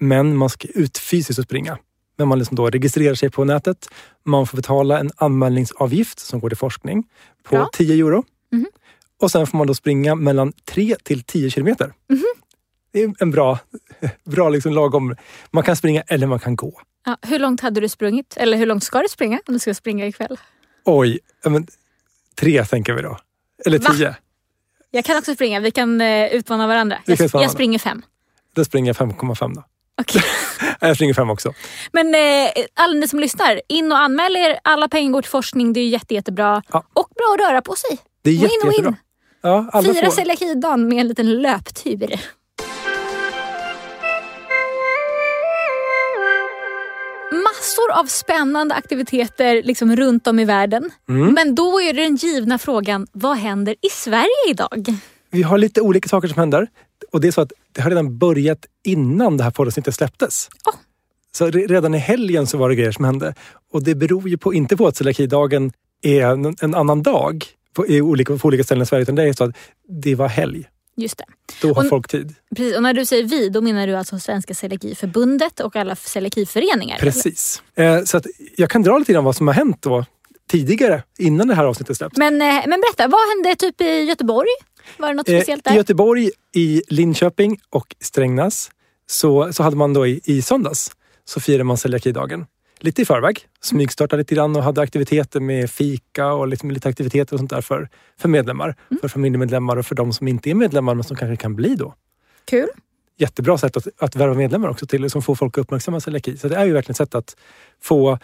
Men 0.00 0.36
man 0.36 0.50
ska 0.50 0.68
ut 0.68 0.98
fysiskt 0.98 1.38
och 1.38 1.44
springa. 1.44 1.78
Men 2.16 2.28
man 2.28 2.38
liksom 2.38 2.56
då 2.56 2.70
registrerar 2.70 3.14
sig 3.14 3.30
på 3.30 3.44
nätet. 3.44 3.88
Man 4.24 4.46
får 4.46 4.56
betala 4.56 4.98
en 4.98 5.10
anmälningsavgift 5.16 6.18
som 6.18 6.40
går 6.40 6.48
till 6.48 6.58
forskning 6.58 7.04
på 7.42 7.54
Bra. 7.56 7.70
10 7.72 7.94
euro. 7.94 8.24
Mhm. 8.52 8.66
Och 9.22 9.30
sen 9.30 9.46
får 9.46 9.58
man 9.58 9.66
då 9.66 9.74
springa 9.74 10.14
mellan 10.14 10.52
3 10.52 10.96
till 11.02 11.22
10 11.22 11.50
kilometer. 11.50 11.92
Mhm. 12.10 12.24
Det 12.92 13.02
är 13.02 13.14
en 13.18 13.30
bra, 13.30 13.58
bra 14.24 14.48
liksom 14.48 14.72
lagom... 14.72 15.16
Man 15.50 15.62
kan 15.64 15.76
springa 15.76 16.00
eller 16.00 16.26
man 16.26 16.40
kan 16.40 16.56
gå. 16.56 16.80
Ja, 17.04 17.16
hur 17.22 17.38
långt 17.38 17.60
hade 17.60 17.80
du 17.80 17.88
sprungit? 17.88 18.34
Eller 18.36 18.56
hur 18.56 18.66
långt 18.66 18.84
ska 18.84 19.02
du 19.02 19.08
springa 19.08 19.40
om 19.46 19.54
du 19.54 19.58
ska 19.58 19.74
springa 19.74 20.06
ikväll? 20.06 20.38
Oj, 20.84 21.18
men, 21.44 21.66
tre 22.34 22.64
tänker 22.64 22.92
vi 22.92 23.02
då. 23.02 23.18
Eller 23.66 23.78
Va? 23.78 23.90
tio. 23.90 24.16
Jag 24.96 25.04
kan 25.04 25.18
också 25.18 25.34
springa, 25.34 25.60
vi 25.60 25.70
kan 25.70 26.00
eh, 26.00 26.26
utmana 26.26 26.66
varandra. 26.66 26.98
Jag, 27.04 27.20
utmana 27.20 27.42
jag 27.42 27.52
springer 27.52 27.78
fem. 27.78 28.02
Då 28.54 28.64
springer 28.64 28.94
jag 28.98 29.08
5,5 29.08 29.54
då. 29.54 29.62
Okej. 30.00 30.22
Jag 30.80 30.96
springer 30.96 31.14
fem 31.14 31.30
också. 31.30 31.52
Men 31.92 32.14
eh, 32.14 32.64
alla 32.74 32.92
ni 32.92 33.08
som 33.08 33.20
lyssnar, 33.20 33.60
in 33.68 33.92
och 33.92 33.98
anmäl 33.98 34.36
er. 34.36 34.58
Alla 34.64 34.88
pengar 34.88 35.12
går 35.12 35.22
till 35.22 35.30
forskning, 35.30 35.72
det 35.72 35.80
är 35.80 35.88
jätte, 35.88 36.14
jättebra. 36.14 36.62
Ja. 36.72 36.84
Och 36.92 37.08
bra 37.14 37.34
att 37.34 37.50
röra 37.50 37.62
på 37.62 37.74
sig. 37.76 37.98
Det 38.22 38.30
är 38.30 38.32
Win, 38.32 38.42
jätte, 38.42 38.66
win. 38.66 38.72
jättebra. 38.72 38.96
Ja, 39.42 39.70
alla 39.72 39.94
Fira 39.94 40.10
celiakidagen 40.10 40.88
med 40.88 40.98
en 40.98 41.08
liten 41.08 41.42
löptur. 41.42 42.20
Massor 47.86 48.00
av 48.00 48.06
spännande 48.06 48.74
aktiviteter 48.74 49.62
liksom 49.62 49.96
runt 49.96 50.26
om 50.26 50.38
i 50.38 50.44
världen. 50.44 50.90
Mm. 51.08 51.34
Men 51.34 51.54
då 51.54 51.80
är 51.80 51.92
det 51.92 52.02
den 52.02 52.16
givna 52.16 52.58
frågan, 52.58 53.06
vad 53.12 53.36
händer 53.36 53.72
i 53.82 53.88
Sverige 53.90 54.50
idag? 54.50 54.86
Vi 55.30 55.42
har 55.42 55.58
lite 55.58 55.80
olika 55.80 56.08
saker 56.08 56.28
som 56.28 56.38
händer. 56.38 56.68
Och 57.12 57.20
det 57.20 57.28
är 57.28 57.32
så 57.32 57.40
att 57.40 57.52
det 57.72 57.82
har 57.82 57.90
redan 57.90 58.18
börjat 58.18 58.66
innan 58.84 59.36
det 59.36 59.44
här 59.44 59.50
poddavsnittet 59.50 59.94
släpptes. 59.94 60.48
Åh. 60.66 60.74
Så 61.32 61.46
re- 61.46 61.68
redan 61.68 61.94
i 61.94 61.98
helgen 61.98 62.46
så 62.46 62.58
var 62.58 62.68
det 62.68 62.74
grejer 62.74 62.92
som 62.92 63.04
hände. 63.04 63.34
Och 63.72 63.82
det 63.82 63.94
beror 63.94 64.28
ju 64.28 64.38
på, 64.38 64.54
inte 64.54 64.76
på 64.76 64.86
att 64.86 64.96
celiakidagen 64.96 65.72
är 66.02 66.22
en, 66.22 66.56
en 66.60 66.74
annan 66.74 67.02
dag 67.02 67.44
på, 67.74 67.86
i 67.86 68.00
olika, 68.00 68.36
på 68.36 68.48
olika 68.48 68.64
ställen 68.64 68.82
i 68.82 68.86
Sverige, 68.86 69.02
utan 69.02 69.14
det 69.14 69.22
är 69.22 69.32
så 69.32 69.44
att 69.44 69.56
det 69.88 70.14
var 70.14 70.28
helg. 70.28 70.68
Just 70.96 71.18
det. 71.18 71.24
Då 71.62 71.72
har 71.74 71.82
Och- 71.84 71.88
folk 71.88 72.08
tid. 72.08 72.34
Precis. 72.56 72.76
Och 72.76 72.82
när 72.82 72.94
du 72.94 73.06
säger 73.06 73.24
vi, 73.24 73.48
då 73.48 73.60
menar 73.60 73.86
du 73.86 73.94
alltså 73.96 74.18
Svenska 74.18 74.54
Celiakiförbundet 74.54 75.60
och 75.60 75.76
alla 75.76 75.96
celiakiföreningar? 75.96 76.98
Precis. 76.98 77.62
Eh, 77.74 78.02
så 78.04 78.16
att 78.16 78.26
jag 78.56 78.70
kan 78.70 78.82
dra 78.82 78.98
lite 78.98 79.12
grann 79.12 79.24
vad 79.24 79.36
som 79.36 79.46
har 79.46 79.54
hänt 79.54 79.82
då 79.82 80.04
tidigare, 80.50 81.02
innan 81.18 81.48
det 81.48 81.54
här 81.54 81.64
avsnittet 81.64 81.96
släpps. 81.96 82.16
Men, 82.16 82.34
eh, 82.42 82.62
men 82.66 82.80
berätta, 82.80 83.08
vad 83.08 83.20
hände 83.28 83.56
typ 83.58 83.80
i 83.80 84.00
Göteborg? 84.00 84.48
Var 84.98 85.08
det 85.08 85.14
något 85.14 85.28
Eh, 85.28 85.38
speciellt 85.38 85.66
I 85.66 85.70
där? 85.70 85.76
Göteborg, 85.76 86.30
i 86.54 86.82
Linköping 86.88 87.60
och 87.70 87.94
Strängnäs 88.00 88.70
så, 89.06 89.52
så 89.52 89.62
hade 89.62 89.76
man 89.76 89.94
då 89.94 90.06
i, 90.06 90.20
i 90.24 90.42
söndags 90.42 90.90
så 91.24 91.40
firade 91.40 91.64
man 91.64 91.76
celiakidagen. 91.76 92.46
Lite 92.80 93.02
i 93.02 93.04
förväg. 93.04 93.40
Smygstartade 93.60 94.20
lite 94.20 94.34
grann 94.34 94.56
och 94.56 94.62
hade 94.62 94.80
aktiviteter 94.80 95.40
med 95.40 95.70
fika 95.70 96.32
och 96.32 96.48
lite, 96.48 96.66
lite 96.66 96.88
aktiviteter 96.88 97.34
och 97.34 97.38
sånt 97.38 97.50
där 97.50 97.60
för, 97.60 97.88
för 98.18 98.28
medlemmar. 98.28 98.74
För 99.00 99.08
familjemedlemmar 99.08 99.76
och 99.76 99.86
för 99.86 99.94
de 99.94 100.12
som 100.12 100.28
inte 100.28 100.50
är 100.50 100.54
medlemmar 100.54 100.94
men 100.94 101.04
som 101.04 101.16
kanske 101.16 101.36
kan 101.36 101.56
bli 101.56 101.74
då. 101.74 101.94
Kul. 102.44 102.68
Jättebra 103.18 103.58
sätt 103.58 103.76
att, 103.76 103.86
att 103.98 104.16
värva 104.16 104.34
medlemmar 104.34 104.68
också 104.68 104.86
till 104.86 105.10
som 105.10 105.22
får 105.22 105.34
folk 105.34 105.58
att 105.58 105.62
uppmärksamma 105.62 106.00
celiaki. 106.00 106.36
Så 106.36 106.48
det 106.48 106.56
är 106.56 106.64
ju 106.64 106.72
verkligen 106.72 106.92
ett 106.92 106.96
sätt 106.96 107.14
att 107.14 107.36
få 107.82 108.18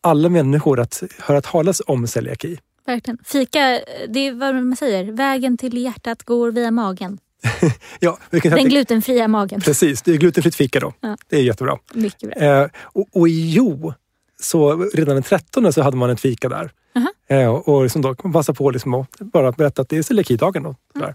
alla 0.00 0.28
människor 0.28 0.80
att 0.80 1.02
höra 1.18 1.40
talas 1.40 1.82
om 1.86 2.06
celiaki. 2.06 2.58
Verkligen. 2.86 3.18
Fika, 3.24 3.80
det 4.08 4.20
är 4.20 4.32
vad 4.32 4.54
man 4.54 4.76
säger, 4.76 5.12
vägen 5.12 5.58
till 5.58 5.78
hjärtat 5.78 6.22
går 6.22 6.50
via 6.50 6.70
magen. 6.70 7.18
Ja, 8.00 8.18
kan 8.42 8.52
Den 8.52 8.68
glutenfria 8.68 9.28
magen. 9.28 9.60
precis, 9.60 10.02
det 10.02 10.12
är 10.12 10.16
glutenfritt 10.16 10.54
fika 10.54 10.80
då. 10.80 10.92
Ja. 11.00 11.16
Det 11.28 11.36
är 11.36 11.42
jättebra. 11.42 11.78
Mycket 11.94 12.30
bra. 12.30 12.38
Eh, 12.62 12.68
och, 12.82 13.08
och 13.12 13.28
i 13.28 13.50
Jo, 13.52 13.94
så 14.40 14.76
redan 14.94 15.14
den 15.16 15.22
13 15.22 15.72
så 15.72 15.82
hade 15.82 15.96
man 15.96 16.10
ett 16.10 16.20
fika 16.20 16.48
där. 16.48 16.72
Aha. 16.96 17.08
Eh, 17.28 17.48
och 17.48 17.68
och 17.68 17.82
liksom 17.82 18.02
då 18.02 18.14
passa 18.14 18.54
på 18.54 18.70
liksom 18.70 18.94
att 18.94 19.18
bara 19.18 19.52
berätta 19.52 19.82
att 19.82 19.88
det 19.88 19.96
är 19.98 20.02
celiakidagen. 20.02 20.62
Då, 20.62 20.76
där. 20.94 21.14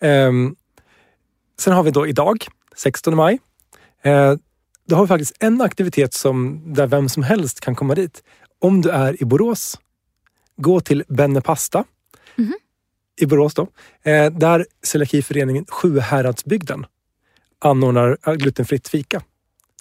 Ehm, 0.00 0.56
sen 1.60 1.72
har 1.72 1.82
vi 1.82 1.90
då 1.90 2.06
idag, 2.06 2.46
16 2.76 3.16
maj. 3.16 3.38
Eh, 4.02 4.34
då 4.88 4.96
har 4.96 5.02
vi 5.02 5.08
faktiskt 5.08 5.36
en 5.40 5.60
aktivitet 5.60 6.14
som, 6.14 6.62
där 6.74 6.86
vem 6.86 7.08
som 7.08 7.22
helst 7.22 7.60
kan 7.60 7.74
komma 7.74 7.94
dit. 7.94 8.22
Om 8.60 8.80
du 8.82 8.90
är 8.90 9.22
i 9.22 9.24
Borås, 9.24 9.78
gå 10.56 10.80
till 10.80 11.04
Benne 11.08 11.40
Pasta 11.40 11.84
Mhm. 12.36 12.54
I 13.18 13.26
Borås. 13.26 13.54
Då, 13.54 13.66
eh, 14.02 14.32
där 14.32 14.66
celiakiföreningen 14.82 15.64
Sjuhäradsbygden 15.68 16.86
anordnar 17.58 18.18
eh, 18.26 18.32
glutenfritt 18.32 18.88
fika. 18.88 19.22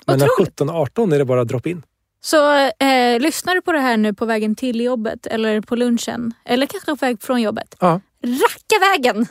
Otroligt. 0.07 0.31
17 0.37 0.69
och 0.69 0.75
18 0.75 1.13
är 1.13 1.17
det 1.17 1.25
bara 1.25 1.43
drop 1.43 1.67
in. 1.67 1.83
Så 2.21 2.55
eh, 2.79 3.19
lyssnar 3.19 3.55
du 3.55 3.61
på 3.61 3.71
det 3.71 3.79
här 3.79 3.97
nu 3.97 4.13
på 4.13 4.25
vägen 4.25 4.55
till 4.55 4.81
jobbet 4.81 5.27
eller 5.27 5.61
på 5.61 5.75
lunchen 5.75 6.33
eller 6.45 6.65
kanske 6.65 6.91
på 6.91 6.95
väg 6.95 7.21
från 7.21 7.41
jobbet. 7.41 7.75
Ja. 7.79 8.01
Racka 8.23 8.79
vägen 8.93 9.25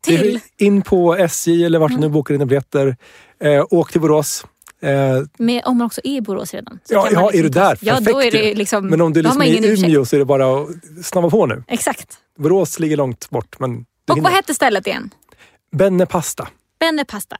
till 0.00 0.40
In 0.56 0.82
på 0.82 1.16
SJ 1.16 1.64
eller 1.64 1.78
vart 1.78 1.90
du 1.90 1.98
nu 1.98 2.08
bokar 2.08 2.34
dina 2.34 2.46
biljetter. 2.46 2.96
Eh, 3.40 3.64
åk 3.70 3.92
till 3.92 4.00
Borås. 4.00 4.46
Eh, 4.82 5.22
med, 5.38 5.62
om 5.64 5.78
man 5.78 5.86
också 5.86 6.00
är 6.04 6.16
i 6.16 6.20
Borås 6.20 6.54
redan. 6.54 6.78
Ja, 6.88 7.08
ja, 7.12 7.30
är 7.32 7.42
du 7.42 7.48
där? 7.48 7.78
Ja, 7.80 8.00
då 8.00 8.10
är 8.10 8.14
Perfekt 8.14 8.32
det 8.32 8.54
liksom, 8.54 8.86
men 8.86 9.00
om 9.00 9.12
du 9.12 9.22
liksom 9.22 9.42
är 9.42 9.46
i 9.46 9.72
ursäkt. 9.72 9.88
Umeå 9.88 10.04
så 10.04 10.16
är 10.16 10.18
det 10.18 10.24
bara 10.24 10.60
att 10.62 10.68
snabba 11.04 11.30
på 11.30 11.46
nu. 11.46 11.64
Exakt. 11.68 12.16
Borås 12.38 12.78
ligger 12.78 12.96
långt 12.96 13.30
bort 13.30 13.58
men 13.60 13.70
Och 14.08 14.14
hinner. 14.16 14.22
vad 14.22 14.32
hette 14.32 14.54
stället 14.54 14.86
igen? 14.86 15.10
Benne 15.72 16.06
Pasta. 16.06 16.48
Benne 16.80 17.04
Pasta. 17.04 17.36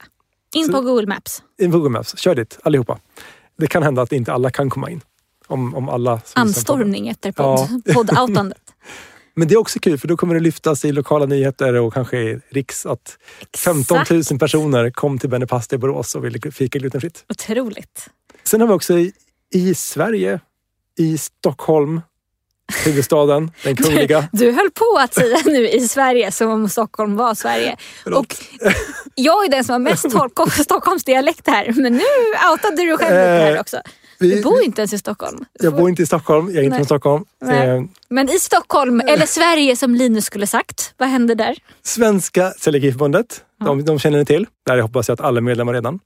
In 0.54 0.66
Så- 0.66 0.72
på 0.72 0.80
Google 0.80 1.06
Maps. 1.06 1.42
I 1.58 1.66
Google 1.66 1.88
Maps. 1.90 2.18
Kör 2.18 2.34
dit 2.34 2.58
allihopa. 2.62 2.98
Det 3.58 3.66
kan 3.66 3.82
hända 3.82 4.02
att 4.02 4.12
inte 4.12 4.32
alla 4.32 4.50
kan 4.50 4.70
komma 4.70 4.90
in. 4.90 5.00
Om, 5.46 5.74
om 5.74 5.88
alla 5.88 6.16
på. 6.16 6.22
Anstormning 6.34 7.08
efter 7.08 7.32
podd, 7.32 7.84
poddoutandet. 7.94 8.58
Men 9.34 9.48
det 9.48 9.54
är 9.54 9.58
också 9.58 9.78
kul 9.78 9.98
för 9.98 10.08
då 10.08 10.16
kommer 10.16 10.34
det 10.34 10.40
lyftas 10.40 10.84
i 10.84 10.92
lokala 10.92 11.26
nyheter 11.26 11.74
och 11.74 11.94
kanske 11.94 12.16
i 12.18 12.40
Riks 12.50 12.86
att 12.86 13.18
15 13.58 13.98
000 14.30 14.38
personer 14.38 14.90
kom 14.90 15.18
till 15.18 15.28
Benne 15.30 15.46
Pasta 15.46 15.74
i 15.74 15.78
Borås 15.78 16.14
och 16.14 16.24
ville 16.24 16.50
fika 16.52 16.78
glutenfritt. 16.78 17.24
Otroligt. 17.28 18.08
Sen 18.44 18.60
har 18.60 18.68
vi 18.68 18.74
också 18.74 18.98
i, 18.98 19.12
i 19.54 19.74
Sverige, 19.74 20.40
i 20.98 21.18
Stockholm, 21.18 22.00
huvudstaden, 22.84 23.50
den 23.64 23.76
kungliga. 23.76 24.28
Du 24.32 24.52
höll 24.52 24.70
på 24.70 24.98
att 25.00 25.14
säga 25.14 25.38
nu 25.44 25.68
i 25.68 25.88
Sverige 25.88 26.32
som 26.32 26.50
om 26.50 26.68
Stockholm 26.68 27.16
var 27.16 27.34
Sverige. 27.34 27.76
Och 28.14 28.36
jag 29.14 29.44
är 29.44 29.50
den 29.50 29.64
som 29.64 29.72
har 29.72 29.78
mest 29.78 30.04
Stockholm- 30.10 30.50
Stockholmsdialekt 30.64 31.46
här. 31.48 31.72
Men 31.76 31.92
nu 31.92 32.02
outade 32.52 32.76
du 32.76 32.96
själv 32.96 33.10
lite 33.10 33.20
här 33.20 33.54
Eh, 33.54 33.60
också. 33.60 33.76
Vi- 34.22 34.34
Du 34.34 34.42
bor 34.42 34.62
inte 34.62 34.80
ens 34.80 34.92
i 34.92 34.98
Stockholm. 34.98 35.44
Jag 35.52 35.74
bor 35.76 35.88
inte 35.88 36.02
i 36.02 36.06
Stockholm, 36.06 36.46
jag 36.46 36.56
är 36.56 36.62
inte 36.62 36.70
Nej. 36.70 36.78
från 36.78 36.86
Stockholm. 36.86 37.24
Eh, 37.44 37.82
Men 38.08 38.28
i 38.30 38.38
Stockholm, 38.38 39.00
eller 39.00 39.26
Sverige 39.26 39.76
som 39.76 39.94
Linus 39.94 40.24
skulle 40.24 40.46
sagt. 40.46 40.94
Vad 40.98 41.08
händer 41.08 41.34
där? 41.34 41.56
Svenska 41.82 42.50
Celiakiförbundet, 42.58 43.44
de, 43.64 43.84
de 43.84 43.98
känner 43.98 44.18
ni 44.18 44.24
till. 44.24 44.46
Där 44.66 44.78
hoppas 44.80 45.08
jag 45.08 45.14
att 45.14 45.20
alla 45.20 45.36
är 45.38 45.42
medlemmar 45.42 45.72
redan. 45.72 45.98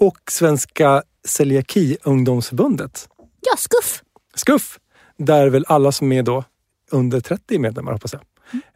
Och 0.00 0.18
Svenska 0.30 1.02
Celiaki-ungdomsförbundet, 1.28 3.08
Ja, 3.40 3.56
skuff. 3.58 4.02
SKUF, 4.34 4.78
där 5.18 5.48
väl 5.48 5.64
alla 5.68 5.92
som 5.92 6.12
är 6.12 6.22
då 6.22 6.44
under 6.90 7.20
30 7.20 7.54
är 7.54 7.58
medlemmar 7.58 7.92
hoppas 7.92 8.12
jag. 8.12 8.22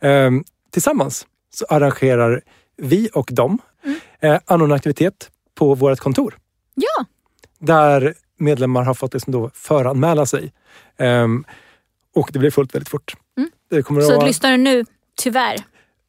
Ehm, 0.01 0.44
tillsammans 0.72 1.27
så 1.55 1.64
arrangerar 1.68 2.42
vi 2.77 3.09
och 3.14 3.29
dem 3.33 3.59
eh, 4.20 4.38
anordnar 4.44 4.77
aktivitet 4.77 5.31
på 5.55 5.75
vårt 5.75 5.99
kontor. 6.01 6.38
Ja, 6.75 7.05
Där 7.59 8.14
medlemmar 8.38 8.83
har 8.85 8.94
fått 8.94 9.14
liksom 9.14 9.33
då 9.33 9.51
föranmäla 9.55 10.27
sig. 10.27 10.53
Ehm, 10.99 11.44
och 12.14 12.31
det 12.33 12.38
blir 12.38 12.51
fullt 12.51 12.75
väldigt 12.75 12.88
fort. 12.88 13.14
Mm. 13.38 13.51
Det 13.70 13.83
kommer 13.83 14.01
att 14.01 14.07
så 14.07 14.16
vara, 14.16 14.27
lyssnar 14.27 14.51
du 14.51 14.57
nu, 14.57 14.85
tyvärr. 15.18 15.57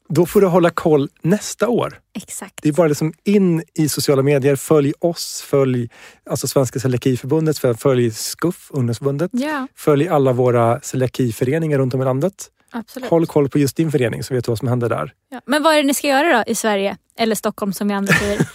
då 0.10 0.26
får 0.26 0.42
du 0.42 0.48
hålla 0.48 0.70
koll 0.70 1.10
nästa 1.22 1.68
år. 1.70 2.00
Exakt. 2.14 2.54
Det 2.62 2.70
är 2.70 2.74
bara 2.74 2.88
liksom 2.88 3.14
in 3.24 3.64
i 3.74 3.90
sociala 3.90 4.22
medier. 4.22 4.56
Följ 4.56 4.94
oss, 5.00 5.42
följ 5.42 5.90
alltså 6.30 6.48
Svenska 6.48 6.80
Celiakiförbundet, 6.80 7.60
följ 7.80 8.12
SKUF, 8.12 8.68
ungdomsförbundet. 8.72 9.32
Ja, 9.34 9.68
Följ 9.76 10.08
alla 10.08 10.34
våra 10.34 10.82
celiakiföreningar 10.82 11.78
runt 11.78 11.94
om 11.94 12.02
i 12.02 12.06
landet. 12.06 12.34
absolut. 12.72 13.10
Håll 13.10 13.26
koll 13.28 13.50
på 13.50 13.60
just 13.60 13.78
din 13.78 13.92
förening 13.92 14.24
så 14.24 14.34
vet 14.34 14.46
du 14.46 14.52
vad 14.52 14.60
som 14.60 14.68
händer 14.68 14.90
där. 14.90 15.14
Ja. 15.30 15.42
Men 15.46 15.64
vad 15.64 15.74
är 15.74 15.78
det 15.78 15.84
ni 15.88 15.94
ska 15.94 16.08
göra 16.08 16.38
då 16.38 16.52
i 16.52 16.56
Sverige? 16.56 16.98
Eller 17.18 17.36
Stockholm 17.36 17.74
som 17.74 17.88
vi 17.88 17.94
andra 17.94 18.14
säger. 18.14 18.40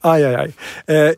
Aj, 0.00 0.24
aj, 0.24 0.34
aj. 0.34 0.52
Eh, 0.96 1.14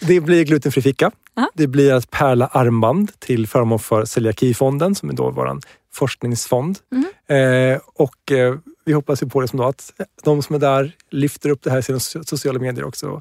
det 0.00 0.20
blir 0.20 0.44
glutenfri 0.44 0.82
fika. 0.82 1.10
Aha. 1.36 1.50
Det 1.54 1.66
blir 1.66 1.92
att 1.92 2.10
pärla 2.10 2.46
armband 2.46 3.12
till 3.20 3.46
förmån 3.46 3.78
för 3.78 4.04
Celiakifonden 4.04 4.94
som 4.94 5.08
är 5.10 5.12
då 5.14 5.30
vår 5.30 5.58
forskningsfond. 5.92 6.78
Mhm. 6.90 7.36
Eh, 7.36 7.78
och 7.94 8.32
eh, 8.32 8.54
vi 8.84 8.92
hoppas 8.92 9.22
ju 9.22 9.28
på 9.28 9.40
det 9.40 9.48
som 9.48 9.58
då 9.58 9.64
att 9.64 9.92
de 10.24 10.42
som 10.42 10.54
är 10.54 10.58
där 10.60 10.96
lyfter 11.10 11.50
upp 11.50 11.62
det 11.62 11.70
här 11.70 11.78
i 11.78 11.82
sina 11.82 11.98
so- 11.98 12.22
sociala 12.24 12.58
medier 12.58 12.84
också. 12.84 13.20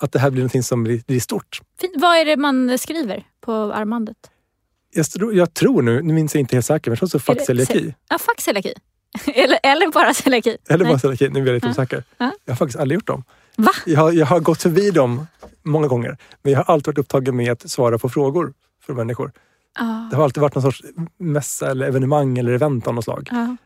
Att 0.00 0.12
det 0.12 0.18
här 0.18 0.30
blir 0.30 0.40
någonting 0.42 0.62
som 0.62 0.84
blir, 0.84 1.02
blir 1.06 1.20
stort. 1.20 1.60
Fint. 1.80 1.92
Vad 1.96 2.16
är 2.18 2.24
det 2.24 2.36
man 2.36 2.78
skriver 2.78 3.22
på 3.40 3.52
armbandet? 3.52 4.16
Jag, 4.94 5.10
tror- 5.10 5.34
jag 5.34 5.54
tror 5.54 5.82
nu, 5.82 6.02
nu 6.02 6.12
minns 6.14 6.34
jag 6.34 6.40
inte 6.40 6.56
helt 6.56 6.66
säkert, 6.66 6.86
men 6.86 6.92
jag 6.92 6.98
tror 6.98 7.08
så 7.08 7.18
fuck 7.18 7.40
celiaki. 7.46 7.78
ce- 7.78 7.94
Ja, 8.08 8.18
fuck 8.18 8.40
celiaki. 8.40 8.74
eller, 9.34 9.58
eller 9.62 9.88
bara 9.92 10.14
celiaki. 10.14 10.56
Eller 10.68 10.84
bara 10.84 10.92
Nej. 10.92 11.00
celiaki, 11.00 11.28
nu 11.28 11.40
blir 11.42 11.46
jag 11.46 11.54
lite 11.54 11.66
Ja. 11.66 11.70
osäker. 11.70 12.04
Ja. 12.18 12.32
Jag 12.44 12.52
har 12.52 12.56
faktiskt 12.56 12.78
aldrig 12.80 12.94
gjort 12.96 13.06
dem. 13.06 13.24
Va? 13.56 13.72
Jag 13.86 14.00
har, 14.00 14.12
jag 14.12 14.26
har 14.26 14.40
gått 14.40 14.62
förbi 14.62 14.90
dem 14.90 15.26
många 15.68 15.88
gånger. 15.88 16.18
Men 16.42 16.52
jag 16.52 16.58
har 16.58 16.74
alltid 16.74 16.86
varit 16.86 16.98
upptagen 16.98 17.36
med 17.36 17.52
att 17.52 17.70
svara 17.70 17.98
på 17.98 18.08
frågor 18.08 18.52
för 18.86 18.94
människor. 18.94 19.32
Ja. 19.78 20.08
Det 20.10 20.16
har 20.16 20.24
alltid 20.24 20.40
varit 20.40 20.54
någon 20.54 20.62
sorts 20.62 20.82
mässa 21.18 21.70
eller 21.70 21.86
evenemang 21.86 22.38
eller 22.38 22.52
event 22.52 22.86
av 22.86 22.94
något 22.94 23.04
slag. 23.04 23.28
Ja. 23.30 23.56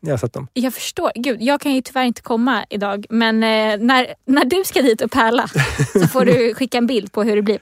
Jag 0.00 0.12
har 0.12 0.18
sett 0.18 0.32
dem. 0.32 0.48
Jag 0.52 0.74
förstår. 0.74 1.12
Gud, 1.14 1.42
jag 1.42 1.60
kan 1.60 1.72
ju 1.72 1.82
tyvärr 1.82 2.04
inte 2.04 2.22
komma 2.22 2.64
idag. 2.70 3.06
Men 3.10 3.34
eh, 3.42 3.86
när, 3.86 4.14
när 4.26 4.44
du 4.44 4.64
ska 4.64 4.82
dit 4.82 5.00
och 5.00 5.10
pärla 5.10 5.48
så 5.92 6.08
får 6.08 6.24
du 6.24 6.54
skicka 6.58 6.78
en 6.78 6.86
bild 6.86 7.12
på 7.12 7.22
hur 7.22 7.36
det 7.36 7.42
blir. 7.42 7.58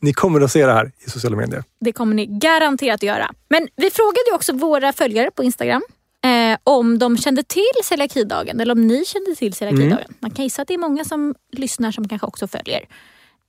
Ni 0.00 0.12
kommer 0.12 0.40
att 0.40 0.52
se 0.52 0.66
det 0.66 0.72
här 0.72 0.92
i 1.06 1.10
sociala 1.10 1.36
medier. 1.36 1.64
Det 1.80 1.92
kommer 1.92 2.14
ni 2.14 2.26
garanterat 2.26 2.94
att 2.94 3.02
göra. 3.02 3.30
Men 3.48 3.68
vi 3.76 3.90
frågade 3.90 4.24
ju 4.28 4.34
också 4.34 4.52
våra 4.52 4.92
följare 4.92 5.30
på 5.30 5.42
Instagram 5.42 5.82
eh, 6.24 6.58
om 6.64 6.98
de 6.98 7.16
kände 7.16 7.42
till 7.42 7.84
celiakidagen 7.84 8.60
eller 8.60 8.72
om 8.72 8.86
ni 8.86 9.04
kände 9.04 9.34
till 9.34 9.54
celiakidagen. 9.54 10.14
Man 10.20 10.30
kan 10.30 10.44
gissa 10.44 10.62
att 10.62 10.68
det 10.68 10.74
är 10.74 10.78
många 10.78 11.04
som 11.04 11.34
lyssnar 11.52 11.92
som 11.92 12.08
kanske 12.08 12.26
också 12.26 12.48
följer. 12.48 12.84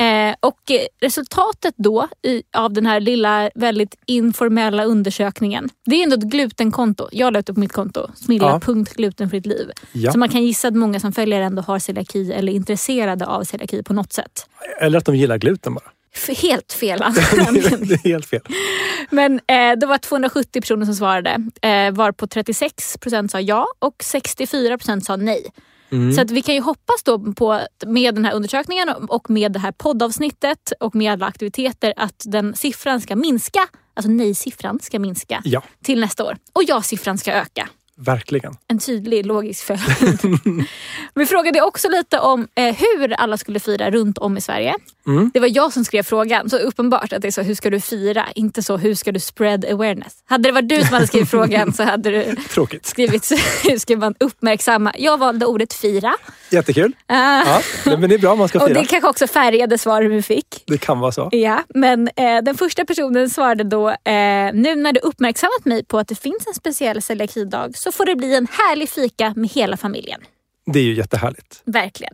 Eh, 0.02 0.36
och 0.40 0.60
resultatet 1.02 1.74
då 1.78 2.08
i, 2.22 2.44
av 2.54 2.74
den 2.74 2.86
här 2.86 3.00
lilla 3.00 3.50
väldigt 3.56 3.96
informella 4.06 4.84
undersökningen. 4.84 5.70
Det 5.86 5.96
är 5.96 6.04
ändå 6.04 6.16
ett 6.16 6.24
glutenkonto. 6.24 7.10
Jag 7.12 7.34
la 7.34 7.40
ut 7.40 7.46
det 7.46 7.54
på 7.54 7.60
mitt 7.60 7.74
konto. 7.74 8.08
Smilla.glutenfritt 8.16 9.46
liv. 9.46 9.72
Ja. 9.92 10.12
Så 10.12 10.18
man 10.18 10.30
kan 10.30 10.44
gissa 10.44 10.68
att 10.68 10.76
många 10.76 11.00
som 11.00 11.12
följer 11.12 11.42
ändå 11.42 11.62
har 11.62 11.80
celiaki 11.80 12.34
eller 12.34 12.52
är 12.52 12.56
intresserade 12.56 13.26
av 13.26 13.44
celiaki 13.44 13.84
på 13.84 13.94
något 13.94 14.14
sätt. 14.14 14.48
Eller 14.82 14.98
att 14.98 15.06
de 15.06 15.16
gillar 15.16 15.38
gluten 15.38 15.74
bara. 15.74 15.92
Helt 16.42 16.74
fel 16.74 17.02
anledning. 17.04 17.88
det 17.88 17.94
är 17.94 18.10
helt 18.10 18.26
fel. 18.26 18.42
Men 19.10 19.34
eh, 19.34 19.80
det 19.80 19.86
var 19.86 19.98
270 19.98 20.62
personer 20.62 20.86
som 20.86 20.96
svarade. 20.96 21.50
Eh, 21.62 21.92
var 21.92 22.12
på 22.12 22.28
36 22.28 22.98
procent 22.98 23.32
sa 23.32 23.40
ja 23.40 23.68
och 23.80 23.96
64 24.04 24.78
procent 24.78 25.06
sa 25.06 25.16
nej. 25.16 25.52
Mm. 25.92 26.14
Så 26.14 26.22
att 26.22 26.32
vi 26.32 26.42
kan 26.42 26.56
ju 26.56 26.62
hoppas 26.62 27.04
då 27.04 27.34
på 27.34 27.62
med 27.86 28.16
den 28.16 28.26
här 28.26 28.34
undersökningen 28.34 28.90
och 28.90 29.30
med 29.30 29.52
det 29.52 29.60
här 29.60 29.72
poddavsnittet 29.72 30.72
och 30.80 30.96
med 30.96 31.12
alla 31.12 31.26
aktiviteter 31.26 31.94
att 31.98 32.24
den 32.26 32.56
siffran 32.56 33.02
ska 33.02 33.16
minska. 33.16 33.60
Alltså 33.94 34.12
nej-siffran 34.12 34.80
ska 34.82 35.00
minska 35.00 35.42
Ja, 35.46 35.64
till 35.84 36.00
nästa 36.00 36.24
år. 36.26 36.38
Och 36.54 36.64
ja-siffran 36.64 37.18
ska 37.18 37.32
öka. 37.34 37.70
verkligen. 37.96 38.56
En 38.68 38.80
tydlig 38.80 39.26
logisk 39.26 39.66
följd. 39.66 39.82
vi 41.16 41.26
frågade 41.26 41.62
också 41.62 41.90
lite 41.90 42.20
om 42.20 42.48
eh, 42.56 42.76
hur 42.76 43.14
alla 43.14 43.38
skulle 43.38 43.60
fira 43.60 43.92
runt 43.92 44.18
om 44.18 44.38
i 44.38 44.42
Sverige. 44.42 44.76
Mm. 45.10 45.32
Det 45.34 45.40
var 45.40 45.50
jag 45.56 45.74
som 45.74 45.86
skrev 45.86 46.04
frågan. 46.04 46.50
Så 46.50 46.58
uppenbart 46.58 47.14
att 47.14 47.22
det 47.22 47.28
är 47.28 47.32
så, 47.32 47.42
hur 47.42 47.56
ska 47.56 47.70
du 47.70 47.80
fira? 47.80 48.26
Inte 48.36 48.64
så, 48.64 48.78
hur 48.78 48.96
ska 48.96 49.12
du 49.12 49.20
spread 49.20 49.66
awareness? 49.66 50.14
Hade 50.26 50.50
det 50.50 50.52
varit 50.54 50.70
du 50.70 50.76
som 50.84 50.94
hade 50.94 51.08
skrivit 51.08 51.30
frågan 51.32 51.74
så 51.74 51.84
hade 51.84 52.10
du 52.10 52.36
Tråkigt. 52.36 52.86
skrivit 52.86 53.32
hur 53.64 53.78
ska 53.80 53.98
man 53.98 54.16
uppmärksamma? 54.20 54.94
Jag 54.98 55.18
valde 55.18 55.46
ordet 55.46 55.74
fira. 55.74 56.16
Jättekul. 56.50 56.94
Ah. 57.08 57.62
Ja, 57.86 57.98
men 57.98 58.10
det 58.10 58.16
är 58.16 58.20
bra, 58.20 58.36
man 58.36 58.48
ska 58.48 58.60
Och 58.60 58.68
fira. 58.68 58.82
det 58.82 58.86
kanske 58.88 59.10
också 59.10 59.28
färgade 59.28 59.78
svaret 59.78 60.12
vi 60.12 60.22
fick. 60.22 60.64
Det 60.68 60.78
kan 60.78 61.00
vara 61.00 61.12
så. 61.12 61.30
Ja, 61.32 61.64
men 61.76 62.08
eh, 62.16 62.42
den 62.44 62.58
första 62.58 62.86
personen 62.86 63.30
svarade 63.30 63.64
då, 63.64 63.90
eh, 63.90 63.96
nu 64.54 64.76
när 64.76 64.94
du 64.94 65.00
uppmärksammat 65.00 65.66
mig 65.66 65.86
på 65.86 66.00
att 66.00 66.08
det 66.08 66.16
finns 66.16 66.48
en 66.48 66.54
speciell 66.54 67.02
celiakidag 67.02 67.78
så 67.78 67.92
får 67.92 68.06
det 68.06 68.16
bli 68.16 68.36
en 68.36 68.48
härlig 68.52 68.90
fika 68.90 69.34
med 69.36 69.50
hela 69.50 69.78
familjen. 69.78 70.20
Det 70.74 70.80
är 70.80 70.84
ju 70.84 70.94
jättehärligt. 70.96 71.62
Verkligen. 71.66 72.14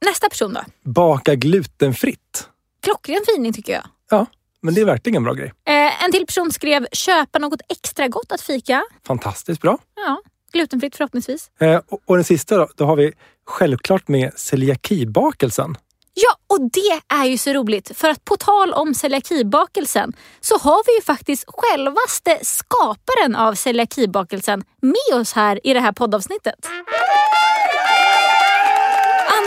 Nästa 0.00 0.28
person 0.28 0.54
då. 0.54 0.60
Baka 0.90 1.34
glutenfritt. 1.34 2.48
Klockren 2.82 3.20
fining 3.34 3.52
tycker 3.52 3.72
jag. 3.72 3.82
Ja, 4.10 4.26
men 4.62 4.74
det 4.74 4.80
är 4.80 4.84
verkligen 4.84 5.16
en 5.16 5.24
bra 5.24 5.32
grej. 5.32 5.52
Eh, 5.66 6.04
en 6.04 6.12
till 6.12 6.26
person 6.26 6.52
skrev 6.52 6.86
köpa 6.92 7.38
något 7.38 7.60
extra 7.68 8.08
gott 8.08 8.32
att 8.32 8.40
fika. 8.40 8.84
Fantastiskt 9.06 9.60
bra. 9.60 9.78
Ja, 9.96 10.20
glutenfritt 10.52 10.96
förhoppningsvis. 10.96 11.50
Eh, 11.60 11.80
och, 11.88 12.00
och 12.04 12.16
den 12.16 12.24
sista 12.24 12.56
då, 12.56 12.68
då 12.76 12.84
har 12.84 12.96
vi 12.96 13.12
självklart 13.46 14.08
med 14.08 14.32
celiakibakelsen. 14.36 15.76
Ja, 16.14 16.56
och 16.56 16.70
det 16.72 17.14
är 17.14 17.24
ju 17.24 17.38
så 17.38 17.52
roligt 17.52 17.98
för 17.98 18.08
att 18.08 18.24
på 18.24 18.36
tal 18.36 18.72
om 18.72 18.94
celiakibakelsen 18.94 20.12
så 20.40 20.58
har 20.58 20.82
vi 20.86 20.94
ju 20.96 21.02
faktiskt 21.02 21.44
självaste 21.48 22.38
skaparen 22.42 23.36
av 23.36 23.54
celiakibakelsen 23.54 24.64
med 24.82 25.20
oss 25.20 25.32
här 25.32 25.66
i 25.66 25.74
det 25.74 25.80
här 25.80 25.92
poddavsnittet. 25.92 26.68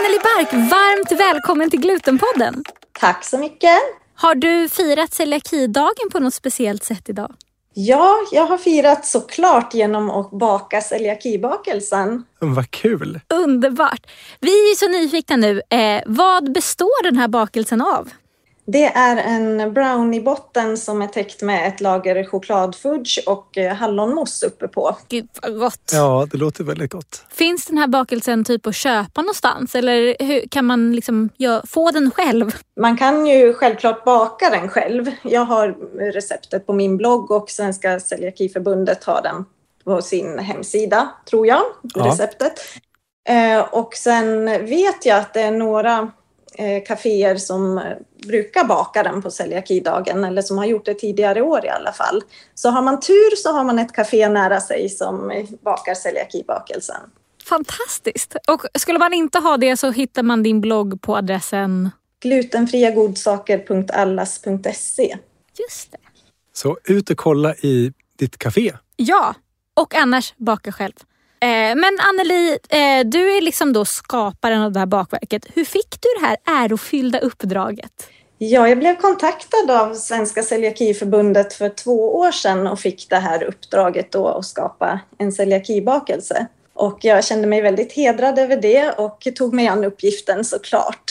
Anneli 0.00 0.18
Bark, 0.18 0.52
varmt 0.52 1.20
välkommen 1.20 1.70
till 1.70 1.80
Glutenpodden. 1.80 2.64
Tack 3.00 3.24
så 3.24 3.38
mycket. 3.38 3.78
Har 4.14 4.34
du 4.34 4.68
firat 4.68 5.14
celiakidagen 5.14 6.10
på 6.12 6.18
något 6.18 6.34
speciellt 6.34 6.84
sätt 6.84 7.08
idag? 7.08 7.34
Ja, 7.74 8.16
jag 8.32 8.46
har 8.46 8.58
firat 8.58 9.06
såklart 9.06 9.74
genom 9.74 10.10
att 10.10 10.30
baka 10.30 10.80
celiakibakelsen. 10.80 12.24
Vad 12.38 12.70
kul! 12.70 13.20
Underbart! 13.28 14.06
Vi 14.40 14.50
är 14.50 14.76
så 14.76 14.88
nyfikna 14.88 15.36
nu. 15.36 15.62
Eh, 15.70 16.02
vad 16.06 16.52
består 16.52 17.02
den 17.04 17.16
här 17.16 17.28
bakelsen 17.28 17.80
av? 17.80 18.08
Det 18.72 18.84
är 18.84 19.16
en 19.16 19.72
browniebotten 19.74 20.76
som 20.76 21.02
är 21.02 21.06
täckt 21.06 21.42
med 21.42 21.68
ett 21.68 21.80
lager 21.80 22.24
chokladfudge 22.24 23.18
och 23.26 23.58
eh, 23.58 23.74
hallonmousse 23.74 24.46
uppe 24.46 24.68
på. 24.68 24.96
Gud 25.08 25.28
vad 25.42 25.58
gott! 25.58 25.90
Ja, 25.92 26.26
det 26.30 26.38
låter 26.38 26.64
väldigt 26.64 26.90
gott. 26.92 27.24
Finns 27.30 27.66
den 27.66 27.78
här 27.78 27.86
bakelsen 27.86 28.44
typ 28.44 28.66
att 28.66 28.74
köpa 28.74 29.22
någonstans 29.22 29.74
eller 29.74 30.16
hur, 30.24 30.40
kan 30.50 30.64
man 30.66 30.92
liksom 30.92 31.28
gö- 31.38 31.66
få 31.66 31.90
den 31.90 32.10
själv? 32.10 32.56
Man 32.80 32.96
kan 32.96 33.26
ju 33.26 33.54
självklart 33.54 34.04
baka 34.04 34.50
den 34.50 34.68
själv. 34.68 35.10
Jag 35.22 35.44
har 35.44 35.68
receptet 36.12 36.66
på 36.66 36.72
min 36.72 36.96
blogg 36.96 37.30
och 37.30 37.50
Svenska 37.50 38.00
Celiakiförbundet 38.00 39.04
har 39.04 39.22
den 39.22 39.44
på 39.84 40.02
sin 40.02 40.38
hemsida, 40.38 41.08
tror 41.30 41.46
jag, 41.46 41.62
Ja. 41.94 42.04
receptet. 42.06 42.52
Eh, 43.28 43.60
och 43.60 43.94
sen 43.94 44.44
vet 44.66 45.06
jag 45.06 45.18
att 45.18 45.34
det 45.34 45.40
är 45.40 45.50
några 45.50 46.10
kaféer 46.80 47.36
som 47.36 47.78
eh, 47.78 47.84
brukar 48.26 48.64
baka 48.64 49.02
den 49.02 49.22
på 49.22 49.30
celiakidagen 49.30 50.24
eller 50.24 50.42
som 50.42 50.58
har 50.58 50.66
gjort 50.66 50.84
det 50.84 50.94
tidigare 50.94 51.42
år 51.42 51.64
i 51.64 51.68
alla 51.68 51.92
fall. 51.92 52.22
Så 52.54 52.70
har 52.70 52.82
man 52.82 53.00
tur 53.00 53.36
så 53.36 53.52
har 53.52 53.64
man 53.64 53.78
ett 53.78 53.92
kafé 53.92 54.28
nära 54.28 54.60
sig 54.60 54.88
som 54.88 55.30
eh, 55.30 55.46
bakar 55.64 55.94
celiakibakelsen. 55.94 57.00
Fantastiskt! 57.44 58.36
Och 58.48 58.64
skulle 58.78 58.98
man 58.98 59.12
inte 59.12 59.38
ha 59.38 59.56
det 59.56 59.76
så 59.76 59.90
hittar 59.90 60.22
man 60.22 60.42
din 60.42 60.60
blogg 60.60 61.02
på 61.02 61.16
adressen... 61.16 61.90
Glutenfriagodsaker.allas.se 62.22 65.16
Just 65.58 65.92
det. 65.92 65.98
Så 66.52 66.78
ut 66.84 67.10
och 67.10 67.16
kolla 67.16 67.54
i 67.54 67.92
ditt 68.18 68.38
café. 68.38 68.72
Ja, 68.96 69.34
och 69.74 69.94
annars 69.94 70.34
baka 70.36 70.72
själv. 70.72 70.92
Eh, 71.42 71.76
men 71.76 71.98
Anneli, 72.00 72.58
eh, 72.68 73.06
du 73.06 73.36
är 73.36 73.40
liksom 73.40 73.72
då 73.72 73.84
skaparen 73.84 74.62
av 74.62 74.72
det 74.72 74.78
här 74.78 74.86
bakverket. 74.86 75.46
Hur 75.54 75.64
fick 75.64 76.00
du 76.00 76.08
det 76.20 76.26
här 76.26 76.64
ärofyllda 76.64 77.18
uppdraget? 77.18 78.08
Ja, 78.38 78.68
jag 78.68 78.78
blev 78.78 78.96
kontaktad 78.96 79.70
av 79.70 79.94
Svenska 79.94 80.42
Celiakiförbundet 80.42 81.52
för 81.52 81.68
två 81.68 82.16
år 82.16 82.30
sedan 82.30 82.66
och 82.66 82.80
fick 82.80 83.10
det 83.10 83.16
här 83.16 83.42
uppdraget 83.42 84.12
då 84.12 84.28
att 84.28 84.46
skapa 84.46 85.00
en 85.18 85.32
celiakibakelse. 85.32 86.46
Och 86.74 86.98
jag 87.00 87.24
kände 87.24 87.48
mig 87.48 87.60
väldigt 87.60 87.92
hedrad 87.92 88.38
över 88.38 88.56
det 88.56 88.90
och 88.90 89.28
tog 89.36 89.54
mig 89.54 89.68
an 89.68 89.84
uppgiften 89.84 90.44
såklart. 90.44 91.04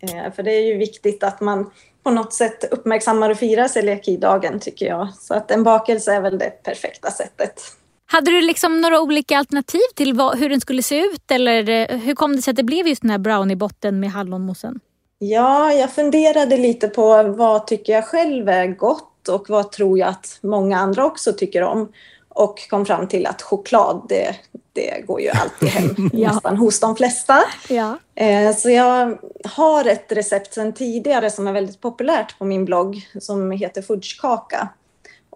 Eh, 0.00 0.32
för 0.32 0.42
det 0.42 0.52
är 0.52 0.62
ju 0.62 0.76
viktigt 0.76 1.22
att 1.22 1.40
man 1.40 1.70
på 2.02 2.10
något 2.10 2.32
sätt 2.32 2.64
uppmärksammar 2.72 3.30
och 3.30 3.38
firar 3.38 3.68
celiakidagen 3.68 4.60
tycker 4.60 4.86
jag. 4.86 5.08
Så 5.14 5.34
att 5.34 5.50
en 5.50 5.62
bakelse 5.62 6.12
är 6.12 6.20
väl 6.20 6.38
det 6.38 6.62
perfekta 6.62 7.10
sättet. 7.10 7.62
Hade 8.06 8.30
du 8.30 8.40
liksom 8.40 8.80
några 8.80 9.00
olika 9.00 9.38
alternativ 9.38 9.80
till 9.94 10.14
vad, 10.14 10.38
hur 10.38 10.48
den 10.48 10.60
skulle 10.60 10.82
se 10.82 10.98
ut? 11.00 11.30
Eller 11.30 11.68
eh, 11.68 11.98
hur 11.98 12.14
kom 12.14 12.36
det 12.36 12.42
sig 12.42 12.50
att 12.50 12.56
det 12.56 12.62
blev 12.62 12.86
just 12.88 13.02
den 13.02 13.10
här 13.10 13.18
browniebotten 13.18 14.00
med 14.00 14.10
hallonmoussen? 14.10 14.80
Ja, 15.18 15.72
jag 15.72 15.90
funderade 15.92 16.56
lite 16.56 16.88
på 16.88 17.22
vad 17.22 17.66
tycker 17.66 17.92
jag 17.92 18.04
själv 18.04 18.48
är 18.48 18.66
gott 18.66 19.28
och 19.28 19.44
vad 19.48 19.72
tror 19.72 19.98
jag 19.98 20.08
att 20.08 20.38
många 20.42 20.78
andra 20.78 21.04
också 21.04 21.32
tycker 21.32 21.62
om. 21.62 21.92
Och 22.28 22.68
kom 22.70 22.86
fram 22.86 23.08
till 23.08 23.26
att 23.26 23.42
choklad, 23.42 24.06
det, 24.08 24.36
det 24.72 25.06
går 25.06 25.20
ju 25.20 25.28
alltid 25.28 25.68
hem 25.68 26.10
Ja. 26.12 26.32
nästan 26.32 26.56
hos 26.56 26.80
de 26.80 26.96
flesta. 26.96 27.42
Ja. 27.68 27.98
Eh, 28.14 28.54
Så 28.56 28.70
jag 28.70 29.18
har 29.44 29.84
ett 29.84 30.12
recept 30.12 30.54
sedan 30.54 30.72
tidigare 30.72 31.30
som 31.30 31.46
är 31.46 31.52
väldigt 31.52 31.80
populärt 31.80 32.38
på 32.38 32.44
min 32.44 32.64
blogg 32.64 33.08
som 33.20 33.50
heter 33.50 33.82
fudgekaka. 33.82 34.68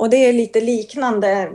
Och 0.00 0.10
det 0.10 0.16
är 0.16 0.32
lite 0.32 0.60
liknande 0.60 1.50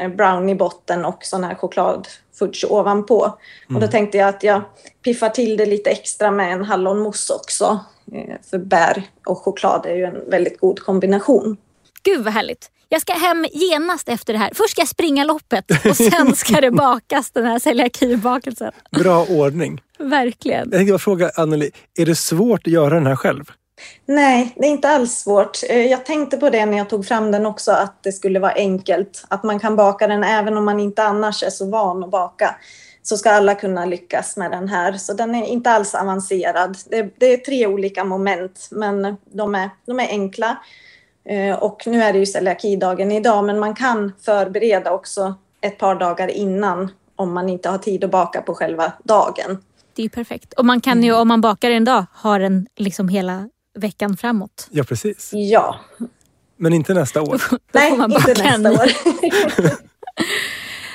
eh, 0.00 0.08
browniebotten 0.08 1.04
och 1.04 1.24
sån 1.24 1.44
här 1.44 1.54
chokladfudge 1.54 2.64
ovanpå. 2.68 3.38
Och 3.74 3.80
då 3.80 3.86
tänkte 3.86 4.18
jag 4.18 4.28
att 4.28 4.42
jag 4.42 4.62
piffar 5.04 5.28
till 5.28 5.56
det 5.56 5.66
lite 5.66 5.90
extra 5.90 6.30
med 6.30 6.52
en 6.52 6.64
hallonmousse 6.64 7.32
också. 7.34 7.80
Eh, 8.12 8.36
För 8.50 8.58
bär 8.58 9.02
och 9.26 9.38
choklad 9.38 9.86
är 9.86 9.94
ju 9.94 10.04
en 10.04 10.30
väldigt 10.30 10.60
god 10.60 10.80
kombination. 10.80 11.56
Gud 12.02 12.24
vad 12.24 12.32
härligt. 12.32 12.70
Jag 12.88 13.00
ska 13.00 13.12
hem 13.12 13.46
genast 13.52 14.08
efter 14.08 14.32
det 14.32 14.38
här. 14.38 14.50
Först 14.54 14.70
ska 14.70 14.80
jag 14.80 14.88
springa 14.88 15.24
loppet 15.24 15.64
och 15.90 15.96
sen 15.96 16.36
ska 16.36 16.60
det 16.60 16.70
bakas 16.70 17.30
den 17.30 17.44
här 17.44 17.58
celiakibakelsen. 17.58 18.72
Bra 18.90 19.26
ordning. 19.30 19.80
Verkligen. 19.98 20.60
Jag 20.60 20.72
tänkte 20.72 20.92
bara 20.92 20.98
fråga 20.98 21.30
Anneli, 21.36 21.70
är 21.98 22.06
det 22.06 22.14
svårt 22.14 22.66
att 22.66 22.72
göra 22.72 22.94
den 22.94 23.06
här 23.06 23.16
själv? 23.16 23.50
Nej, 24.06 24.54
det 24.56 24.66
är 24.66 24.70
inte 24.70 24.88
alls 24.88 25.14
svårt. 25.14 25.58
Eh, 25.68 25.86
Jag 25.86 26.04
tänkte 26.04 26.36
på 26.36 26.50
det 26.50 26.66
när 26.66 26.78
jag 26.78 26.88
tog 26.90 27.06
fram 27.06 27.30
den 27.32 27.46
också, 27.46 27.72
att 27.72 28.02
det 28.02 28.12
skulle 28.12 28.38
vara 28.38 28.52
enkelt. 28.52 29.24
Att 29.28 29.42
man 29.42 29.58
kan 29.60 29.76
baka 29.76 30.06
den 30.06 30.24
även 30.24 30.56
om 30.56 30.64
man 30.64 30.80
inte 30.80 31.02
annars 31.02 31.42
är 31.42 31.50
så 31.50 31.70
van 31.70 32.04
att 32.04 32.10
baka. 32.10 32.54
Så 33.02 33.16
ska 33.16 33.30
alla 33.30 33.54
kunna 33.54 33.84
lyckas 33.84 34.36
med 34.36 34.50
den 34.50 34.68
här. 34.68 34.92
Så 34.92 35.12
den 35.12 35.34
är 35.34 35.46
inte 35.46 35.70
alls 35.70 35.94
avancerad. 35.94 36.76
Det, 36.90 37.14
det 37.18 37.26
är 37.26 37.36
tre 37.36 37.66
olika 37.66 38.04
moment, 38.04 38.68
men 38.70 39.16
de 39.32 39.54
är, 39.54 39.70
de 39.86 40.00
är 40.00 40.08
enkla. 40.08 40.56
Eh, 41.28 41.54
Och 41.62 41.82
nu 41.86 42.02
är 42.02 42.12
det 42.12 42.18
ju 42.18 42.26
celiakidagen 42.26 43.12
idag, 43.12 43.44
men 43.44 43.58
man 43.58 43.74
kan 43.74 44.12
förbereda 44.24 44.92
också 44.92 45.34
ett 45.60 45.78
par 45.78 45.94
dagar 45.94 46.28
innan 46.28 46.90
om 47.16 47.32
man 47.32 47.48
inte 47.48 47.68
har 47.68 47.78
tid 47.78 48.04
att 48.04 48.10
baka 48.10 48.42
på 48.42 48.54
själva 48.54 48.92
dagen. 49.04 49.58
Det 49.94 50.02
är 50.02 50.04
ju 50.04 50.10
perfekt. 50.10 50.52
Och 50.52 50.64
man 50.64 50.80
kan 50.80 51.02
ju 51.02 51.12
om 51.12 51.28
man 51.28 51.40
bakar 51.40 51.70
en 51.70 51.84
dag 51.84 52.04
ha 52.22 52.38
den 52.38 52.66
liksom 52.76 53.08
hela 53.08 53.48
veckan 53.78 54.16
framåt. 54.16 54.68
Ja, 54.70 54.84
precis. 54.84 55.30
Ja, 55.32 55.80
Men 56.56 56.72
inte 56.72 56.94
nästa 56.94 57.22
år. 57.22 57.42
Nej, 57.72 57.92
inte 57.92 58.32
en 58.44 58.62
nästa 58.62 58.82
år. 58.82 58.90